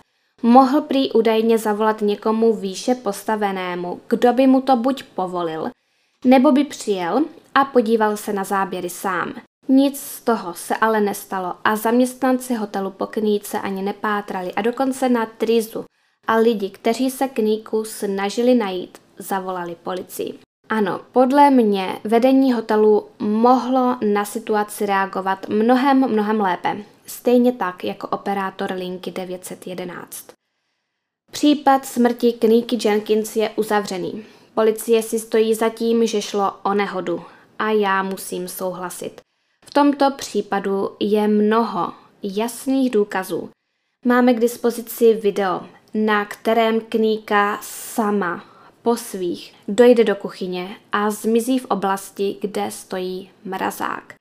mohl 0.43 0.81
prý 0.81 1.11
údajně 1.11 1.57
zavolat 1.57 2.01
někomu 2.01 2.53
výše 2.53 2.95
postavenému, 2.95 4.01
kdo 4.07 4.33
by 4.33 4.47
mu 4.47 4.61
to 4.61 4.75
buď 4.75 5.03
povolil, 5.03 5.69
nebo 6.25 6.51
by 6.51 6.63
přijel 6.63 7.25
a 7.55 7.65
podíval 7.65 8.17
se 8.17 8.33
na 8.33 8.43
záběry 8.43 8.89
sám. 8.89 9.33
Nic 9.71 9.99
z 9.99 10.21
toho 10.21 10.53
se 10.53 10.75
ale 10.75 11.01
nestalo 11.01 11.53
a 11.63 11.75
zaměstnanci 11.75 12.53
hotelu 12.53 12.91
po 12.91 13.07
kníce 13.07 13.59
ani 13.59 13.81
nepátrali 13.81 14.53
a 14.53 14.61
dokonce 14.61 15.09
na 15.09 15.25
Trizu 15.25 15.85
a 16.27 16.35
lidi, 16.35 16.69
kteří 16.69 17.11
se 17.11 17.27
kníku 17.27 17.83
snažili 17.83 18.55
najít, 18.55 18.97
zavolali 19.17 19.75
policii. 19.83 20.39
Ano, 20.69 21.01
podle 21.11 21.49
mě 21.49 21.99
vedení 22.03 22.53
hotelu 22.53 23.07
mohlo 23.19 23.97
na 24.13 24.25
situaci 24.25 24.85
reagovat 24.85 25.49
mnohem, 25.49 26.11
mnohem 26.11 26.41
lépe. 26.41 26.77
Stejně 27.05 27.51
tak 27.51 27.83
jako 27.83 28.07
operátor 28.07 28.71
linky 28.71 29.11
911. 29.11 30.25
Případ 31.31 31.85
smrti 31.85 32.33
Kníky 32.33 32.87
Jenkins 32.87 33.35
je 33.35 33.49
uzavřený. 33.49 34.25
Policie 34.53 35.03
si 35.03 35.19
stojí 35.19 35.55
za 35.55 35.69
tím, 35.69 36.07
že 36.07 36.21
šlo 36.21 36.53
o 36.63 36.73
nehodu. 36.73 37.23
A 37.59 37.71
já 37.71 38.03
musím 38.03 38.47
souhlasit. 38.47 39.21
V 39.69 39.73
tomto 39.73 40.11
případu 40.11 40.89
je 40.99 41.27
mnoho 41.27 41.93
jasných 42.23 42.91
důkazů. 42.91 43.49
Máme 44.05 44.33
k 44.33 44.39
dispozici 44.39 45.13
video, 45.13 45.61
na 45.93 46.25
kterém 46.25 46.81
Kníka 46.81 47.59
sama 47.61 48.45
po 48.81 48.95
svých 48.95 49.53
dojde 49.67 50.03
do 50.03 50.15
kuchyně 50.15 50.75
a 50.91 51.09
zmizí 51.09 51.59
v 51.59 51.65
oblasti, 51.65 52.37
kde 52.41 52.71
stojí 52.71 53.31
mrazák. 53.45 54.13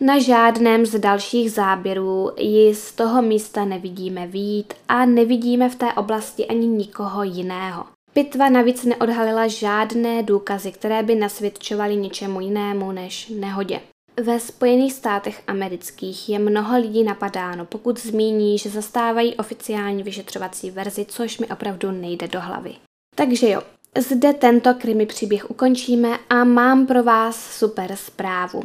Na 0.00 0.18
žádném 0.18 0.86
z 0.86 0.98
dalších 0.98 1.52
záběrů 1.52 2.30
ji 2.38 2.74
z 2.74 2.92
toho 2.92 3.22
místa 3.22 3.64
nevidíme 3.64 4.26
výjít 4.26 4.74
a 4.88 5.06
nevidíme 5.06 5.68
v 5.68 5.76
té 5.76 5.92
oblasti 5.92 6.46
ani 6.46 6.66
nikoho 6.66 7.22
jiného. 7.22 7.84
Pitva 8.12 8.48
navíc 8.48 8.84
neodhalila 8.84 9.46
žádné 9.46 10.22
důkazy, 10.22 10.72
které 10.72 11.02
by 11.02 11.14
nasvědčovaly 11.14 11.96
něčemu 11.96 12.40
jinému 12.40 12.92
než 12.92 13.28
nehodě. 13.28 13.80
Ve 14.20 14.40
Spojených 14.40 14.92
státech 14.92 15.42
amerických 15.46 16.28
je 16.28 16.38
mnoho 16.38 16.80
lidí 16.80 17.04
napadáno, 17.04 17.64
pokud 17.64 18.00
zmíní, 18.00 18.58
že 18.58 18.70
zastávají 18.70 19.36
oficiální 19.36 20.02
vyšetřovací 20.02 20.70
verzi, 20.70 21.04
což 21.04 21.38
mi 21.38 21.46
opravdu 21.46 21.90
nejde 21.90 22.28
do 22.28 22.40
hlavy. 22.40 22.74
Takže 23.14 23.50
jo, 23.50 23.62
zde 23.98 24.32
tento 24.32 24.74
krimi 24.74 25.06
příběh 25.06 25.50
ukončíme 25.50 26.18
a 26.30 26.44
mám 26.44 26.86
pro 26.86 27.02
vás 27.02 27.58
super 27.58 27.96
zprávu. 27.96 28.62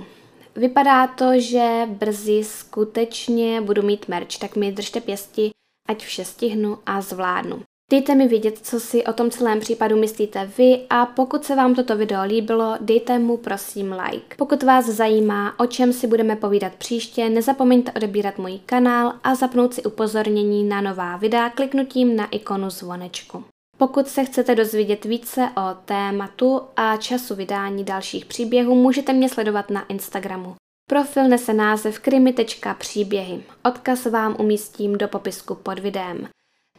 Vypadá 0.55 1.07
to, 1.07 1.39
že 1.39 1.87
brzy 1.87 2.43
skutečně 2.43 3.61
budu 3.61 3.81
mít 3.81 4.07
merch, 4.07 4.37
tak 4.39 4.55
mi 4.55 4.71
držte 4.71 5.01
pěsti, 5.01 5.51
ať 5.89 6.05
vše 6.05 6.25
stihnu 6.25 6.77
a 6.85 7.01
zvládnu. 7.01 7.61
Dejte 7.91 8.15
mi 8.15 8.27
vědět, 8.27 8.59
co 8.61 8.79
si 8.79 9.03
o 9.03 9.13
tom 9.13 9.31
celém 9.31 9.59
případu 9.59 9.97
myslíte 9.99 10.51
vy 10.57 10.85
a 10.89 11.05
pokud 11.05 11.45
se 11.45 11.55
vám 11.55 11.75
toto 11.75 11.97
video 11.97 12.23
líbilo, 12.23 12.77
dejte 12.81 13.19
mu 13.19 13.37
prosím 13.37 13.91
like. 13.91 14.35
Pokud 14.37 14.63
vás 14.63 14.85
zajímá, 14.85 15.59
o 15.59 15.65
čem 15.65 15.93
si 15.93 16.07
budeme 16.07 16.35
povídat 16.35 16.75
příště, 16.75 17.29
nezapomeňte 17.29 17.91
odebírat 17.91 18.37
můj 18.37 18.59
kanál 18.65 19.13
a 19.23 19.35
zapnout 19.35 19.73
si 19.73 19.83
upozornění 19.83 20.63
na 20.63 20.81
nová 20.81 21.17
videa 21.17 21.49
kliknutím 21.49 22.15
na 22.15 22.25
ikonu 22.25 22.69
zvonečku. 22.69 23.43
Pokud 23.77 24.07
se 24.07 24.25
chcete 24.25 24.55
dozvědět 24.55 25.05
více 25.05 25.49
o 25.57 25.77
tématu 25.85 26.61
a 26.75 26.97
času 26.97 27.35
vydání 27.35 27.83
dalších 27.83 28.25
příběhů, 28.25 28.75
můžete 28.75 29.13
mě 29.13 29.29
sledovat 29.29 29.69
na 29.69 29.85
Instagramu. 29.85 30.55
Profil 30.89 31.27
nese 31.27 31.53
název 31.53 31.99
krimi.příběhy. 31.99 33.43
Odkaz 33.65 34.05
vám 34.05 34.35
umístím 34.39 34.97
do 34.97 35.07
popisku 35.07 35.55
pod 35.55 35.79
videem. 35.79 36.27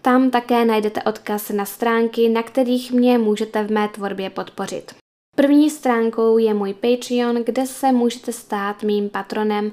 Tam 0.03 0.31
také 0.31 0.65
najdete 0.65 1.03
odkaz 1.03 1.51
na 1.51 1.65
stránky, 1.65 2.29
na 2.29 2.43
kterých 2.43 2.93
mě 2.93 3.19
můžete 3.19 3.63
v 3.63 3.71
mé 3.71 3.89
tvorbě 3.89 4.31
podpořit. 4.31 4.95
První 5.37 5.71
stránkou 5.71 6.39
je 6.39 6.55
můj 6.55 6.75
Patreon, 6.75 7.45
kde 7.45 7.67
se 7.67 7.93
můžete 7.93 8.33
stát 8.33 8.83
mým 8.83 9.11
patronem 9.11 9.71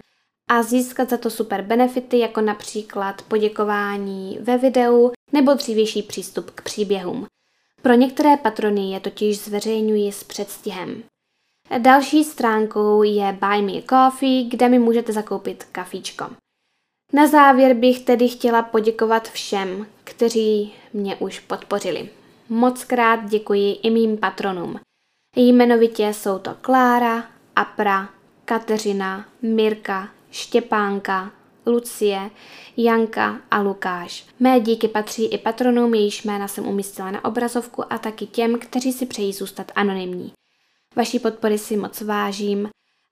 a 0.50 0.64
získat 0.64 1.10
za 1.10 1.18
to 1.18 1.30
super 1.30 1.62
benefity, 1.62 2.20
jako 2.20 2.42
například 2.42 3.22
poděkování 3.22 4.38
ve 4.42 4.58
videu 4.58 5.12
nebo 5.34 5.54
dřívější 5.54 6.04
přístup 6.04 6.52
k 6.52 6.62
příběhům. 6.62 7.28
Pro 7.82 7.94
některé 7.94 8.38
patrony 8.38 8.92
je 8.92 9.00
totiž 9.00 9.40
zveřejňuji 9.40 10.12
s 10.12 10.24
předstihem. 10.24 11.04
Další 11.78 12.24
stránkou 12.24 13.04
je 13.04 13.38
Buy 13.42 13.62
Me 13.62 13.72
a 13.72 13.82
Coffee, 13.90 14.44
kde 14.44 14.70
mi 14.70 14.80
můžete 14.80 15.14
zakoupit 15.14 15.64
kafíčko. 15.64 16.26
Na 17.14 17.28
závěr 17.28 17.74
bych 17.74 18.00
tedy 18.00 18.30
chtěla 18.30 18.62
poděkovat 18.62 19.30
všem, 19.30 19.88
kteří 20.04 20.74
mě 20.94 21.16
už 21.16 21.40
podpořili. 21.40 22.10
Moc 22.50 22.84
krát 22.84 23.30
děkuji 23.30 23.72
i 23.72 23.90
mým 23.90 24.18
patronům. 24.18 24.80
Jmenovitě 25.36 26.14
jsou 26.14 26.40
to 26.40 26.56
Klára, 26.62 27.24
Apra, 27.56 28.10
Kateřina, 28.46 29.26
Mirka, 29.42 30.10
Štěpánka, 30.32 31.32
Lucie, 31.66 32.30
Janka 32.78 33.42
a 33.52 33.62
Lukáš. 33.62 34.26
Mé 34.40 34.60
díky 34.60 34.88
patří 34.88 35.26
i 35.26 35.38
patronům, 35.38 35.94
jejíž 35.94 36.24
jména 36.24 36.48
jsem 36.48 36.68
umístila 36.68 37.12
na 37.12 37.26
obrazovku 37.26 37.94
a 37.94 37.98
taky 37.98 38.26
těm, 38.26 38.60
kteří 38.60 38.94
si 38.94 39.06
přejí 39.06 39.34
zůstat 39.34 39.72
anonymní. 39.76 40.34
Vaší 40.96 41.20
podpory 41.20 41.58
si 41.58 41.78
moc 41.78 42.02
vážím 42.02 42.70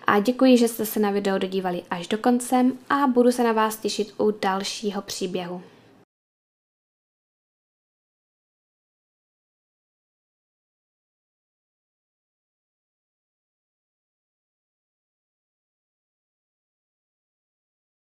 a 0.08 0.20
děkuji, 0.20 0.58
že 0.58 0.68
jste 0.68 0.86
se 0.86 0.99
na 0.99 1.12
video 1.12 1.38
dodívali 1.38 1.84
až 1.89 2.08
do 2.08 2.18
konce 2.18 2.66
a 2.89 3.08
budu 3.08 3.32
se 3.32 3.43
na 3.43 3.51
vás 3.51 3.78
těšit 3.78 4.14
u 4.18 4.32
dalšího 4.41 5.01
příběhu. 5.01 5.62